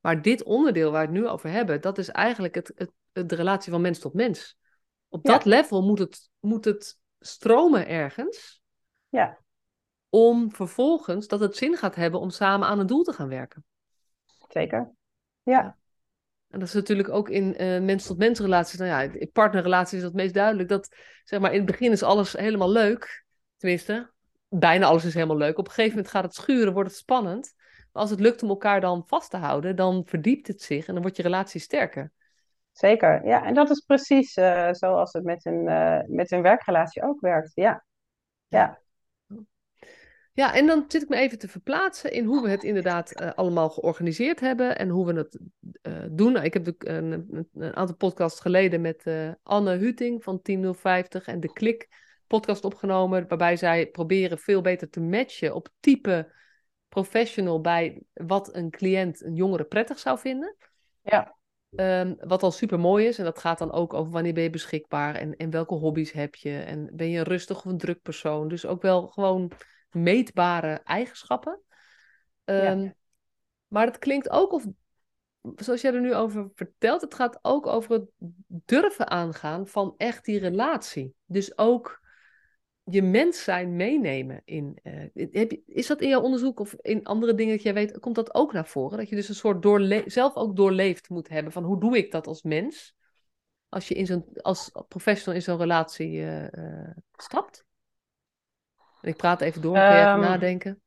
Maar 0.00 0.22
dit 0.22 0.42
onderdeel 0.42 0.90
waar 0.90 1.06
we 1.06 1.12
het 1.12 1.22
nu 1.22 1.28
over 1.28 1.50
hebben, 1.50 1.80
dat 1.80 1.98
is 1.98 2.08
eigenlijk 2.08 2.54
het, 2.54 2.72
het, 2.74 2.90
de 3.28 3.34
relatie 3.34 3.72
van 3.72 3.80
mens 3.80 3.98
tot 3.98 4.14
mens. 4.14 4.58
Op 5.08 5.24
dat 5.24 5.44
level 5.44 5.82
moet 5.82 5.98
het, 5.98 6.30
moet 6.40 6.64
het 6.64 6.98
stromen 7.26 7.88
ergens. 7.88 8.62
Ja. 9.08 9.38
Om 10.08 10.52
vervolgens 10.52 11.26
dat 11.26 11.40
het 11.40 11.56
zin 11.56 11.76
gaat 11.76 11.94
hebben 11.94 12.20
om 12.20 12.30
samen 12.30 12.68
aan 12.68 12.78
een 12.78 12.86
doel 12.86 13.02
te 13.02 13.12
gaan 13.12 13.28
werken. 13.28 13.64
Zeker. 14.48 14.90
Ja. 15.42 15.76
En 16.48 16.58
dat 16.58 16.68
is 16.68 16.74
natuurlijk 16.74 17.08
ook 17.08 17.28
in 17.28 17.62
uh, 17.62 17.80
mens-tot-mens 17.80 18.40
relaties. 18.40 18.78
Nou 18.78 18.90
ja, 18.90 19.00
in 19.00 19.30
partnerrelaties 19.32 19.96
is 19.96 20.02
dat 20.02 20.12
meest 20.12 20.34
duidelijk. 20.34 20.68
Dat 20.68 20.96
zeg 21.24 21.40
maar 21.40 21.50
in 21.52 21.56
het 21.56 21.66
begin 21.66 21.92
is 21.92 22.02
alles 22.02 22.32
helemaal 22.32 22.70
leuk. 22.70 23.24
Tenminste, 23.56 24.10
bijna 24.48 24.86
alles 24.86 25.04
is 25.04 25.14
helemaal 25.14 25.36
leuk. 25.36 25.58
Op 25.58 25.66
een 25.66 25.72
gegeven 25.72 25.96
moment 25.96 26.12
gaat 26.12 26.24
het 26.24 26.34
schuren, 26.34 26.72
wordt 26.72 26.88
het 26.88 26.98
spannend. 26.98 27.54
Maar 27.92 28.02
als 28.02 28.10
het 28.10 28.20
lukt 28.20 28.42
om 28.42 28.48
elkaar 28.48 28.80
dan 28.80 29.06
vast 29.06 29.30
te 29.30 29.36
houden, 29.36 29.76
dan 29.76 30.02
verdiept 30.06 30.46
het 30.46 30.62
zich 30.62 30.86
en 30.86 30.92
dan 30.92 31.02
wordt 31.02 31.16
je 31.16 31.22
relatie 31.22 31.60
sterker. 31.60 32.12
Zeker, 32.76 33.26
ja. 33.26 33.44
En 33.44 33.54
dat 33.54 33.70
is 33.70 33.80
precies 33.80 34.36
uh, 34.36 34.68
zoals 34.72 35.12
het 35.12 35.24
met 35.24 35.46
een, 35.46 35.68
uh, 35.68 36.00
met 36.06 36.32
een 36.32 36.42
werkrelatie 36.42 37.02
ook 37.02 37.20
werkt. 37.20 37.50
Ja. 37.54 37.84
ja. 38.46 38.78
Ja, 40.32 40.54
en 40.54 40.66
dan 40.66 40.84
zit 40.88 41.02
ik 41.02 41.08
me 41.08 41.16
even 41.16 41.38
te 41.38 41.48
verplaatsen 41.48 42.12
in 42.12 42.24
hoe 42.24 42.42
we 42.42 42.48
het 42.48 42.64
inderdaad 42.64 43.20
uh, 43.20 43.32
allemaal 43.32 43.70
georganiseerd 43.70 44.40
hebben 44.40 44.78
en 44.78 44.88
hoe 44.88 45.06
we 45.06 45.12
het 45.12 45.38
doen. 46.16 46.32
Nou, 46.32 46.44
ik 46.44 46.52
heb 46.52 46.74
een, 46.78 47.48
een, 47.54 47.76
aantal 47.76 47.96
podcasts 47.96 48.40
geleden 48.40 48.80
met 48.80 49.04
Anne 49.42 49.76
Huting 49.76 50.22
van 50.22 50.42
10050 50.42 51.26
en 51.26 51.40
De 51.40 51.52
Klik 51.52 51.88
podcast 52.26 52.64
opgenomen, 52.64 53.28
waarbij 53.28 53.56
zij 53.56 53.86
proberen 53.86 54.38
veel 54.38 54.60
beter 54.60 54.90
te 54.90 55.00
matchen 55.00 55.54
op 55.54 55.68
type 55.80 56.32
professional 56.88 57.60
bij 57.60 58.02
wat 58.12 58.54
een 58.54 58.70
cliënt, 58.70 59.22
een 59.22 59.34
jongere 59.34 59.64
prettig 59.64 59.98
zou 59.98 60.18
vinden. 60.18 60.56
Ja. 61.02 61.35
Um, 61.70 62.16
wat 62.18 62.42
al 62.42 62.50
super 62.50 62.78
mooi 62.78 63.06
is. 63.06 63.18
En 63.18 63.24
dat 63.24 63.38
gaat 63.38 63.58
dan 63.58 63.72
ook 63.72 63.94
over 63.94 64.12
wanneer 64.12 64.34
ben 64.34 64.42
je 64.42 64.50
beschikbaar 64.50 65.14
en, 65.14 65.36
en 65.36 65.50
welke 65.50 65.74
hobby's 65.74 66.12
heb 66.12 66.34
je. 66.34 66.58
En 66.58 66.90
ben 66.92 67.10
je 67.10 67.18
een 67.18 67.24
rustig 67.24 67.56
of 67.56 67.64
een 67.64 67.78
druk 67.78 68.02
persoon. 68.02 68.48
Dus 68.48 68.66
ook 68.66 68.82
wel 68.82 69.06
gewoon 69.06 69.50
meetbare 69.90 70.80
eigenschappen. 70.84 71.60
Um, 72.44 72.82
ja. 72.82 72.94
Maar 73.66 73.86
het 73.86 73.98
klinkt 73.98 74.30
ook 74.30 74.52
of, 74.52 74.66
zoals 75.56 75.80
jij 75.80 75.94
er 75.94 76.00
nu 76.00 76.14
over 76.14 76.50
vertelt, 76.54 77.00
het 77.00 77.14
gaat 77.14 77.38
ook 77.42 77.66
over 77.66 77.92
het 77.92 78.08
durven 78.46 79.10
aangaan 79.10 79.66
van 79.66 79.94
echt 79.96 80.24
die 80.24 80.38
relatie. 80.38 81.14
Dus 81.24 81.58
ook 81.58 82.04
je 82.90 83.02
mens 83.02 83.44
zijn 83.44 83.76
meenemen 83.76 84.42
in. 84.44 84.78
Uh, 84.82 85.28
heb 85.32 85.50
je, 85.50 85.62
is 85.66 85.86
dat 85.86 86.00
in 86.00 86.08
jouw 86.08 86.20
onderzoek 86.20 86.60
of 86.60 86.74
in 86.80 87.04
andere 87.04 87.34
dingen 87.34 87.54
dat 87.54 87.62
jij 87.62 87.74
weet, 87.74 87.98
komt 87.98 88.14
dat 88.14 88.34
ook 88.34 88.52
naar 88.52 88.66
voren? 88.66 88.98
Dat 88.98 89.08
je 89.08 89.16
dus 89.16 89.28
een 89.28 89.34
soort 89.34 89.62
doorle 89.62 90.02
zelf 90.06 90.34
ook 90.34 90.56
doorleefd 90.56 91.08
moet 91.08 91.28
hebben 91.28 91.52
van 91.52 91.64
hoe 91.64 91.80
doe 91.80 91.96
ik 91.96 92.10
dat 92.10 92.26
als 92.26 92.42
mens? 92.42 92.94
Als 93.68 93.88
je 93.88 93.94
in 93.94 94.06
zo'n, 94.06 94.24
als 94.40 94.70
professional 94.88 95.34
in 95.34 95.42
zo'n 95.42 95.58
relatie 95.58 96.12
uh, 96.12 96.42
uh, 96.42 96.90
stapt? 97.12 97.64
En 99.00 99.08
ik 99.08 99.16
praat 99.16 99.40
even 99.40 99.62
door, 99.62 99.74
kun 99.74 99.82
je 99.82 99.88
um, 99.88 99.96
even 99.96 100.10
ehm, 100.10 100.20
nadenken? 100.20 100.82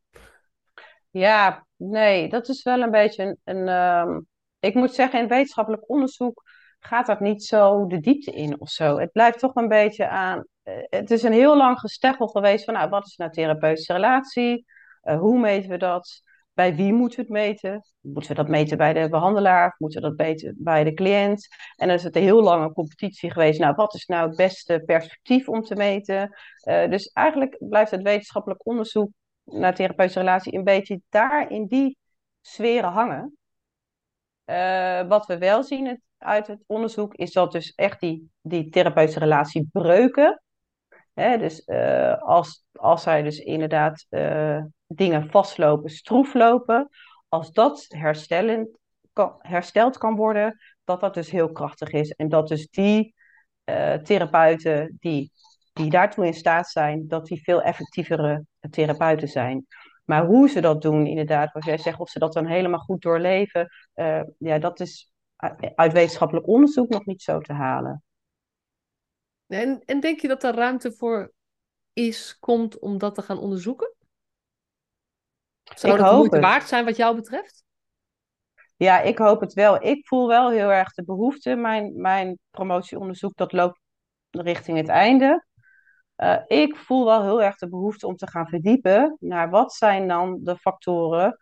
Ja, 1.10 1.66
nee, 1.76 2.30
dat 2.30 2.48
is 2.48 2.64
wel 2.64 2.82
een 2.82 2.92
beetje 2.92 3.24
een. 3.24 3.38
een 3.44 3.68
um, 3.68 4.28
ik 4.60 4.74
moet 4.74 4.94
zeggen, 4.94 5.20
in 5.20 5.28
wetenschappelijk 5.28 5.90
onderzoek 5.90 6.44
gaat 6.80 7.06
dat 7.06 7.20
niet 7.20 7.44
zo 7.44 7.88
de 7.88 8.00
diepte 8.00 8.32
in 8.32 8.60
of 8.60 8.70
zo. 8.70 8.98
Het 8.98 9.12
blijft 9.12 9.40
toch 9.40 9.56
een 9.56 9.68
beetje 9.68 10.08
aan 10.08 10.38
eh, 10.38 10.59
het 10.90 11.12
is 11.12 11.24
een 11.24 11.34
heel 11.34 11.58
lang 11.58 11.80
gesteggel 11.80 12.28
geweest 12.28 12.66
van, 12.66 12.74
nou, 12.74 12.90
wat 12.90 13.06
is 13.06 13.16
nou 13.16 13.32
therapeutische 13.32 13.94
relatie? 13.94 14.66
Uh, 15.04 15.20
hoe 15.20 15.40
meten 15.40 15.70
we 15.70 15.78
dat? 15.78 16.22
Bij 16.54 16.76
wie 16.76 16.94
moeten 16.94 17.18
we 17.18 17.24
het 17.24 17.32
meten? 17.32 17.84
Moeten 18.00 18.32
we 18.32 18.38
dat 18.38 18.48
meten 18.48 18.78
bij 18.78 18.94
de 18.94 19.10
behandelaar? 19.10 19.76
Moeten 19.78 20.02
we 20.02 20.08
dat 20.08 20.18
meten 20.18 20.56
bij 20.58 20.84
de 20.84 20.94
cliënt? 20.94 21.48
En 21.76 21.88
dan 21.88 21.96
is 21.96 22.04
het 22.04 22.16
een 22.16 22.22
heel 22.22 22.44
lange 22.44 22.74
competitie 22.74 23.32
geweest. 23.32 23.60
Nou, 23.60 23.76
wat 23.76 23.94
is 23.94 24.06
nou 24.06 24.28
het 24.28 24.38
beste 24.38 24.84
perspectief 24.86 25.50
om 25.50 25.62
te 25.62 25.76
meten? 25.76 26.38
Uh, 26.64 26.90
dus 26.90 27.12
eigenlijk 27.12 27.58
blijft 27.60 27.92
het 27.92 28.02
wetenschappelijk 28.02 28.66
onderzoek 28.66 29.10
naar 29.44 29.76
therapeutische 29.76 30.20
relatie 30.20 30.54
een 30.54 30.64
beetje 30.64 31.02
daar 31.10 31.52
in 31.52 31.66
die 31.66 31.98
sferen 32.42 32.92
hangen. 32.92 33.38
Wat 35.08 35.26
we 35.26 35.38
wel 35.38 35.64
zien 35.64 36.02
uit 36.18 36.48
het 36.48 36.64
onderzoek 36.66 37.16
is 37.16 37.32
dat 37.32 37.52
dus 37.52 37.74
echt 37.76 38.00
die, 38.00 38.32
die 38.42 38.70
therapeutische 38.70 39.20
relatie 39.20 39.70
breuken 39.72 40.42
Dus 41.20 41.64
uh, 41.66 42.18
als, 42.22 42.66
als 42.72 43.04
zij 43.04 43.22
dus 43.22 43.40
inderdaad 43.40 44.06
uh, 44.10 44.64
dingen 44.88 45.30
vastlopen, 45.30 45.90
stroef 45.90 46.34
lopen, 46.34 46.90
als 47.28 47.52
dat 47.52 47.86
herstellend 47.88 48.78
kan, 49.14 49.36
hersteld 49.38 49.98
kan 49.98 50.16
worden, 50.16 50.60
dat 50.84 51.00
dat 51.00 51.14
dus 51.14 51.32
heel 51.32 51.52
krachtig 51.52 51.92
is. 51.92 52.12
En 52.12 52.30
dat 52.30 52.48
dus 52.48 52.70
die 52.70 53.14
uh, 53.66 53.94
therapeuten 53.94 54.98
die, 55.00 55.32
die 55.74 55.90
daartoe 55.90 56.26
in 56.26 56.34
staat 56.34 56.68
zijn, 56.70 57.08
dat 57.08 57.26
die 57.26 57.44
veel 57.44 57.62
effectievere 57.62 58.46
therapeuten 58.70 59.28
zijn. 59.28 59.66
Maar 60.06 60.26
hoe 60.26 60.50
ze 60.50 60.62
dat 60.62 60.82
doen, 60.82 61.06
inderdaad, 61.06 61.54
wat 61.54 61.66
jij 61.66 61.78
zegt, 61.78 62.00
of 62.00 62.10
ze 62.10 62.20
dat 62.20 62.34
dan 62.34 62.46
helemaal 62.46 62.80
goed 62.80 63.02
doorleven, 63.02 63.68
ja, 64.38 64.60
dat 64.60 64.80
is 64.80 65.12
uit 65.76 65.94
wetenschappelijk 65.94 66.48
onderzoek 66.48 66.90
nog 66.90 67.06
niet 67.06 67.22
zo 67.22 67.40
te 67.40 67.54
halen. 67.54 68.04
En, 69.50 69.82
en 69.86 70.00
denk 70.00 70.20
je 70.20 70.28
dat 70.28 70.44
er 70.44 70.56
ruimte 70.56 70.92
voor 70.92 71.34
is, 71.94 72.38
komt 72.40 72.80
om 72.80 72.98
dat 72.98 73.16
te 73.16 73.22
gaan 73.22 73.40
onderzoeken? 73.40 73.94
Zou 75.76 75.94
ik 75.94 76.00
dat 76.00 76.16
moeite 76.16 76.36
het. 76.36 76.46
waard 76.46 76.68
zijn 76.68 76.86
wat 76.86 76.96
jou 76.96 77.16
betreft? 77.16 77.64
Ja, 78.76 79.00
ik 79.00 79.18
hoop 79.18 79.40
het 79.42 79.54
wel. 79.54 79.84
Ik 79.84 80.08
voel 80.08 80.28
wel 80.28 80.50
heel 80.50 80.72
erg 80.72 80.94
de 80.94 81.04
behoefte. 81.04 81.56
Mijn, 81.56 82.02
mijn 82.02 82.40
promotieonderzoek 82.50 83.36
dat 83.36 83.54
loopt 83.54 83.80
richting 84.30 84.78
het 84.78 84.88
einde. 84.88 85.46
Uh, 86.18 86.40
ik 86.48 86.76
voel 86.76 87.06
wel 87.06 87.24
heel 87.24 87.44
erg 87.44 87.56
de 87.56 87.70
behoefte 87.70 88.08
om 88.08 88.16
te 88.16 88.28
gaan 88.28 88.48
verdiepen 88.48 89.18
naar 89.20 89.50
wat 89.50 89.74
zijn 89.74 90.08
dan 90.08 90.40
de 90.44 90.58
factoren 90.58 91.38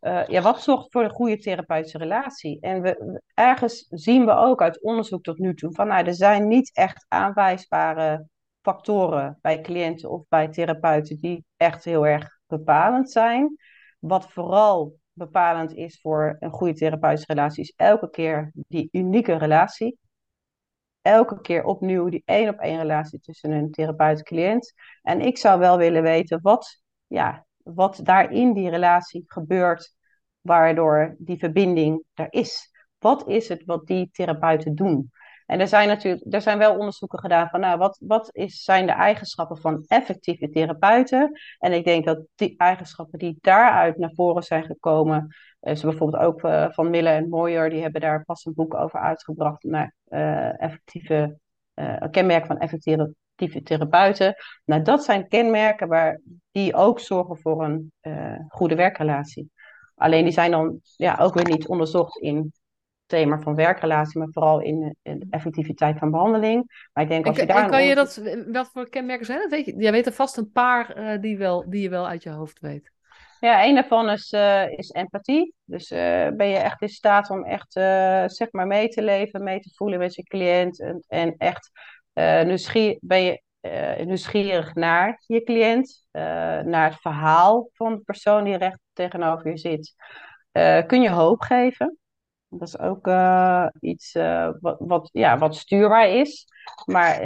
uh, 0.00 0.26
ja, 0.26 0.42
wat 0.42 0.62
zorgt 0.62 0.92
voor 0.92 1.04
een 1.04 1.10
goede 1.10 1.38
therapeutische 1.38 1.98
relatie? 1.98 2.60
En 2.60 2.82
we, 2.82 3.20
ergens 3.34 3.86
zien 3.88 4.24
we 4.24 4.32
ook 4.32 4.62
uit 4.62 4.82
onderzoek 4.82 5.22
tot 5.22 5.38
nu 5.38 5.54
toe 5.54 5.74
van 5.74 5.86
nou, 5.86 6.06
er 6.06 6.14
zijn 6.14 6.48
niet 6.48 6.70
echt 6.74 7.04
aanwijsbare 7.08 8.26
factoren 8.62 9.38
bij 9.40 9.60
cliënten 9.60 10.10
of 10.10 10.24
bij 10.28 10.48
therapeuten 10.48 11.16
die 11.16 11.44
echt 11.56 11.84
heel 11.84 12.06
erg 12.06 12.40
bepalend 12.46 13.10
zijn. 13.10 13.56
Wat 13.98 14.32
vooral 14.32 14.98
bepalend 15.12 15.74
is 15.74 16.00
voor 16.00 16.36
een 16.38 16.50
goede 16.50 16.74
therapeutische 16.74 17.32
relatie 17.32 17.62
is 17.62 17.72
elke 17.76 18.10
keer 18.10 18.50
die 18.54 18.88
unieke 18.92 19.34
relatie. 19.34 19.98
Elke 21.02 21.40
keer 21.40 21.64
opnieuw 21.64 22.08
die 22.08 22.22
één 22.24 22.48
op 22.48 22.58
één 22.58 22.78
relatie 22.78 23.20
tussen 23.20 23.50
een 23.50 23.70
therapeut 23.70 24.18
en 24.18 24.24
cliënt. 24.24 24.72
En 25.02 25.20
ik 25.20 25.38
zou 25.38 25.58
wel 25.58 25.78
willen 25.78 26.02
weten 26.02 26.38
wat 26.42 26.82
ja, 27.06 27.46
wat 27.74 28.00
daar 28.02 28.32
in 28.32 28.52
die 28.52 28.70
relatie 28.70 29.24
gebeurt, 29.26 29.94
waardoor 30.40 31.14
die 31.18 31.38
verbinding 31.38 32.04
er 32.14 32.26
is. 32.30 32.70
Wat 32.98 33.28
is 33.28 33.48
het 33.48 33.64
wat 33.64 33.86
die 33.86 34.08
therapeuten 34.12 34.74
doen? 34.74 35.10
En 35.46 35.60
er 35.60 35.68
zijn 35.68 35.88
natuurlijk 35.88 36.34
er 36.34 36.40
zijn 36.40 36.58
wel 36.58 36.76
onderzoeken 36.76 37.18
gedaan 37.18 37.48
van, 37.48 37.60
nou, 37.60 37.78
wat, 37.78 37.98
wat 38.00 38.28
is, 38.32 38.62
zijn 38.62 38.86
de 38.86 38.92
eigenschappen 38.92 39.58
van 39.58 39.84
effectieve 39.86 40.50
therapeuten? 40.50 41.40
En 41.58 41.72
ik 41.72 41.84
denk 41.84 42.04
dat 42.04 42.26
die 42.34 42.54
eigenschappen 42.56 43.18
die 43.18 43.38
daaruit 43.40 43.98
naar 43.98 44.12
voren 44.14 44.42
zijn 44.42 44.64
gekomen, 44.64 45.34
is 45.60 45.82
bijvoorbeeld 45.82 46.22
ook 46.22 46.42
uh, 46.42 46.70
van 46.70 46.90
Mille 46.90 47.08
en 47.08 47.28
Moyer, 47.28 47.70
die 47.70 47.82
hebben 47.82 48.00
daar 48.00 48.24
pas 48.24 48.44
een 48.44 48.54
boek 48.54 48.74
over 48.74 49.00
uitgebracht 49.00 49.62
naar 49.62 49.94
uh, 50.08 50.62
effectieve, 50.62 51.38
kenmerk 52.10 52.46
van 52.46 52.58
effectieve 52.58 53.14
therapeuten. 53.62 54.34
Nou, 54.64 54.82
dat 54.82 55.04
zijn 55.04 55.28
kenmerken 55.28 55.88
waar, 55.88 56.20
die 56.52 56.74
ook 56.74 57.00
zorgen 57.00 57.38
voor 57.38 57.64
een 57.64 57.92
goede 58.48 58.74
werkrelatie. 58.74 59.50
Alleen 59.94 60.24
die 60.24 60.32
zijn 60.32 60.50
dan 60.50 60.80
ja, 60.96 61.16
ook 61.20 61.34
weer 61.34 61.48
niet 61.48 61.68
onderzocht 61.68 62.18
in 62.18 62.36
het 62.36 62.60
thema 63.06 63.40
van 63.40 63.54
werkrelatie, 63.54 64.18
maar 64.18 64.28
vooral 64.30 64.60
in 64.60 64.96
de 65.02 65.26
effectiviteit 65.30 65.98
van 65.98 66.10
behandeling. 66.10 66.88
Maar 66.92 67.04
ik 67.04 67.10
denk 67.10 67.26
als 67.26 67.36
je 67.36 67.46
daar. 67.46 67.68
kan 67.68 67.84
je 67.84 67.94
dat, 67.94 68.22
wat 68.52 68.70
voor 68.72 68.88
kenmerken 68.88 69.26
zijn 69.26 69.38
dat? 69.38 69.50
Weet 69.50 69.66
je, 69.66 69.76
jij 69.76 69.92
weet 69.92 70.06
er 70.06 70.12
vast 70.12 70.36
een 70.36 70.50
paar 70.52 70.98
uh, 70.98 71.20
die, 71.20 71.38
wel, 71.38 71.70
die 71.70 71.82
je 71.82 71.88
wel 71.88 72.08
uit 72.08 72.22
je 72.22 72.30
hoofd 72.30 72.60
weet. 72.60 72.92
Ja, 73.40 73.64
een 73.64 73.74
daarvan 73.74 74.10
is, 74.10 74.32
uh, 74.32 74.70
is 74.70 74.90
empathie. 74.90 75.54
Dus 75.64 75.90
uh, 75.90 76.28
ben 76.28 76.46
je 76.46 76.56
echt 76.56 76.82
in 76.82 76.88
staat 76.88 77.30
om 77.30 77.44
echt 77.44 77.72
zeg 78.32 78.48
maar 78.50 78.66
mee 78.66 78.88
te 78.88 79.02
leven, 79.02 79.42
mee 79.42 79.60
te 79.60 79.70
voelen 79.74 79.98
met 79.98 80.14
je 80.14 80.22
cliënt. 80.22 80.80
En, 80.80 81.04
en 81.08 81.34
echt 81.36 81.70
nieuwsgierig, 82.44 82.98
ben 83.00 83.22
je 83.22 83.42
nieuwsgierig 84.04 84.74
naar 84.74 85.22
je 85.26 85.42
cliënt, 85.42 86.04
naar 86.64 86.90
het 86.90 87.00
verhaal 87.00 87.68
van 87.72 87.94
de 87.94 88.00
persoon 88.00 88.44
die 88.44 88.56
recht 88.56 88.78
tegenover 88.92 89.50
je 89.50 89.58
zit. 89.58 89.94
kun 90.86 91.02
je 91.02 91.10
hoop 91.10 91.40
geven. 91.40 91.98
Dat 92.48 92.68
is 92.68 92.78
ook 92.78 93.10
iets 93.80 94.12
wat, 94.60 94.76
wat, 94.78 95.08
ja, 95.12 95.38
wat 95.38 95.56
stuurbaar 95.56 96.08
is. 96.08 96.46
Maar 96.86 97.20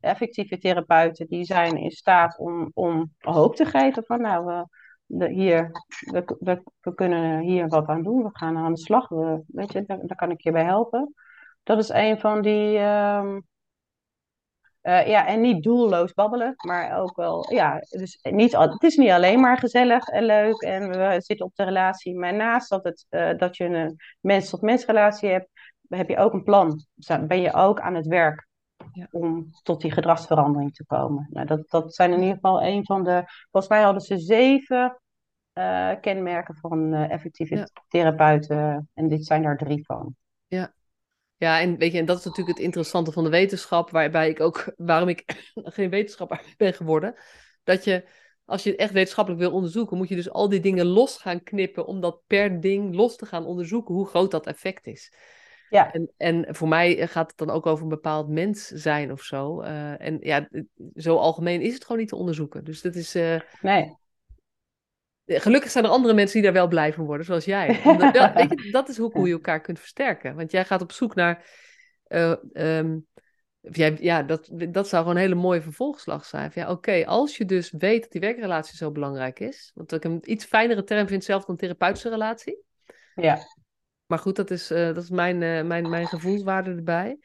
effectieve 0.00 0.58
therapeuten 0.58 1.26
die 1.26 1.44
zijn 1.44 1.76
in 1.76 1.90
staat 1.90 2.38
om, 2.38 2.70
om 2.74 3.14
hoop 3.18 3.56
te 3.56 3.64
geven 3.64 4.04
van 4.04 4.20
nou 4.20 4.66
de, 5.08 5.28
hier, 5.28 5.70
we, 6.10 6.62
we, 6.80 6.94
kunnen 6.94 7.40
hier 7.40 7.68
wat 7.68 7.86
aan 7.86 8.02
doen, 8.02 8.22
we 8.22 8.28
gaan 8.32 8.56
aan 8.56 8.72
de 8.72 8.80
slag, 8.80 9.08
we, 9.08 9.42
weet 9.46 9.72
je, 9.72 9.84
daar, 9.86 10.16
kan 10.16 10.30
ik 10.30 10.40
je 10.40 10.52
bij 10.52 10.64
helpen. 10.64 11.14
Dat 11.62 11.78
is 11.78 11.88
een 11.88 12.18
van 12.20 12.42
die, 12.42 12.78
um, 12.78 13.46
uh, 14.88 15.06
ja, 15.06 15.26
en 15.26 15.40
niet 15.40 15.62
doelloos 15.62 16.14
babbelen, 16.14 16.54
maar 16.56 17.00
ook 17.00 17.16
wel, 17.16 17.52
ja, 17.52 17.78
dus 17.78 18.18
niet, 18.22 18.56
het 18.56 18.82
is 18.82 18.96
niet 18.96 19.10
alleen 19.10 19.40
maar 19.40 19.58
gezellig 19.58 20.06
en 20.06 20.24
leuk 20.24 20.60
en 20.62 20.88
we 20.90 21.14
zitten 21.18 21.46
op 21.46 21.54
de 21.54 21.64
relatie, 21.64 22.18
maar 22.18 22.34
naast 22.34 22.70
dat, 22.70 22.84
het, 22.84 23.06
uh, 23.10 23.38
dat 23.38 23.56
je 23.56 23.64
een 23.64 23.96
mens-tot-mens 24.20 24.84
relatie 24.86 25.28
hebt, 25.28 25.48
heb 25.88 26.08
je 26.08 26.16
ook 26.16 26.32
een 26.32 26.42
plan. 26.42 26.84
Ben 27.26 27.40
je 27.40 27.54
ook 27.54 27.80
aan 27.80 27.94
het 27.94 28.06
werk 28.06 28.48
ja. 28.92 29.06
om 29.10 29.50
tot 29.62 29.80
die 29.80 29.92
gedragsverandering 29.92 30.74
te 30.74 30.86
komen. 30.86 31.28
Nou, 31.30 31.46
dat, 31.46 31.70
dat 31.70 31.94
zijn 31.94 32.12
in 32.12 32.20
ieder 32.20 32.34
geval 32.34 32.62
een 32.62 32.84
van 32.84 33.04
de. 33.04 33.22
Volgens 33.50 33.72
mij 33.72 33.82
hadden 33.82 34.02
ze 34.02 34.18
zeven 34.18 35.00
uh, 35.54 35.92
kenmerken 36.00 36.56
van 36.56 36.94
effectieve 36.94 37.56
ja. 37.56 37.68
therapeuten. 37.88 38.88
En 38.94 39.08
dit 39.08 39.26
zijn 39.26 39.44
er 39.44 39.56
drie 39.56 39.84
van. 39.84 40.16
Ja. 40.46 40.72
Ja, 41.38 41.60
en 41.60 41.76
weet 41.76 41.92
je, 41.92 41.98
en 41.98 42.04
dat 42.04 42.18
is 42.18 42.24
natuurlijk 42.24 42.56
het 42.56 42.66
interessante 42.66 43.12
van 43.12 43.24
de 43.24 43.30
wetenschap, 43.30 43.90
waarbij 43.90 44.28
ik 44.28 44.40
ook, 44.40 44.72
waarom 44.76 45.08
ik 45.08 45.24
geen 45.54 45.90
wetenschapper 45.90 46.54
ben 46.56 46.74
geworden. 46.74 47.14
Dat 47.64 47.84
je, 47.84 48.04
als 48.44 48.62
je 48.62 48.70
het 48.70 48.78
echt 48.78 48.92
wetenschappelijk 48.92 49.42
wil 49.42 49.52
onderzoeken, 49.52 49.96
moet 49.96 50.08
je 50.08 50.14
dus 50.14 50.30
al 50.30 50.48
die 50.48 50.60
dingen 50.60 50.86
los 50.86 51.16
gaan 51.16 51.42
knippen 51.42 51.86
om 51.86 52.00
dat 52.00 52.22
per 52.26 52.60
ding 52.60 52.94
los 52.94 53.16
te 53.16 53.26
gaan 53.26 53.44
onderzoeken, 53.46 53.94
hoe 53.94 54.06
groot 54.06 54.30
dat 54.30 54.46
effect 54.46 54.86
is. 54.86 55.12
Ja. 55.70 55.92
En, 55.92 56.12
en 56.16 56.54
voor 56.54 56.68
mij 56.68 57.06
gaat 57.06 57.28
het 57.28 57.38
dan 57.38 57.50
ook 57.50 57.66
over 57.66 57.82
een 57.82 57.88
bepaald 57.88 58.28
mens 58.28 58.66
zijn 58.66 59.12
of 59.12 59.22
zo. 59.22 59.62
Uh, 59.62 60.00
en 60.00 60.18
ja, 60.20 60.48
zo 60.94 61.16
algemeen 61.16 61.60
is 61.60 61.74
het 61.74 61.82
gewoon 61.82 61.98
niet 61.98 62.08
te 62.08 62.16
onderzoeken. 62.16 62.64
Dus 62.64 62.82
dat 62.82 62.94
is. 62.94 63.16
Uh, 63.16 63.40
nee. 63.60 63.96
Gelukkig 65.30 65.70
zijn 65.70 65.84
er 65.84 65.90
andere 65.90 66.14
mensen 66.14 66.34
die 66.34 66.42
daar 66.42 66.52
wel 66.52 66.68
blij 66.68 66.92
van 66.92 67.04
worden, 67.04 67.26
zoals 67.26 67.44
jij. 67.44 67.80
dat, 68.12 68.32
weet 68.34 68.62
je, 68.62 68.70
dat 68.70 68.88
is 68.88 69.00
ook 69.00 69.12
hoe 69.12 69.26
je 69.26 69.32
elkaar 69.32 69.60
kunt 69.60 69.78
versterken. 69.78 70.34
Want 70.34 70.50
jij 70.50 70.64
gaat 70.64 70.82
op 70.82 70.92
zoek 70.92 71.14
naar. 71.14 71.46
Uh, 72.08 72.34
um, 72.52 73.06
jij, 73.60 73.96
ja, 74.00 74.22
dat, 74.22 74.50
dat 74.70 74.88
zou 74.88 75.02
gewoon 75.02 75.16
een 75.16 75.22
hele 75.22 75.40
mooie 75.40 75.62
vervolgslag 75.62 76.24
zijn. 76.24 76.50
Ja, 76.54 76.70
oké, 76.70 77.06
als 77.06 77.36
je 77.36 77.44
dus 77.44 77.70
weet 77.70 78.02
dat 78.02 78.10
die 78.10 78.20
werkrelatie 78.20 78.76
zo 78.76 78.90
belangrijk 78.90 79.40
is. 79.40 79.70
Want 79.74 79.92
ik 79.92 80.04
een 80.04 80.20
iets 80.24 80.44
fijnere 80.44 80.84
term 80.84 81.06
vind 81.06 81.24
zelf 81.24 81.44
dan 81.44 81.56
therapeutische 81.56 82.08
relatie. 82.08 82.62
Ja. 83.14 83.38
Maar 84.06 84.18
goed, 84.18 84.36
dat 84.36 84.50
is, 84.50 84.70
uh, 84.70 84.86
dat 84.86 85.02
is 85.02 85.10
mijn, 85.10 85.40
uh, 85.40 85.62
mijn, 85.62 85.88
mijn 85.88 86.06
gevoelswaarde 86.06 86.70
erbij. 86.70 87.18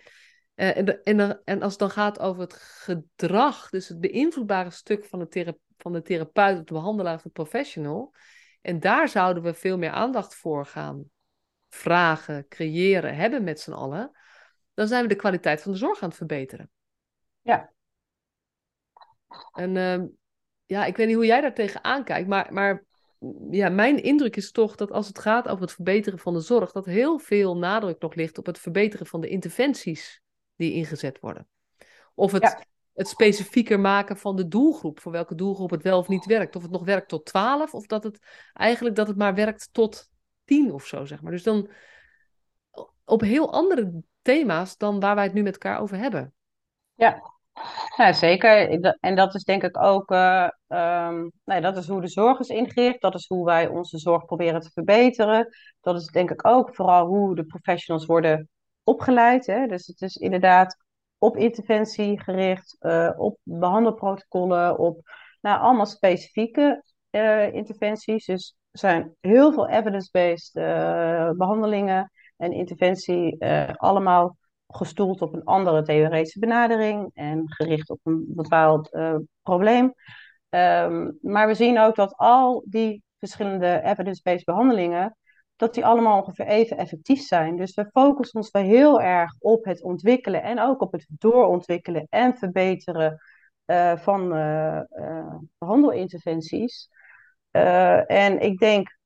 Uh, 0.63 0.77
en, 0.77 1.03
en, 1.03 1.41
en 1.43 1.61
als 1.61 1.71
het 1.71 1.79
dan 1.79 1.89
gaat 1.89 2.19
over 2.19 2.41
het 2.41 2.53
gedrag, 2.53 3.69
dus 3.69 3.87
het 3.87 3.99
beïnvloedbare 3.99 4.69
stuk 4.69 5.05
van 5.05 5.19
de, 5.19 5.27
thera 5.27 5.55
van 5.77 5.93
de 5.93 6.01
therapeut 6.01 6.59
of 6.59 6.63
de 6.63 6.73
behandelaar 6.73 7.15
of 7.15 7.21
de 7.21 7.29
professional. 7.29 8.13
En 8.61 8.79
daar 8.79 9.09
zouden 9.09 9.43
we 9.43 9.53
veel 9.53 9.77
meer 9.77 9.89
aandacht 9.89 10.35
voor 10.35 10.65
gaan 10.65 11.03
vragen, 11.69 12.47
creëren, 12.47 13.15
hebben 13.15 13.43
met 13.43 13.59
z'n 13.59 13.71
allen. 13.71 14.11
Dan 14.73 14.87
zijn 14.87 15.01
we 15.01 15.07
de 15.07 15.15
kwaliteit 15.15 15.61
van 15.61 15.71
de 15.71 15.77
zorg 15.77 16.01
aan 16.01 16.07
het 16.07 16.17
verbeteren. 16.17 16.69
Ja. 17.41 17.73
En 19.53 19.77
ehm, 19.77 20.05
ja, 20.65 20.85
ik 20.85 20.97
weet 20.97 21.07
niet 21.07 21.15
hoe 21.15 21.25
jij 21.25 21.41
daar 21.41 21.53
tegenaan 21.53 22.03
kijkt, 22.03 22.27
maar, 22.27 22.53
maar 22.53 22.85
ja, 23.49 23.69
mijn 23.69 24.03
indruk 24.03 24.35
is 24.35 24.51
toch 24.51 24.75
dat 24.75 24.91
als 24.91 25.07
het 25.07 25.19
gaat 25.19 25.47
over 25.47 25.61
het 25.61 25.73
verbeteren 25.73 26.19
van 26.19 26.33
de 26.33 26.39
zorg, 26.39 26.71
dat 26.71 26.85
heel 26.85 27.19
veel 27.19 27.57
nadruk 27.57 28.01
nog 28.01 28.15
ligt 28.15 28.37
op 28.37 28.45
het 28.45 28.59
verbeteren 28.59 29.07
van 29.07 29.21
de 29.21 29.29
interventies 29.29 30.22
die 30.55 30.73
ingezet 30.73 31.19
worden. 31.19 31.47
Of 32.13 32.31
het, 32.31 32.67
het 32.93 33.07
specifieker 33.07 33.79
maken 33.79 34.17
van 34.17 34.35
de 34.35 34.47
doelgroep, 34.47 34.99
voor 34.99 35.11
welke 35.11 35.35
doelgroep 35.35 35.69
het 35.69 35.83
wel 35.83 35.97
of 35.97 36.07
niet 36.07 36.25
werkt. 36.25 36.55
Of 36.55 36.61
het 36.61 36.71
nog 36.71 36.83
werkt 36.83 37.07
tot 37.07 37.25
12, 37.25 37.73
of 37.73 37.85
dat 37.85 38.03
het 38.03 38.19
eigenlijk 38.53 38.95
dat 38.95 39.07
het 39.07 39.17
maar 39.17 39.35
werkt 39.35 39.69
tot 39.71 40.09
10 40.45 40.71
of 40.71 40.85
zo, 40.85 41.05
zeg 41.05 41.21
maar. 41.21 41.31
Dus 41.31 41.43
dan 41.43 41.69
op 43.05 43.21
heel 43.21 43.53
andere 43.53 44.03
thema's 44.21 44.77
dan 44.77 44.99
waar 44.99 45.15
wij 45.15 45.23
het 45.23 45.33
nu 45.33 45.41
met 45.41 45.53
elkaar 45.53 45.79
over 45.79 45.97
hebben. 45.97 46.33
Ja, 46.93 47.21
ja, 47.97 48.13
zeker. 48.13 48.81
En 48.99 49.15
dat 49.15 49.35
is 49.35 49.43
denk 49.43 49.63
ik 49.63 49.83
ook, 49.83 50.11
uh, 50.11 50.47
um, 50.67 51.31
nee, 51.43 51.61
dat 51.61 51.77
is 51.77 51.87
hoe 51.87 52.01
de 52.01 52.07
zorg 52.07 52.39
is 52.39 52.47
ingericht. 52.47 53.01
Dat 53.01 53.15
is 53.15 53.27
hoe 53.27 53.45
wij 53.45 53.67
onze 53.67 53.97
zorg 53.97 54.25
proberen 54.25 54.61
te 54.61 54.69
verbeteren. 54.69 55.47
Dat 55.81 55.95
is 55.95 56.05
denk 56.05 56.31
ik 56.31 56.47
ook 56.47 56.75
vooral 56.75 57.05
hoe 57.05 57.35
de 57.35 57.45
professionals 57.45 58.05
worden 58.05 58.49
opgeleid. 58.83 59.45
Hè? 59.45 59.67
Dus 59.67 59.87
het 59.87 60.01
is 60.01 60.15
inderdaad 60.15 60.77
op 61.17 61.37
interventie 61.37 62.21
gericht, 62.21 62.77
uh, 62.79 63.11
op 63.17 63.37
behandelprotocollen, 63.43 64.77
op 64.77 65.01
nou, 65.41 65.61
allemaal 65.61 65.85
specifieke 65.85 66.83
uh, 67.11 67.53
interventies. 67.53 68.25
Dus 68.25 68.55
er 68.71 68.79
zijn 68.79 69.15
heel 69.21 69.53
veel 69.53 69.69
evidence-based 69.69 70.53
behandelingen 71.37 72.11
en 72.37 72.51
interventie, 72.51 73.45
allemaal 73.75 74.37
gestoeld 74.67 75.21
op 75.21 75.33
een 75.33 75.43
andere 75.43 75.81
theoretische 75.81 76.39
benadering 76.39 77.11
en 77.13 77.43
gericht 77.45 77.89
op 77.89 77.99
een 78.03 78.25
bepaald 78.27 78.89
probleem. 79.41 79.93
Um, 80.49 81.17
maar 81.21 81.47
we 81.47 81.53
zien 81.53 81.79
ook 81.79 81.95
dat 81.95 82.15
al 82.15 82.63
die 82.65 83.03
verschillende 83.17 83.81
evidence-based 83.83 84.45
behandelingen, 84.45 85.17
dat 85.55 85.73
die 85.73 85.85
allemaal 85.85 86.19
ongeveer 86.19 86.45
even 86.45 86.77
effectief 86.77 87.21
zijn. 87.21 87.55
Dus 87.55 87.73
we 87.73 87.89
focussen 87.91 88.39
ons 88.39 88.51
wel 88.51 88.63
heel 88.63 89.01
erg 89.01 89.35
op 89.39 89.65
het 89.65 89.83
ontwikkelen 89.83 90.43
en 90.43 90.59
ook 90.59 90.81
op 90.81 90.91
het 90.91 91.05
doorontwikkelen 91.09 92.07
en 92.09 92.37
verbeteren 92.37 93.21
uh, 93.65 93.97
van 93.97 94.37
uh, 94.37 94.81
behandelinterventies. 95.57 96.89
en 97.51 98.39
ik 98.39 98.57
denk 98.57 98.97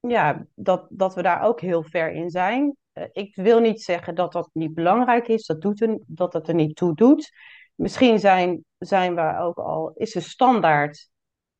ja, 0.00 0.46
dat, 0.54 0.86
dat 0.88 1.14
we 1.14 1.22
daar 1.22 1.42
ook 1.42 1.60
heel 1.60 1.82
ver 1.82 2.12
in 2.12 2.30
zijn. 2.30 2.76
Eh, 2.92 3.04
ik 3.12 3.36
wil 3.36 3.60
niet 3.60 3.82
zeggen 3.82 4.14
dat 4.14 4.32
dat 4.32 4.50
niet 4.52 4.74
belangrijk 4.74 5.28
is, 5.28 5.46
dat, 5.46 5.60
doet 5.60 5.80
er, 5.80 5.98
dat 6.06 6.32
het 6.32 6.48
er 6.48 6.54
niet 6.54 6.76
toe 6.76 6.94
doet. 6.94 7.30
Misschien 7.74 8.18
zijn, 8.18 8.64
zijn 8.78 9.14
we 9.14 9.38
ook 9.38 9.58
al, 9.58 9.92
is 9.94 10.12
de 10.12 10.20
standaard 10.20 11.08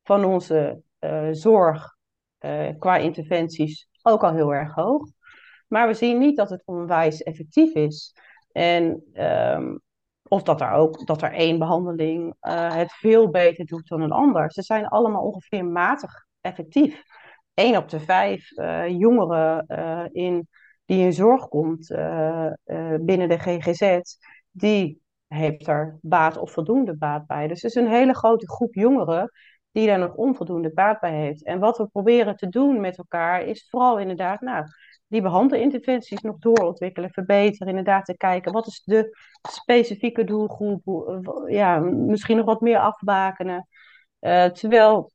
van 0.03 0.25
onze 0.25 0.81
zorg 1.31 1.95
qua 2.79 2.97
interventies 2.97 3.87
ook 4.03 4.23
al 4.23 4.33
heel 4.33 4.53
erg 4.53 4.73
hoog. 4.73 5.07
Maar 5.67 5.87
we 5.87 5.93
zien 5.93 6.17
niet 6.17 6.37
dat 6.37 6.49
het 6.49 6.61
onwijs 6.65 7.23
effectief 7.23 7.73
is. 7.73 8.15
En 8.51 9.03
um, 9.13 9.81
of 10.27 10.43
dat 10.43 10.61
er 10.61 10.71
ook 10.71 11.05
dat 11.05 11.21
er 11.21 11.33
één 11.33 11.59
behandeling 11.59 12.35
uh, 12.41 12.75
het 12.75 12.93
veel 12.93 13.29
beter 13.29 13.65
doet 13.65 13.87
dan 13.87 14.01
een 14.01 14.11
ander. 14.11 14.51
Ze 14.51 14.61
zijn 14.61 14.87
allemaal 14.87 15.23
ongeveer 15.23 15.65
matig 15.65 16.25
effectief. 16.41 17.03
Eén 17.53 17.77
op 17.77 17.89
de 17.89 17.99
vijf 17.99 18.49
jongeren 18.87 19.65
in 20.11 20.47
die 20.85 21.03
in 21.03 21.13
zorg 21.13 21.47
komt 21.47 21.87
binnen 22.99 23.29
de 23.29 23.39
GGZ, 23.39 24.01
die 24.51 25.01
heeft 25.27 25.67
er 25.67 25.97
baat 26.01 26.37
of 26.37 26.51
voldoende 26.51 26.97
baat 26.97 27.27
bij. 27.27 27.47
Dus 27.47 27.61
het 27.61 27.75
is 27.75 27.81
een 27.81 27.91
hele 27.91 28.13
grote 28.13 28.49
groep 28.49 28.73
jongeren 28.73 29.31
die 29.71 29.87
daar 29.87 29.99
nog 29.99 30.15
onvoldoende 30.15 30.73
baat 30.73 30.99
bij 30.99 31.15
heeft. 31.15 31.43
En 31.43 31.59
wat 31.59 31.77
we 31.77 31.87
proberen 31.87 32.35
te 32.35 32.49
doen 32.49 32.81
met 32.81 32.97
elkaar 32.97 33.43
is 33.43 33.67
vooral 33.69 33.99
inderdaad, 33.99 34.41
nou, 34.41 34.65
die 35.07 35.21
behandelinterventies 35.21 36.21
nog 36.21 36.37
doorontwikkelen, 36.37 37.11
verbeteren, 37.11 37.67
inderdaad 37.67 38.05
te 38.05 38.17
kijken 38.17 38.51
wat 38.51 38.67
is 38.67 38.81
de 38.85 39.17
specifieke 39.49 40.23
doelgroep, 40.23 40.81
ja, 41.47 41.79
misschien 41.79 42.37
nog 42.37 42.45
wat 42.45 42.61
meer 42.61 42.79
afbakenen. 42.79 43.67
Uh, 44.19 44.45
terwijl 44.45 45.11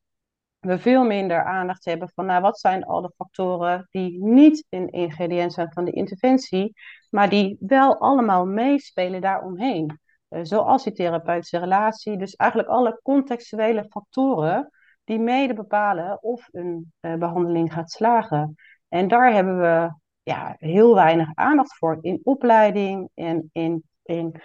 we 0.59 0.79
veel 0.79 1.05
minder 1.05 1.45
aandacht 1.45 1.85
hebben 1.85 2.11
van 2.15 2.27
nou, 2.27 2.43
wat 2.43 2.59
zijn 2.59 2.85
alle 2.85 3.13
factoren 3.17 3.87
die 3.91 4.25
niet 4.25 4.67
een 4.71 4.89
ingrediënt 4.89 5.53
zijn 5.53 5.73
van 5.73 5.85
de 5.85 5.91
interventie, 5.91 6.73
maar 7.11 7.29
die 7.29 7.57
wel 7.61 7.99
allemaal 7.99 8.47
meespelen 8.47 9.21
daaromheen. 9.21 10.01
Zoals 10.43 10.85
die 10.85 10.93
therapeutische 10.93 11.59
relatie. 11.59 12.17
Dus 12.17 12.35
eigenlijk 12.35 12.71
alle 12.71 13.01
contextuele 13.03 13.85
factoren 13.89 14.71
die 15.05 15.19
mede 15.19 15.55
bepalen 15.55 16.23
of 16.23 16.49
een 16.53 16.93
behandeling 17.01 17.73
gaat 17.73 17.91
slagen. 17.91 18.55
En 18.89 19.09
daar 19.09 19.33
hebben 19.33 19.61
we 19.61 19.95
ja, 20.23 20.55
heel 20.59 20.95
weinig 20.95 21.29
aandacht 21.35 21.77
voor 21.77 21.99
in 22.01 22.21
opleiding 22.23 23.11
en 23.15 23.51
in, 23.53 23.83
in 24.03 24.41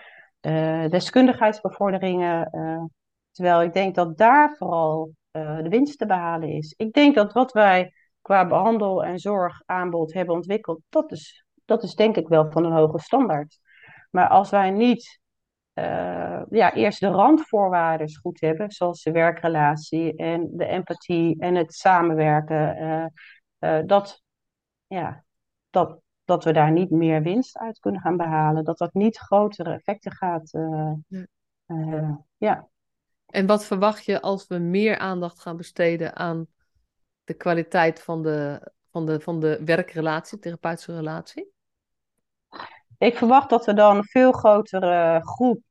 deskundigheidsbevorderingen. 0.89 2.49
terwijl 3.31 3.61
ik 3.61 3.73
denk 3.73 3.95
dat 3.95 4.17
daar 4.17 4.55
vooral 4.57 5.11
de 5.31 5.67
winst 5.69 5.97
te 5.97 6.05
behalen 6.05 6.49
is. 6.49 6.73
Ik 6.77 6.93
denk 6.93 7.15
dat 7.15 7.33
wat 7.33 7.51
wij 7.51 7.93
qua 8.21 8.47
behandel- 8.47 9.03
en 9.03 9.19
zorgaanbod 9.19 10.13
hebben 10.13 10.35
ontwikkeld, 10.35 10.81
dat 10.89 11.11
is, 11.11 11.45
dat 11.65 11.83
is 11.83 11.95
denk 11.95 12.17
ik 12.17 12.27
wel 12.27 12.51
van 12.51 12.65
een 12.65 12.71
hoge 12.71 12.99
standaard. 12.99 13.59
Maar 14.11 14.27
als 14.27 14.49
wij 14.49 14.71
niet 14.71 15.20
uh, 15.73 16.41
ja, 16.49 16.73
eerst 16.73 16.99
de 16.99 17.07
randvoorwaarden 17.07 18.15
goed 18.21 18.41
hebben, 18.41 18.71
zoals 18.71 19.03
de 19.03 19.11
werkrelatie 19.11 20.15
en 20.15 20.49
de 20.57 20.65
empathie 20.65 21.39
en 21.39 21.55
het 21.55 21.73
samenwerken, 21.73 22.77
uh, 22.81 23.05
uh, 23.59 23.85
dat, 23.85 24.23
ja, 24.87 25.23
dat, 25.69 25.99
dat 26.25 26.43
we 26.43 26.53
daar 26.53 26.71
niet 26.71 26.89
meer 26.89 27.21
winst 27.21 27.57
uit 27.57 27.79
kunnen 27.79 28.01
gaan 28.01 28.17
behalen, 28.17 28.63
dat 28.63 28.77
dat 28.77 28.93
niet 28.93 29.17
grotere 29.17 29.73
effecten 29.73 30.11
gaat. 30.11 30.51
Ja. 31.67 32.25
ja. 32.37 32.69
En 33.25 33.45
wat 33.45 33.65
verwacht 33.65 34.05
je 34.05 34.21
als 34.21 34.47
we 34.47 34.57
meer 34.57 34.97
aandacht 34.97 35.39
gaan 35.39 35.57
besteden 35.57 36.15
aan 36.15 36.47
de 37.23 37.33
kwaliteit 37.33 38.01
van 38.01 38.23
de, 38.23 38.71
van 38.89 39.05
de, 39.05 39.19
van 39.19 39.39
de 39.39 39.61
werkrelatie, 39.65 40.39
therapeutische 40.39 40.95
relatie? 40.95 41.51
Ik 43.01 43.17
verwacht 43.17 43.49
dat 43.49 43.65
we 43.65 43.73
dan 43.73 43.97
een 43.97 44.03
veel 44.03 44.31
grotere 44.31 45.21
groep 45.23 45.61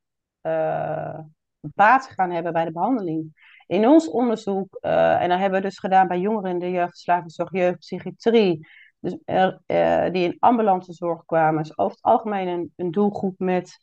uh, 0.42 1.18
baat 1.60 2.06
gaan 2.06 2.30
hebben 2.30 2.52
bij 2.52 2.64
de 2.64 2.72
behandeling. 2.72 3.32
In 3.66 3.88
ons 3.88 4.08
onderzoek, 4.10 4.78
uh, 4.80 5.22
en 5.22 5.28
dat 5.28 5.38
hebben 5.38 5.60
we 5.60 5.66
dus 5.66 5.78
gedaan 5.78 6.08
bij 6.08 6.18
jongeren 6.18 6.50
in 6.50 6.58
de 6.58 6.70
jeugdverslavingszorg, 6.70 7.52
jeugdpsychiatrie, 7.52 8.68
dus, 9.00 9.16
uh, 9.26 10.10
die 10.10 10.24
in 10.24 10.36
ambulante 10.38 10.92
zorg 10.92 11.24
kwamen, 11.24 11.62
is 11.62 11.78
over 11.78 11.96
het 11.96 12.02
algemeen 12.02 12.72
een, 12.76 12.90
doelgroep 12.90 13.38
met 13.38 13.78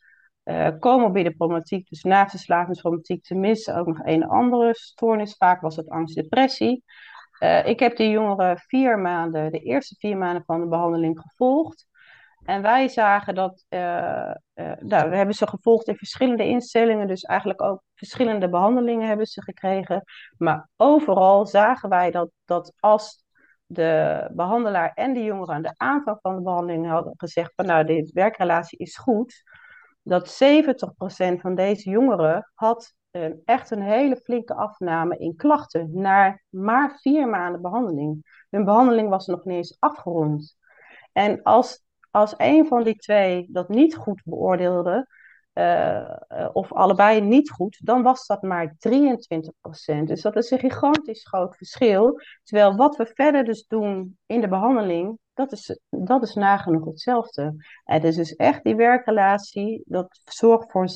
comorbide 0.80 1.36
problematiek, 1.36 1.88
dus 1.88 2.02
naast 2.02 2.32
de 2.32 2.38
slavingsproblematiek 2.38 3.24
tenminste 3.24 3.74
ook 3.74 3.86
nog 3.86 3.98
een 4.02 4.26
andere 4.26 4.74
stoornis. 4.74 5.36
Vaak 5.36 5.60
was 5.60 5.76
het 5.76 5.88
angst-depressie. 5.88 6.84
ik 7.64 7.80
heb 7.80 7.96
die 7.96 8.10
jongeren 8.10 8.58
vier 8.58 8.98
maanden, 8.98 9.52
de 9.52 9.58
eerste 9.58 9.94
vier 9.98 10.16
maanden 10.16 10.44
van 10.44 10.60
de 10.60 10.66
behandeling 10.66 11.20
gevolgd. 11.20 11.87
En 12.48 12.62
wij 12.62 12.88
zagen 12.88 13.34
dat, 13.34 13.64
uh, 13.68 13.80
uh, 14.54 14.72
nou, 14.78 15.10
we 15.10 15.16
hebben 15.16 15.34
ze 15.34 15.46
gevolgd 15.46 15.88
in 15.88 15.96
verschillende 15.96 16.44
instellingen, 16.44 17.06
dus 17.06 17.22
eigenlijk 17.22 17.62
ook 17.62 17.82
verschillende 17.94 18.48
behandelingen 18.48 19.08
hebben 19.08 19.26
ze 19.26 19.42
gekregen. 19.42 20.02
Maar 20.36 20.68
overal 20.76 21.46
zagen 21.46 21.88
wij 21.88 22.10
dat, 22.10 22.30
dat 22.44 22.72
als 22.80 23.24
de 23.66 24.28
behandelaar 24.32 24.92
en 24.94 25.14
de 25.14 25.24
jongeren 25.24 25.54
aan 25.54 25.62
de 25.62 25.74
aanvang 25.76 26.18
van 26.20 26.36
de 26.36 26.42
behandeling 26.42 26.88
hadden 26.88 27.12
gezegd 27.16 27.52
van 27.54 27.66
nou, 27.66 27.84
de 27.84 28.10
werkrelatie 28.12 28.78
is 28.78 28.96
goed, 28.96 29.42
dat 30.02 30.40
70% 31.34 31.40
van 31.40 31.54
deze 31.54 31.90
jongeren 31.90 32.50
had 32.54 32.94
een, 33.10 33.42
echt 33.44 33.70
een 33.70 33.82
hele 33.82 34.16
flinke 34.16 34.54
afname 34.54 35.18
in 35.18 35.36
klachten 35.36 35.90
na 35.92 36.40
maar 36.48 36.98
vier 37.00 37.28
maanden 37.28 37.62
behandeling. 37.62 38.44
Hun 38.50 38.64
behandeling 38.64 39.08
was 39.08 39.26
nog 39.26 39.44
niet 39.44 39.56
eens 39.56 39.76
afgerond. 39.78 40.56
En 41.12 41.42
als 41.42 41.86
als 42.18 42.34
een 42.36 42.66
van 42.66 42.82
die 42.84 42.96
twee 42.96 43.48
dat 43.50 43.68
niet 43.68 43.96
goed 43.96 44.22
beoordeelde, 44.24 45.06
uh, 45.54 46.48
of 46.52 46.72
allebei 46.72 47.20
niet 47.20 47.50
goed, 47.50 47.78
dan 47.82 48.02
was 48.02 48.26
dat 48.26 48.42
maar 48.42 48.76
23%. 48.78 50.04
Dus 50.04 50.22
dat 50.22 50.36
is 50.36 50.50
een 50.50 50.58
gigantisch 50.58 51.26
groot 51.26 51.56
verschil. 51.56 52.20
Terwijl 52.42 52.76
wat 52.76 52.96
we 52.96 53.10
verder 53.14 53.44
dus 53.44 53.66
doen 53.66 54.18
in 54.26 54.40
de 54.40 54.48
behandeling, 54.48 55.18
dat 55.34 55.52
is, 55.52 55.78
dat 55.88 56.22
is 56.22 56.34
nagenoeg 56.34 56.84
hetzelfde. 56.84 57.54
En 57.84 58.00
dus, 58.00 58.16
dus 58.16 58.36
echt 58.36 58.64
die 58.64 58.76
werkrelatie, 58.76 59.82
dat 59.86 60.20
zorgt 60.24 60.70
voor 60.70 60.88
70% 60.88 60.94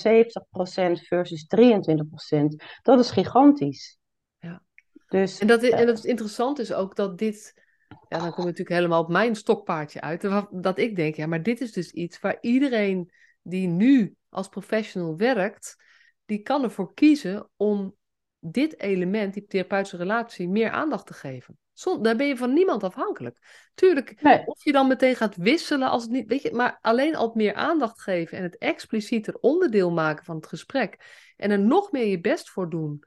versus 1.07 1.47
23%. 1.57 2.65
Dat 2.83 2.99
is 2.99 3.11
gigantisch. 3.11 3.99
Ja. 4.39 4.63
Dus, 5.09 5.39
en, 5.39 5.47
dat 5.47 5.63
is, 5.63 5.71
en 5.71 5.87
dat 5.87 5.99
is 5.99 6.05
interessant 6.05 6.59
is 6.59 6.73
ook 6.73 6.97
dat 6.97 7.19
dit 7.19 7.62
ja, 8.09 8.19
dan 8.19 8.31
kom 8.31 8.45
je 8.45 8.51
natuurlijk 8.51 8.69
helemaal 8.69 9.03
op 9.03 9.09
mijn 9.09 9.37
stokpaardje 9.37 10.01
uit. 10.01 10.29
Dat 10.51 10.79
ik 10.79 10.97
denk, 10.97 11.15
ja, 11.15 11.27
maar 11.27 11.43
dit 11.43 11.61
is 11.61 11.73
dus 11.73 11.91
iets 11.91 12.21
waar 12.21 12.39
iedereen 12.41 13.13
die 13.43 13.67
nu 13.67 14.17
als 14.29 14.49
professional 14.49 15.17
werkt, 15.17 15.77
die 16.25 16.43
kan 16.43 16.63
ervoor 16.63 16.95
kiezen 16.95 17.49
om 17.57 17.97
dit 18.39 18.81
element, 18.81 19.35
die 19.35 19.47
therapeutische 19.47 19.97
relatie, 19.97 20.49
meer 20.49 20.71
aandacht 20.71 21.07
te 21.07 21.15
geven. 21.15 21.59
Zon, 21.73 22.03
daar 22.03 22.17
ben 22.17 22.27
je 22.27 22.37
van 22.37 22.53
niemand 22.53 22.83
afhankelijk. 22.83 23.69
Tuurlijk, 23.75 24.15
of 24.45 24.65
je 24.65 24.73
dan 24.73 24.89
meteen 24.89 25.17
gaat 25.17 25.37
wisselen 25.37 25.89
als 25.89 26.03
het 26.03 26.13
niet, 26.13 26.29
weet 26.29 26.43
je, 26.43 26.53
maar 26.53 26.79
alleen 26.81 27.17
al 27.17 27.31
meer 27.35 27.55
aandacht 27.55 28.01
geven 28.01 28.39
en 28.39 28.43
het 28.43 28.59
explicieter 28.59 29.39
onderdeel 29.41 29.91
maken 29.91 30.25
van 30.25 30.37
het 30.37 30.47
gesprek 30.47 30.97
en 31.37 31.51
er 31.51 31.61
nog 31.61 31.93
meer 31.93 32.07
je 32.07 32.21
best 32.21 32.51
voor 32.51 32.71
doen, 32.71 33.05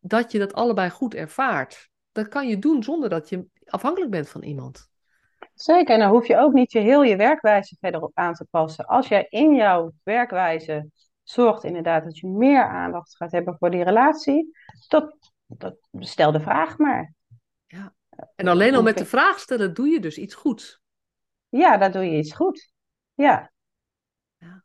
dat 0.00 0.32
je 0.32 0.38
dat 0.38 0.54
allebei 0.54 0.90
goed 0.90 1.14
ervaart. 1.14 1.90
Dat 2.12 2.28
kan 2.28 2.48
je 2.48 2.58
doen 2.58 2.82
zonder 2.82 3.08
dat 3.08 3.28
je 3.28 3.46
afhankelijk 3.66 4.10
bent 4.10 4.28
van 4.28 4.42
iemand. 4.42 4.88
Zeker, 5.54 5.94
en 5.94 6.00
dan 6.00 6.10
hoef 6.10 6.26
je 6.26 6.38
ook 6.38 6.52
niet 6.52 6.72
je 6.72 6.78
heel 6.78 7.02
je 7.02 7.16
werkwijze 7.16 7.76
verder 7.80 8.02
op 8.02 8.10
aan 8.14 8.34
te 8.34 8.46
passen. 8.50 8.86
Als 8.86 9.08
jij 9.08 9.26
in 9.28 9.54
jouw 9.54 9.92
werkwijze 10.02 10.90
zorgt 11.22 11.64
inderdaad 11.64 12.04
dat 12.04 12.18
je 12.18 12.26
meer 12.26 12.68
aandacht 12.68 13.16
gaat 13.16 13.32
hebben 13.32 13.56
voor 13.58 13.70
die 13.70 13.84
relatie, 13.84 14.56
dat, 14.88 15.32
dat 15.46 15.76
stel 15.98 16.32
de 16.32 16.40
vraag 16.40 16.78
maar. 16.78 17.12
Ja. 17.66 17.94
En 18.36 18.48
alleen 18.48 18.74
al 18.74 18.82
met 18.82 18.98
de 18.98 19.06
vraag 19.06 19.38
stellen 19.38 19.74
doe 19.74 19.88
je 19.88 20.00
dus 20.00 20.18
iets 20.18 20.34
goed. 20.34 20.80
Ja, 21.48 21.76
daar 21.76 21.92
doe 21.92 22.04
je 22.04 22.18
iets 22.18 22.34
goed. 22.34 22.72
Ja. 23.14 23.52
Ja, 24.36 24.64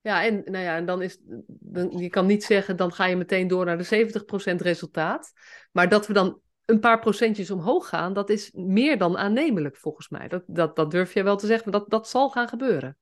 ja 0.00 0.24
en, 0.24 0.42
nou 0.44 0.64
ja, 0.64 0.76
en 0.76 0.86
dan 0.86 1.02
is, 1.02 1.18
dan, 1.46 1.90
je 1.90 2.08
kan 2.08 2.26
niet 2.26 2.44
zeggen, 2.44 2.76
dan 2.76 2.92
ga 2.92 3.04
je 3.04 3.16
meteen 3.16 3.48
door 3.48 3.64
naar 3.64 3.78
de 3.78 4.12
70% 4.52 4.54
resultaat. 4.56 5.32
Maar 5.72 5.88
dat 5.88 6.06
we 6.06 6.12
dan 6.12 6.40
een 6.64 6.80
paar 6.80 6.98
procentjes 6.98 7.50
omhoog 7.50 7.88
gaan, 7.88 8.12
dat 8.12 8.30
is 8.30 8.50
meer 8.52 8.98
dan 8.98 9.18
aannemelijk 9.18 9.76
volgens 9.76 10.08
mij. 10.08 10.28
Dat, 10.28 10.42
dat, 10.46 10.76
dat 10.76 10.90
durf 10.90 11.14
je 11.14 11.22
wel 11.22 11.36
te 11.36 11.46
zeggen, 11.46 11.70
maar 11.70 11.80
dat, 11.80 11.90
dat 11.90 12.08
zal 12.08 12.30
gaan 12.30 12.48
gebeuren. 12.48 12.96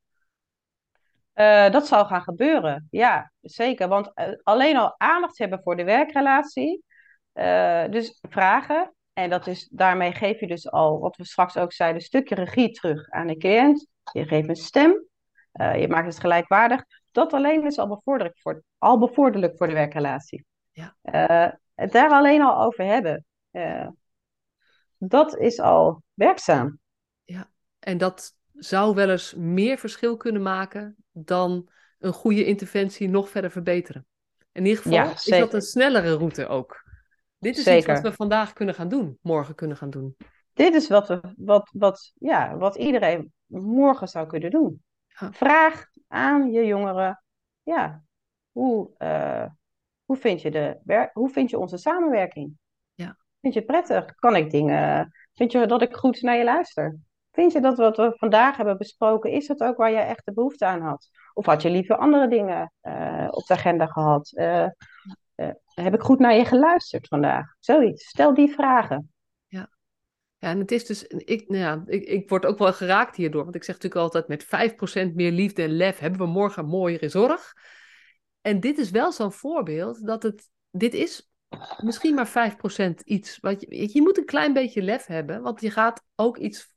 Uh, 1.34 1.70
dat 1.70 1.86
zal 1.86 2.04
gaan 2.04 2.22
gebeuren, 2.22 2.86
ja, 2.90 3.32
zeker. 3.40 3.88
Want 3.88 4.10
uh, 4.14 4.28
alleen 4.42 4.76
al 4.76 4.94
aandacht 4.98 5.38
hebben 5.38 5.60
voor 5.62 5.76
de 5.76 5.84
werkrelatie, 5.84 6.84
uh, 7.34 7.84
dus 7.88 8.18
vragen. 8.28 8.94
En 9.12 9.30
dat 9.30 9.46
is, 9.46 9.68
daarmee 9.72 10.12
geef 10.12 10.40
je 10.40 10.46
dus 10.46 10.70
al, 10.70 11.00
wat 11.00 11.16
we 11.16 11.24
straks 11.24 11.56
ook 11.56 11.72
zeiden, 11.72 12.00
een 12.00 12.06
stukje 12.06 12.34
regie 12.34 12.70
terug 12.70 13.10
aan 13.10 13.26
de 13.26 13.36
cliënt. 13.36 13.86
Je 14.12 14.24
geeft 14.24 14.48
een 14.48 14.56
stem, 14.56 15.04
je 15.52 15.86
maakt 15.88 16.06
het 16.06 16.20
gelijkwaardig. 16.20 16.84
Dat 17.10 17.32
alleen 17.32 17.66
is 17.66 17.78
al 17.78 17.88
bevorderlijk 17.88 18.38
voor, 18.38 18.62
al 18.78 18.98
bevorderlijk 18.98 19.56
voor 19.56 19.66
de 19.66 19.72
werkrelatie. 19.72 20.44
Ja. 20.70 20.94
het 21.74 21.92
daar 21.92 22.10
alleen 22.10 22.42
al 22.42 22.62
over 22.62 22.84
hebben. 22.84 23.24
Uh, 23.52 23.88
dat 24.98 25.36
is 25.36 25.60
al 25.60 26.02
werkzaam. 26.14 26.78
Ja, 27.24 27.50
en 27.78 27.98
dat 27.98 28.34
zou 28.54 28.94
wel 28.94 29.10
eens 29.10 29.34
meer 29.34 29.78
verschil 29.78 30.16
kunnen 30.16 30.42
maken 30.42 30.96
dan 31.12 31.68
een 31.98 32.12
goede 32.12 32.44
interventie 32.44 33.08
nog 33.08 33.28
verder 33.28 33.50
verbeteren. 33.50 34.06
In 34.52 34.64
ieder 34.64 34.82
geval 34.82 35.10
is 35.10 35.24
dat 35.24 35.54
een 35.54 35.60
snellere 35.60 36.14
route 36.14 36.46
ook. 36.46 36.88
Dit 37.38 37.58
is 37.58 37.66
iets 37.66 37.86
wat 37.86 38.00
we 38.00 38.12
vandaag 38.12 38.52
kunnen 38.52 38.74
gaan 38.74 38.88
doen, 38.88 39.18
morgen 39.22 39.54
kunnen 39.54 39.76
gaan 39.76 39.90
doen. 39.90 40.16
Dit 40.52 40.74
is 40.74 40.88
wat, 40.88 41.08
we, 41.08 41.34
wat, 41.36 41.70
wat, 41.72 42.12
ja, 42.18 42.56
wat 42.56 42.76
iedereen 42.76 43.32
morgen 43.46 44.08
zou 44.08 44.26
kunnen 44.26 44.50
doen. 44.50 44.82
Vraag 45.30 45.86
aan 46.08 46.50
je 46.50 46.64
jongeren, 46.64 47.22
ja, 47.62 48.02
hoe, 48.52 48.90
uh, 48.98 49.46
hoe, 50.04 50.16
vind 50.16 50.42
je 50.42 50.50
de, 50.50 51.10
hoe 51.12 51.30
vind 51.30 51.50
je 51.50 51.58
onze 51.58 51.76
samenwerking? 51.76 52.58
Vind 53.40 53.54
je 53.54 53.60
het 53.60 53.68
prettig? 53.68 54.14
Kan 54.14 54.36
ik 54.36 54.50
dingen... 54.50 55.12
Vind 55.34 55.52
je 55.52 55.66
dat 55.66 55.82
ik 55.82 55.94
goed 55.94 56.22
naar 56.22 56.36
je 56.36 56.44
luister? 56.44 56.98
Vind 57.32 57.52
je 57.52 57.60
dat 57.60 57.76
wat 57.76 57.96
we 57.96 58.12
vandaag 58.16 58.56
hebben 58.56 58.78
besproken, 58.78 59.30
is 59.30 59.48
het 59.48 59.60
ook 59.60 59.76
waar 59.76 59.90
je 59.90 59.98
echt 59.98 60.24
de 60.24 60.32
behoefte 60.32 60.66
aan 60.66 60.80
had? 60.80 61.08
Of 61.34 61.46
had 61.46 61.62
je 61.62 61.70
liever 61.70 61.96
andere 61.96 62.28
dingen 62.28 62.72
uh, 62.82 63.28
op 63.30 63.46
de 63.46 63.54
agenda 63.54 63.86
gehad? 63.86 64.32
Uh, 64.34 64.66
uh, 65.36 65.50
heb 65.74 65.94
ik 65.94 66.00
goed 66.00 66.18
naar 66.18 66.34
je 66.34 66.44
geluisterd 66.44 67.08
vandaag? 67.08 67.54
Zoiets. 67.58 68.08
Stel 68.08 68.34
die 68.34 68.52
vragen. 68.52 69.12
Ja, 69.46 69.70
ja 70.38 70.48
en 70.48 70.58
het 70.58 70.72
is 70.72 70.86
dus, 70.86 71.04
ik, 71.06 71.48
nou 71.48 71.62
ja, 71.62 71.82
ik, 71.86 72.04
ik 72.04 72.28
word 72.28 72.46
ook 72.46 72.58
wel 72.58 72.72
geraakt 72.72 73.16
hierdoor. 73.16 73.42
Want 73.42 73.54
ik 73.54 73.64
zeg 73.64 73.74
natuurlijk 73.74 74.02
altijd: 74.02 74.28
met 74.28 75.10
5% 75.10 75.14
meer 75.14 75.32
liefde 75.32 75.62
en 75.62 75.76
lef 75.76 75.98
hebben 75.98 76.20
we 76.20 76.26
morgen 76.26 76.66
mooiere 76.66 77.08
zorg. 77.08 77.52
En 78.40 78.60
dit 78.60 78.78
is 78.78 78.90
wel 78.90 79.12
zo'n 79.12 79.32
voorbeeld 79.32 80.06
dat 80.06 80.22
het, 80.22 80.48
dit 80.70 80.94
is 80.94 81.29
misschien 81.82 82.14
maar 82.14 82.54
5% 82.88 82.94
iets. 83.04 83.38
Wat 83.40 83.60
je, 83.60 83.88
je 83.92 84.02
moet 84.02 84.18
een 84.18 84.24
klein 84.24 84.52
beetje 84.52 84.82
lef 84.82 85.06
hebben, 85.06 85.42
want 85.42 85.60
je 85.60 85.70
gaat 85.70 86.02
ook 86.16 86.36
iets. 86.36 86.74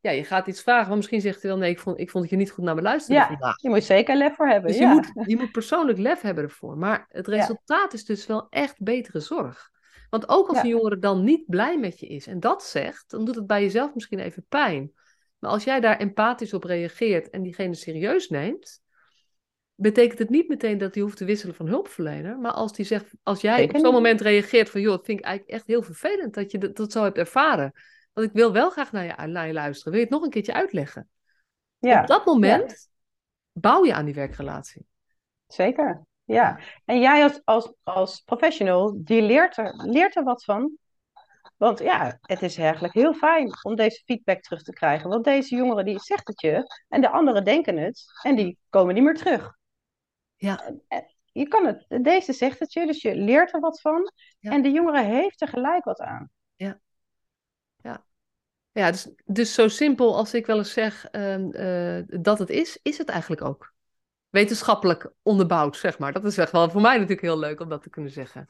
ja, 0.00 0.10
je 0.10 0.24
gaat 0.24 0.46
iets 0.46 0.62
vragen, 0.62 0.88
maar 0.88 0.96
misschien 0.96 1.20
zegt 1.20 1.42
hij 1.42 1.50
wel 1.50 1.60
nee, 1.60 1.70
ik 1.70 1.78
vond, 1.78 1.98
ik 1.98 2.10
vond 2.10 2.22
dat 2.22 2.32
je 2.32 2.38
niet 2.38 2.50
goed 2.50 2.64
naar 2.64 2.74
me 2.74 2.82
luisterde 2.82 3.20
Ja, 3.20 3.26
vandaag. 3.26 3.60
je 3.60 3.68
moet 3.68 3.84
zeker 3.84 4.16
lef 4.16 4.34
voor 4.34 4.48
hebben. 4.48 4.70
Dus 4.70 4.80
je, 4.80 4.86
moet, 4.86 5.12
je 5.26 5.36
moet 5.36 5.52
persoonlijk 5.52 5.98
lef 5.98 6.20
hebben 6.20 6.44
ervoor. 6.44 6.76
Maar 6.78 7.06
het 7.08 7.26
resultaat 7.26 7.92
is 7.92 8.04
dus 8.04 8.26
wel 8.26 8.46
echt 8.48 8.82
betere 8.82 9.20
zorg. 9.20 9.70
Want 10.10 10.28
ook 10.28 10.48
als 10.48 10.58
een 10.62 10.68
jongere 10.68 10.98
dan 10.98 11.24
niet 11.24 11.44
blij 11.46 11.78
met 11.78 12.00
je 12.00 12.06
is 12.06 12.26
en 12.26 12.40
dat 12.40 12.62
zegt, 12.64 13.10
dan 13.10 13.24
doet 13.24 13.34
het 13.34 13.46
bij 13.46 13.62
jezelf 13.62 13.94
misschien 13.94 14.18
even 14.18 14.44
pijn. 14.48 14.92
Maar 15.38 15.50
als 15.50 15.64
jij 15.64 15.80
daar 15.80 15.96
empathisch 15.96 16.54
op 16.54 16.64
reageert 16.64 17.30
en 17.30 17.42
diegene 17.42 17.74
serieus 17.74 18.28
neemt, 18.28 18.82
betekent 19.80 20.18
het 20.18 20.30
niet 20.30 20.48
meteen 20.48 20.78
dat 20.78 20.94
hij 20.94 21.02
hoeft 21.02 21.16
te 21.16 21.24
wisselen 21.24 21.54
van 21.54 21.66
hulpverlener. 21.68 22.38
Maar 22.38 22.52
als, 22.52 22.72
die 22.72 22.84
zegt, 22.84 23.06
als 23.22 23.40
jij 23.40 23.64
op 23.64 23.76
zo'n 23.76 23.92
moment 23.92 24.20
reageert 24.20 24.70
van, 24.70 24.80
joh, 24.80 24.90
dat 24.96 25.04
vind 25.04 25.18
ik 25.18 25.24
eigenlijk 25.24 25.54
echt 25.56 25.66
heel 25.66 25.82
vervelend 25.82 26.34
dat 26.34 26.50
je 26.50 26.58
dat, 26.58 26.76
dat 26.76 26.92
zo 26.92 27.02
hebt 27.02 27.18
ervaren. 27.18 27.72
Want 28.12 28.26
ik 28.26 28.32
wil 28.32 28.52
wel 28.52 28.70
graag 28.70 28.92
naar 28.92 29.04
je, 29.04 29.26
naar 29.26 29.46
je 29.46 29.52
luisteren. 29.52 29.92
Wil 29.92 30.00
je 30.00 30.06
het 30.06 30.14
nog 30.14 30.24
een 30.24 30.30
keertje 30.30 30.52
uitleggen? 30.54 31.08
ja, 31.78 32.00
Op 32.00 32.06
dat 32.06 32.24
moment 32.24 32.88
bouw 33.52 33.84
je 33.84 33.94
aan 33.94 34.04
die 34.04 34.14
werkrelatie. 34.14 34.86
zeker. 35.46 36.04
Ja. 36.24 36.58
En 36.84 37.00
jij 37.00 37.22
als, 37.22 37.40
als, 37.44 37.72
als 37.82 38.20
professional, 38.24 38.98
die 39.04 39.22
leert 39.22 39.56
er, 39.56 39.74
leert 39.76 40.16
er 40.16 40.22
wat 40.24 40.44
van. 40.44 40.76
Want 41.56 41.78
ja, 41.78 42.18
het 42.20 42.42
is 42.42 42.56
eigenlijk 42.58 42.94
heel 42.94 43.14
fijn 43.14 43.52
om 43.62 43.76
deze 43.76 44.02
feedback 44.04 44.40
terug 44.40 44.62
te 44.62 44.72
krijgen. 44.72 45.08
Want 45.08 45.24
deze 45.24 45.56
jongere 45.56 45.84
die 45.84 45.98
zegt 46.00 46.28
het 46.28 46.40
je 46.40 46.82
en 46.88 47.00
de 47.00 47.10
anderen 47.10 47.44
denken 47.44 47.76
het 47.76 48.04
en 48.22 48.36
die 48.36 48.58
komen 48.68 48.94
niet 48.94 49.04
meer 49.04 49.14
terug. 49.14 49.58
Ja. 50.40 50.72
Je 51.32 51.48
kan 51.48 51.66
het, 51.66 52.04
deze 52.04 52.32
zegt 52.32 52.58
het 52.58 52.72
je, 52.72 52.86
dus 52.86 53.02
je 53.02 53.14
leert 53.14 53.54
er 53.54 53.60
wat 53.60 53.80
van. 53.80 54.12
Ja. 54.38 54.50
En 54.50 54.62
de 54.62 54.70
jongere 54.70 55.02
heeft 55.02 55.40
er 55.40 55.48
gelijk 55.48 55.84
wat 55.84 56.00
aan. 56.00 56.30
Ja, 58.72 58.90
dus, 58.90 59.08
dus 59.24 59.54
zo 59.54 59.68
simpel 59.68 60.16
als 60.16 60.34
ik 60.34 60.46
wel 60.46 60.58
eens 60.58 60.72
zeg 60.72 61.04
ehm, 61.04 61.50
eh, 61.50 62.20
dat 62.20 62.38
het 62.38 62.50
is, 62.50 62.78
is 62.82 62.98
het 62.98 63.08
eigenlijk 63.08 63.42
ook. 63.42 63.72
Wetenschappelijk 64.28 65.12
onderbouwd, 65.22 65.76
zeg 65.76 65.98
maar. 65.98 66.12
Dat 66.12 66.24
is 66.24 66.38
echt 66.38 66.52
wel 66.52 66.70
voor 66.70 66.80
mij 66.80 66.94
natuurlijk 66.94 67.20
heel 67.20 67.38
leuk 67.38 67.60
om 67.60 67.68
dat 67.68 67.82
te 67.82 67.90
kunnen 67.90 68.10
zeggen. 68.10 68.48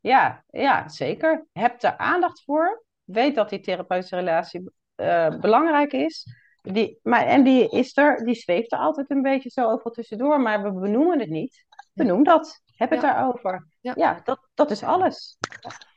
Ja, 0.00 0.44
ja, 0.50 0.88
zeker. 0.88 1.46
Heb 1.52 1.82
er 1.82 1.96
aandacht 1.96 2.42
voor. 2.44 2.84
Weet 3.04 3.34
dat 3.34 3.48
die 3.48 3.60
therapeutische 3.60 4.16
relatie 4.16 4.70
eh, 4.94 5.38
belangrijk 5.38 5.92
is. 5.92 6.26
Die, 6.72 6.98
maar, 7.02 7.26
en 7.26 7.44
die 7.44 7.68
is 7.68 7.96
er, 7.96 8.24
die 8.24 8.34
zweeft 8.34 8.72
er 8.72 8.78
altijd 8.78 9.10
een 9.10 9.22
beetje 9.22 9.50
zo 9.50 9.70
over 9.70 9.90
tussendoor, 9.90 10.40
maar 10.40 10.62
we 10.62 10.80
benoemen 10.80 11.20
het 11.20 11.28
niet. 11.28 11.64
Benoem 11.92 12.22
dat. 12.22 12.62
Heb 12.76 12.90
het 12.90 13.00
daarover. 13.00 13.66
Ja. 13.80 13.92
Ja, 13.96 14.20
dat, 14.24 14.48
dat 14.54 14.70
is 14.70 14.82
alles. 14.82 15.36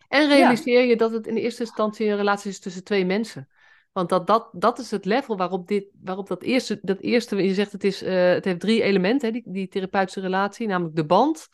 En 0.08 0.28
realiseer 0.28 0.86
je 0.86 0.96
dat 0.96 1.12
het 1.12 1.28
in 1.28 1.36
eerste 1.36 1.62
instantie 1.62 2.08
een 2.08 2.16
relatie 2.16 2.50
is 2.50 2.60
tussen 2.60 2.84
twee 2.84 3.06
mensen. 3.06 3.48
Want 3.92 4.10
dat, 4.10 4.28
dat, 4.28 4.50
dat 4.52 4.80
is 4.80 4.92
het 4.92 5.06
level 5.06 5.38
waarop, 5.38 5.68
dit, 5.68 5.86
waarop 6.02 6.28
dat, 6.28 6.44
eerste, 6.44 6.80
dat 6.82 7.00
eerste, 7.00 7.44
je 7.44 7.54
zegt 7.54 7.72
het, 7.72 7.84
is, 7.84 8.02
eh, 8.02 8.30
het 8.30 8.46
heeft 8.46 8.60
drie 8.60 8.82
elementen, 8.82 9.28
hè, 9.28 9.34
die, 9.34 9.44
die 9.46 9.68
therapeutische 9.68 10.22
relatie, 10.22 10.68
namelijk 10.68 10.96
de 10.96 11.06
band, 11.06 11.48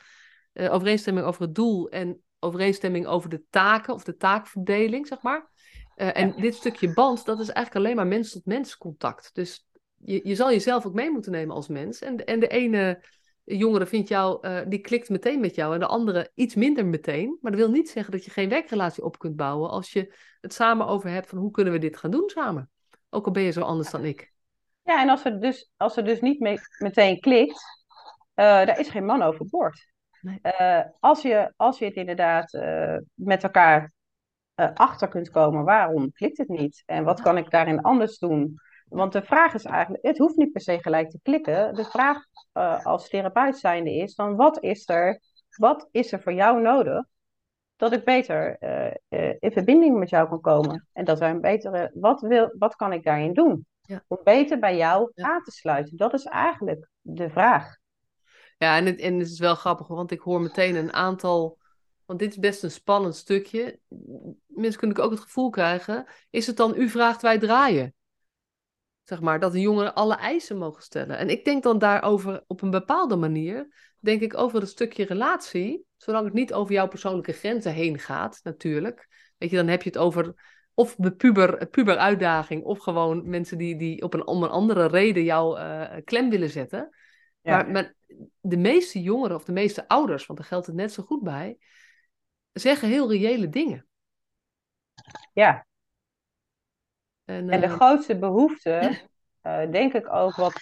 eh, 0.53 0.74
overeenstemming 0.74 1.26
over 1.26 1.41
het 1.41 1.55
doel 1.55 1.89
en 1.89 2.22
overeenstemming 2.39 3.05
over 3.05 3.30
de 3.30 3.43
taken 3.49 3.93
of 3.93 4.03
de 4.03 4.16
taakverdeling, 4.16 5.07
zeg 5.07 5.22
maar. 5.22 5.51
Eh, 5.96 6.18
en 6.18 6.28
Ja. 6.36 6.41
dit 6.41 6.56
stukje 6.56 6.94
band, 6.94 7.26
dat 7.26 7.39
is 7.39 7.50
eigenlijk 7.50 7.86
alleen 7.86 7.96
maar 7.96 8.08
mens-tot-mens 8.08 8.78
contact. 8.78 9.30
Dus 9.34 9.68
je, 9.98 10.20
je 10.24 10.36
zal 10.36 10.50
jezelf 10.52 10.86
ook 10.86 10.94
mee 10.94 11.10
moeten 11.12 11.32
nemen 11.32 11.56
als 11.56 11.68
mens. 11.68 12.00
En, 12.02 12.18
de- 12.18 12.24
en 12.24 12.39
de 12.39 12.48
ene 12.48 13.04
jongere 13.44 13.86
vindt 13.86 14.08
jou, 14.08 14.38
eh, 14.48 14.60
die 14.68 14.80
klikt 14.80 15.10
meteen 15.10 15.39
met 15.39 15.56
jou 15.56 15.74
en 15.74 15.80
de 15.80 15.86
andere 15.86 16.32
iets 16.34 16.56
minder 16.56 16.86
meteen. 16.86 17.38
Maar 17.41 17.52
dat 17.52 17.60
wil 17.60 17.70
niet 17.72 17.89
zeggen 17.89 18.12
dat 18.12 18.26
je 18.26 18.32
geen 18.32 18.50
werkrelatie 18.50 19.04
op 19.04 19.20
kunt 19.20 19.36
bouwen 19.36 19.70
als 19.70 19.91
je 19.91 20.16
het 20.41 20.54
samen 20.54 20.88
over 20.88 21.10
hebt 21.10 21.30
van 21.30 21.38
hoe 21.38 21.52
kunnen 21.52 21.74
we 21.74 21.80
dit 21.80 21.98
gaan 21.98 22.12
doen 22.12 22.30
samen. 22.30 22.70
Ook 23.10 23.26
al 23.26 23.32
ben 23.32 23.44
je 23.44 23.52
zo 23.52 23.62
anders 23.62 23.91
dan 23.91 24.06
ik. 24.06 24.32
Ja, 24.84 25.02
en 25.02 25.10
als 25.10 25.26
er 25.26 25.39
dus, 25.39 25.72
als 25.78 25.98
er 25.98 26.06
dus 26.06 26.22
niet 26.22 26.39
mee, 26.39 26.58
meteen 26.78 27.20
klikt, 27.20 27.64
eh, 28.34 28.46
daar 28.46 28.80
is 28.80 28.89
geen 28.89 29.06
man 29.06 29.22
overboord. 29.22 29.91
Nee. 30.22 30.39
Als, 31.00 31.22
je, 31.22 31.54
als 31.56 31.80
je 31.80 31.86
het 31.86 31.96
inderdaad 31.96 32.52
met 33.14 33.44
elkaar 33.44 33.91
eh, 34.56 34.70
achter 34.74 35.08
kunt 35.08 35.30
komen, 35.30 35.64
waarom 35.64 36.12
klikt 36.12 36.38
het 36.38 36.47
niet? 36.47 36.84
En 36.86 37.04
wat 37.04 37.22
kan 37.22 37.38
ik 37.38 37.49
daarin 37.49 37.82
anders 37.82 38.18
doen? 38.18 38.56
Want 38.89 39.14
de 39.14 39.24
vraag 39.24 39.54
is 39.54 39.66
eigenlijk, 39.66 40.06
het 40.06 40.18
hoeft 40.18 40.36
niet 40.36 40.51
per 40.51 40.62
se 40.62 40.80
gelijk 40.82 41.10
te 41.10 41.20
klikken. 41.24 41.74
De 41.74 41.84
vraag 41.86 42.18
eh, 42.51 42.86
als 42.86 43.10
therapeut 43.10 43.58
zijnde 43.58 43.93
is 43.95 44.16
dan, 44.16 44.36
wat 44.36 44.64
is 44.64 44.89
er, 44.89 45.22
wat 45.58 45.88
is 45.91 46.12
er 46.12 46.22
voor 46.22 46.34
jou 46.34 46.62
nodig 46.62 47.06
dat 47.76 47.93
ik 47.93 48.04
beter 48.04 48.58
eh, 48.58 49.34
in 49.39 49.51
verbinding 49.51 49.97
met 49.97 50.10
jou 50.10 50.30
kan 50.30 50.41
komen? 50.41 50.88
En 50.93 51.06
dat 51.06 51.20
wij 51.20 51.30
een 51.30 51.41
betere, 51.41 51.91
wat, 51.93 52.22
wil, 52.22 52.56
wat 52.58 52.76
kan 52.76 52.93
ik 52.93 53.04
daarin 53.04 53.34
doen? 53.34 53.66
Ja. 53.82 54.04
Om 54.08 54.20
beter 54.24 54.60
bij 54.60 54.78
jou 54.78 55.12
Ja. 55.14 55.26
aan 55.34 55.43
te 55.43 55.51
sluiten. 55.51 55.97
Dat 55.97 56.14
is 56.14 56.26
eigenlijk 56.26 56.89
de 57.01 57.30
vraag. 57.30 57.78
Ja, 58.58 58.78
en 58.78 58.86
het, 58.86 58.99
en 58.99 59.20
het 59.20 59.28
is 59.28 59.39
wel 59.39 59.56
grappig, 59.56 59.88
want 59.88 60.12
ik 60.12 60.20
hoor 60.20 60.41
meteen 60.41 60.76
een 60.76 60.93
aantal. 60.93 61.58
Want 62.14 62.26
dit 62.26 62.34
is 62.34 62.39
best 62.49 62.64
een 62.64 62.72
spannend 62.72 63.16
stukje. 63.16 63.80
Mensen 64.47 64.80
kunnen 64.80 64.97
ook 64.97 65.11
het 65.11 65.20
gevoel 65.20 65.49
krijgen: 65.49 66.05
is 66.30 66.47
het 66.47 66.57
dan 66.57 66.74
u 66.78 66.89
vraagt, 66.89 67.22
wij 67.22 67.39
draaien? 67.39 67.93
Zeg 69.03 69.22
maar, 69.22 69.39
dat 69.39 69.51
de 69.51 69.59
jongeren 69.59 69.95
alle 69.95 70.16
eisen 70.16 70.57
mogen 70.57 70.84
stellen. 70.84 71.18
En 71.18 71.30
ik 71.30 71.45
denk 71.45 71.64
dan 71.64 71.78
daarover 71.78 72.43
op 72.47 72.61
een 72.61 72.70
bepaalde 72.70 73.16
manier, 73.16 73.68
denk 73.99 74.22
ik 74.22 74.38
over 74.38 74.59
het 74.59 74.70
stukje 74.70 75.05
relatie, 75.05 75.86
zolang 75.97 76.26
het 76.26 76.34
niet 76.34 76.53
over 76.53 76.74
jouw 76.74 76.88
persoonlijke 76.88 77.32
grenzen 77.32 77.74
heen 77.74 77.99
gaat, 77.99 78.39
natuurlijk. 78.43 79.07
Weet 79.38 79.49
je, 79.49 79.55
dan 79.55 79.68
heb 79.68 79.82
je 79.82 79.89
het 79.89 79.97
over 79.97 80.34
of 80.74 80.95
de 80.95 81.16
puber, 81.16 81.68
puber 81.68 81.97
uitdaging, 81.97 82.64
of 82.64 82.80
gewoon 82.80 83.30
mensen 83.30 83.57
die, 83.57 83.76
die 83.78 84.01
op 84.01 84.14
een, 84.14 84.28
om 84.28 84.43
een 84.43 84.49
andere 84.49 84.86
reden 84.86 85.24
jou 85.24 85.59
eh, 85.59 86.01
klem 86.03 86.30
willen 86.30 86.49
zetten. 86.49 86.95
Ja. 87.41 87.55
Maar, 87.55 87.72
maar 87.72 87.93
de 88.39 88.57
meeste 88.57 89.01
jongeren 89.01 89.36
of 89.36 89.43
de 89.43 89.51
meeste 89.51 89.88
ouders, 89.88 90.26
want 90.26 90.39
daar 90.39 90.47
geldt 90.47 90.66
het 90.66 90.76
net 90.76 90.93
zo 90.93 91.03
goed 91.03 91.24
bij, 91.24 91.57
zeggen 92.54 92.88
heel 92.88 93.12
reële 93.12 93.49
dingen. 93.49 93.88
Ja. 95.34 95.66
En, 97.26 97.49
En 97.49 97.60
de 97.60 97.66
eh, 97.66 97.74
grootste 97.74 98.18
behoefte, 98.18 99.01
eh, 99.41 99.72
denk 99.72 99.93
ik 99.93 100.14
ook, 100.14 100.36
wat 100.36 100.54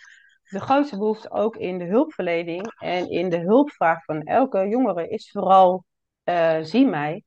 de 0.49 0.59
grootste 0.59 0.97
behoefte 0.97 1.29
ook 1.31 1.55
in 1.55 1.77
de 1.77 1.85
hulpverlening 1.85 2.73
en 2.77 3.09
in 3.09 3.29
de 3.29 3.39
hulpvraag 3.39 4.03
van 4.03 4.21
elke 4.21 4.67
jongere 4.67 5.07
is 5.07 5.31
vooral 5.31 5.85
eh, 6.23 6.61
zie 6.61 6.85
mij, 6.85 7.23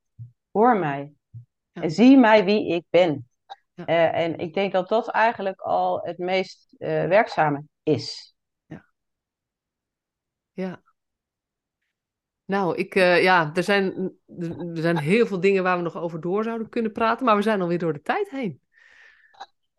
hoor 0.51 0.77
mij. 0.77 1.13
Ja. 1.71 1.81
En 1.81 1.91
zie 1.91 2.17
mij 2.17 2.45
wie 2.45 2.67
ik 2.73 2.85
ben. 2.89 3.29
Ja. 3.73 4.11
En 4.11 4.37
ik 4.37 4.53
denk 4.53 4.71
dat 4.71 4.89
dat 4.89 5.09
eigenlijk 5.09 5.61
al 5.61 5.99
het 6.01 6.17
meest 6.17 6.75
werkzame 6.77 7.63
is. 7.83 8.35
Ja. 10.53 10.83
Nou, 12.45 12.75
ik, 12.75 12.95
eh, 12.95 13.23
ja, 13.23 13.51
er 13.53 13.63
zijn, 13.63 14.11
er 14.75 14.81
zijn 14.81 14.97
heel 14.97 15.25
veel 15.25 15.39
dingen 15.39 15.63
waar 15.63 15.77
we 15.77 15.83
nog 15.83 15.97
over 15.97 16.21
door 16.21 16.43
zouden 16.43 16.69
kunnen 16.69 16.91
praten, 16.91 17.25
maar 17.25 17.35
we 17.35 17.41
zijn 17.41 17.61
alweer 17.61 17.79
door 17.79 17.93
de 17.93 18.01
tijd 18.01 18.29
heen. 18.29 18.59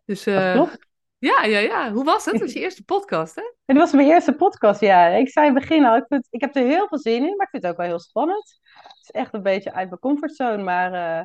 Dus 0.04 0.26
eh, 0.26 0.52
klopt. 0.52 0.78
ja, 1.18 1.44
ja, 1.44 1.58
ja. 1.58 1.92
Hoe 1.92 2.04
was 2.04 2.24
het? 2.24 2.32
Het 2.34 2.42
was 2.42 2.52
je 2.52 2.60
eerste 2.60 2.84
podcast, 2.84 3.34
hè? 3.34 3.42
Dit 3.64 3.76
was 3.76 3.92
mijn 3.92 4.08
eerste 4.08 4.32
podcast, 4.32 4.80
ja. 4.80 5.06
Ik 5.06 5.28
zei 5.30 5.46
in 5.46 5.54
het 5.54 5.60
begin 5.62 5.84
al, 5.84 5.96
ik, 5.96 6.04
vind, 6.08 6.26
ik 6.30 6.40
heb 6.40 6.56
er 6.56 6.62
heel 6.66 6.88
veel 6.88 6.98
zin 6.98 7.22
in, 7.26 7.36
maar 7.36 7.46
ik 7.46 7.50
vind 7.50 7.62
het 7.62 7.72
ook 7.72 7.78
wel 7.78 7.86
heel 7.86 8.00
spannend. 8.00 8.60
Het 8.74 8.98
is 9.02 9.10
echt 9.10 9.34
een 9.34 9.42
beetje 9.42 9.72
uit 9.72 9.88
mijn 9.88 10.00
comfortzone, 10.00 10.62
maar 10.62 10.92
eh, 11.20 11.24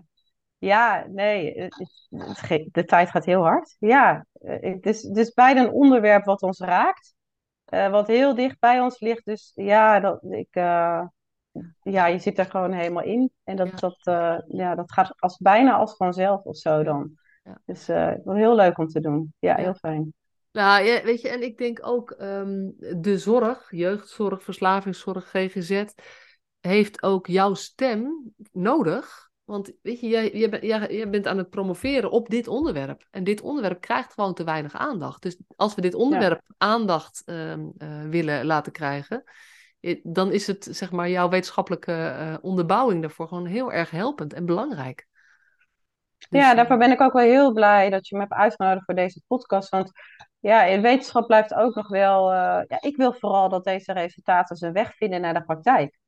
ja, 0.57 1.05
nee, 1.07 1.61
het, 1.61 1.75
het- 1.75 2.49
het 2.49 2.67
de 2.71 2.85
tijd 2.85 3.09
gaat 3.09 3.25
heel 3.25 3.41
hard. 3.43 3.75
Ja, 3.79 4.25
het 4.41 4.85
is, 4.85 5.01
het 5.03 5.17
is 5.17 5.33
bijna 5.33 5.61
een 5.61 5.71
onderwerp 5.71 6.25
wat 6.25 6.41
ons 6.41 6.59
raakt, 6.59 7.13
wat 7.65 8.07
heel 8.07 8.35
dicht 8.35 8.59
bij 8.59 8.79
ons 8.79 8.99
ligt. 8.99 9.25
Dus 9.25 9.51
ja, 9.55 9.99
dat, 9.99 10.23
ik, 10.23 10.47
ja 11.81 12.05
je 12.05 12.19
zit 12.19 12.37
er 12.37 12.45
gewoon 12.45 12.71
helemaal 12.71 13.03
in. 13.03 13.31
En 13.43 13.55
dat, 13.55 13.67
Ja. 13.69 13.75
dat, 13.75 13.97
eh, 14.03 14.37
ja, 14.47 14.75
dat 14.75 14.91
gaat 14.91 15.13
als, 15.17 15.37
bijna 15.37 15.73
als 15.75 15.95
vanzelf 15.95 16.43
of 16.43 16.57
zo 16.57 16.83
dan. 16.83 17.11
Ja. 17.43 17.61
Dus 17.65 17.87
eh, 17.87 18.13
heel 18.25 18.55
leuk 18.55 18.77
om 18.77 18.87
te 18.87 18.99
doen. 18.99 19.33
Ja, 19.39 19.55
heel 19.55 19.73
fijn. 19.73 20.13
Nou, 20.51 20.83
ja, 20.83 21.03
weet 21.03 21.21
je, 21.21 21.29
en 21.29 21.43
ik 21.43 21.57
denk 21.57 21.79
ook 21.81 22.11
ehm, 22.11 22.69
de 23.01 23.17
zorg, 23.17 23.67
jeugdzorg, 23.71 24.43
verslavingszorg, 24.43 25.29
GGZ, 25.29 25.83
heeft 26.59 27.03
ook 27.03 27.27
jouw 27.27 27.53
stem 27.53 28.33
nodig. 28.51 29.29
Want 29.43 29.71
weet 29.81 29.99
je, 29.99 30.07
jij, 30.07 30.31
jij, 30.31 30.49
bent- 30.49 30.63
jij, 30.63 30.95
jij 30.95 31.09
bent 31.09 31.27
aan 31.27 31.37
het 31.37 31.49
promoveren 31.49 32.11
op 32.11 32.29
dit 32.29 32.47
onderwerp. 32.47 33.07
En 33.11 33.23
dit 33.23 33.41
onderwerp 33.41 33.81
krijgt 33.81 34.13
gewoon 34.13 34.33
te 34.33 34.43
weinig 34.43 34.73
aandacht. 34.73 35.21
Dus 35.21 35.37
als 35.55 35.75
we 35.75 35.81
dit 35.81 35.93
onderwerp 35.93 36.41
aandacht 36.57 37.21
ehm, 37.25 37.65
eh, 37.77 38.01
willen 38.01 38.45
laten 38.45 38.71
krijgen, 38.71 39.23
dan 40.03 40.31
is 40.31 40.47
het, 40.47 40.67
zeg 40.71 40.91
maar, 40.91 41.09
jouw 41.09 41.29
wetenschappelijke 41.29 41.93
eh, 41.93 42.35
onderbouwing 42.41 43.01
daarvoor 43.01 43.27
gewoon 43.27 43.45
heel 43.45 43.71
erg 43.73 43.89
helpend 43.89 44.33
en 44.33 44.45
belangrijk. 44.45 45.07
Dus, 46.17 46.27
Ja, 46.29 46.49
eh, 46.49 46.55
daarvoor 46.55 46.77
ben 46.77 46.91
ik 46.91 47.01
ook 47.01 47.13
wel 47.13 47.23
heel 47.25 47.53
blij 47.53 47.89
dat 47.89 48.07
je 48.07 48.15
me 48.15 48.21
hebt 48.21 48.33
uitgenodigd 48.33 48.85
voor 48.85 48.95
deze 48.95 49.21
podcast. 49.27 49.69
Want 49.69 49.91
ja, 50.39 50.63
in 50.63 50.81
wetenschap 50.81 51.27
blijft 51.27 51.53
ook 51.53 51.75
nog 51.75 51.87
wel. 51.87 52.31
eh, 52.31 52.61
ja, 52.67 52.77
ik 52.81 52.95
wil 52.95 53.13
vooral 53.13 53.49
dat 53.49 53.63
deze 53.63 53.93
resultaten 53.93 54.55
zijn 54.55 54.73
weg 54.73 54.95
vinden 54.95 55.21
naar 55.21 55.33
de 55.33 55.43
praktijk. 55.43 55.99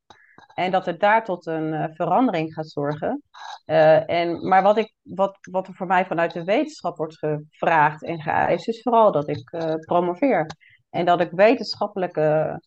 En 0.54 0.72
dat 0.72 0.86
het 0.86 1.00
daar 1.00 1.24
tot 1.24 1.46
een 1.46 1.94
verandering 1.94 2.54
gaat 2.54 2.70
zorgen. 2.70 3.24
en, 3.66 4.48
maar 4.48 4.64
wat, 4.64 4.78
ik, 4.78 4.94
wat, 5.02 5.38
wat 5.52 5.68
er 5.68 5.74
voor 5.74 5.88
mij 5.88 6.06
vanuit 6.06 6.34
de 6.34 6.44
wetenschap 6.44 6.98
wordt 6.98 7.18
gevraagd 7.18 8.04
en 8.04 8.22
geëist, 8.22 8.68
is 8.68 8.82
vooral 8.82 9.12
dat 9.12 9.28
ik 9.28 9.50
promoveer. 9.86 10.46
En 10.90 11.06
dat 11.06 11.22
ik 11.22 11.32
wetenschappelijke 11.32 12.60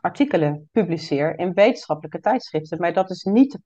artikelen 0.00 0.68
publiceer 0.72 1.38
in 1.38 1.52
wetenschappelijke 1.52 2.20
tijdschriften. 2.20 2.80
Maar 2.80 2.92
dat 2.92 3.10
is 3.10 3.22
niet 3.22 3.58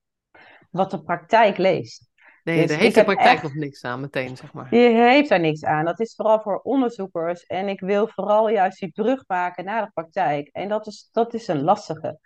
wat 0.70 0.90
de 0.90 1.02
praktijk 1.02 1.56
leest. 1.56 2.08
Nee, 2.44 2.60
dus 2.60 2.70
daar 2.70 2.78
heeft 2.78 2.94
de 2.94 3.04
praktijk 3.04 3.34
echt... 3.34 3.42
nog 3.42 3.54
niks 3.54 3.84
aan 3.84 4.00
meteen, 4.00 4.36
zeg 4.36 4.52
maar. 4.52 4.70
Die 4.70 4.88
heeft 4.88 5.28
daar 5.28 5.40
niks 5.40 5.64
aan. 5.64 5.84
Dat 5.84 6.00
is 6.00 6.14
vooral 6.14 6.40
voor 6.40 6.60
onderzoekers. 6.60 7.44
En 7.44 7.68
ik 7.68 7.80
wil 7.80 8.08
vooral 8.08 8.48
juist 8.48 8.78
die 8.80 8.90
brug 8.90 9.24
maken 9.26 9.64
naar 9.64 9.84
de 9.84 9.90
praktijk. 9.94 10.48
En 10.52 10.68
dat 10.68 10.86
is, 10.86 11.08
dat 11.12 11.34
is 11.34 11.48
een 11.48 11.62
lastige. 11.62 12.18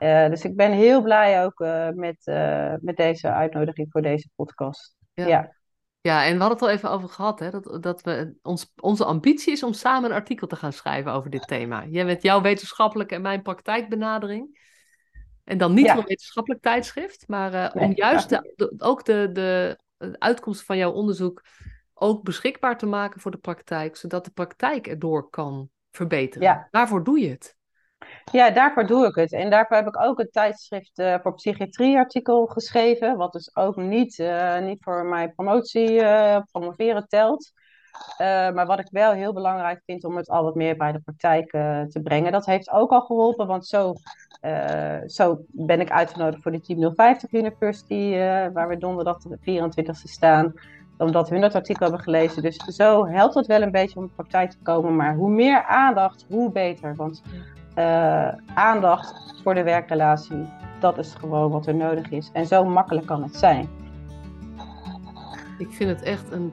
Uh, 0.00 0.28
dus 0.28 0.44
ik 0.44 0.56
ben 0.56 0.72
heel 0.72 1.02
blij 1.02 1.44
ook 1.44 1.60
uh, 1.60 1.88
met, 1.88 2.26
uh, 2.26 2.74
met 2.80 2.96
deze 2.96 3.32
uitnodiging 3.32 3.86
voor 3.90 4.02
deze 4.02 4.28
podcast. 4.34 4.96
Ja. 5.14 5.26
ja. 5.26 5.56
Ja. 6.00 6.24
en 6.24 6.32
we 6.32 6.40
hadden 6.40 6.58
het 6.58 6.62
al 6.62 6.74
even 6.74 6.90
over 6.90 7.08
gehad, 7.08 7.38
hè? 7.38 7.50
Dat, 7.50 7.82
dat 7.82 8.02
we, 8.02 8.34
ons, 8.42 8.72
onze 8.80 9.04
ambitie 9.04 9.52
is 9.52 9.62
om 9.62 9.72
samen 9.72 10.10
een 10.10 10.16
artikel 10.16 10.46
te 10.46 10.56
gaan 10.56 10.72
schrijven 10.72 11.12
over 11.12 11.30
dit 11.30 11.46
thema. 11.48 11.84
Jij 11.86 12.04
met 12.04 12.22
jouw 12.22 12.40
wetenschappelijke 12.40 13.14
en 13.14 13.22
mijn 13.22 13.42
praktijkbenadering. 13.42 14.66
En 15.44 15.58
dan 15.58 15.74
niet 15.74 15.84
ja. 15.84 15.96
een 15.96 16.04
wetenschappelijk 16.04 16.62
tijdschrift, 16.62 17.28
maar 17.28 17.54
uh, 17.54 17.82
om 17.82 17.92
juist 17.94 18.28
de, 18.28 18.74
ook 18.78 19.04
de, 19.04 19.30
de, 19.32 19.78
de 19.96 20.18
uitkomsten 20.18 20.66
van 20.66 20.76
jouw 20.76 20.92
onderzoek 20.92 21.44
ook 21.94 22.22
beschikbaar 22.22 22.78
te 22.78 22.86
maken 22.86 23.20
voor 23.20 23.30
de 23.30 23.38
praktijk, 23.38 23.96
zodat 23.96 24.24
de 24.24 24.30
praktijk 24.30 24.86
erdoor 24.86 25.30
kan 25.30 25.70
verbeteren. 25.90 26.48
Ja. 26.48 26.68
Daarvoor 26.70 27.04
doe 27.04 27.20
je 27.20 27.28
het. 27.28 27.56
Ja, 28.32 28.50
daarvoor 28.50 28.86
doe 28.86 29.06
ik 29.06 29.14
het. 29.14 29.32
En 29.32 29.50
daarvoor 29.50 29.76
heb 29.76 29.86
ik 29.86 30.02
ook 30.02 30.18
een 30.18 30.30
tijdschrift 30.30 30.98
uh, 30.98 31.14
voor 31.22 31.34
psychiatrie 31.34 31.96
artikel 31.96 32.46
geschreven, 32.46 33.16
wat 33.16 33.32
dus 33.32 33.56
ook 33.56 33.76
niet, 33.76 34.18
uh, 34.18 34.58
niet 34.58 34.82
voor 34.82 35.04
mijn 35.04 35.34
promotie, 35.34 36.02
promoveren 36.50 37.08
telt. 37.08 37.52
maar 38.18 38.66
wat 38.66 38.78
ik 38.78 38.88
wel 38.90 39.12
heel 39.12 39.32
belangrijk 39.32 39.82
vind 39.84 40.04
om 40.04 40.16
het 40.16 40.28
al 40.28 40.44
wat 40.44 40.54
meer 40.54 40.76
bij 40.76 40.92
de 40.92 41.00
praktijk 41.00 41.50
te 41.90 42.00
brengen. 42.02 42.32
Dat 42.32 42.46
heeft 42.46 42.70
ook 42.70 42.90
al 42.90 43.00
geholpen, 43.00 43.46
want 43.46 43.66
zo 43.66 43.94
zo 45.06 45.44
ben 45.48 45.80
ik 45.80 45.90
uitgenodigd 45.90 46.42
voor 46.42 46.52
de 46.52 46.60
Team 46.60 46.94
050 46.94 47.32
University, 47.32 48.10
waar 48.52 48.68
we 48.68 48.78
donderdag 48.78 49.18
de 49.18 49.38
24e 49.38 49.90
staan. 49.90 50.52
Omdat 50.98 51.28
hun 51.28 51.40
dat 51.40 51.54
artikel 51.54 51.86
hebben 51.86 52.04
gelezen. 52.04 52.42
Dus 52.42 52.56
zo 52.56 53.06
helpt 53.06 53.34
het 53.34 53.46
wel 53.46 53.62
een 53.62 53.70
beetje 53.70 53.98
om 53.98 54.06
de 54.06 54.12
praktijk 54.14 54.50
te 54.50 54.58
komen. 54.62 54.96
Maar 54.96 55.14
hoe 55.14 55.30
meer 55.30 55.64
aandacht, 55.64 56.24
hoe 56.28 56.52
beter. 56.52 56.94
Want 56.94 57.22
uh, 57.78 58.28
aandacht 58.54 59.34
voor 59.42 59.54
de 59.54 59.62
werkrelatie, 59.62 60.48
dat 60.80 60.98
is 60.98 61.14
gewoon 61.14 61.50
wat 61.50 61.66
er 61.66 61.74
nodig 61.74 62.10
is. 62.10 62.30
En 62.32 62.46
zo 62.46 62.64
makkelijk 62.64 63.06
kan 63.06 63.22
het 63.22 63.36
zijn. 63.36 63.68
Ik 65.58 65.70
vind 65.70 65.90
het 65.90 66.02
echt 66.02 66.30
een 66.30 66.52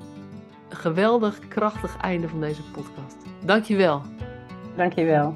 geweldig, 0.69 1.39
krachtig 1.47 1.97
einde 1.97 2.28
van 2.30 2.39
deze 2.39 2.61
podcast. 2.71 3.17
Dankjewel. 3.45 4.01
Dankjewel. 4.76 5.36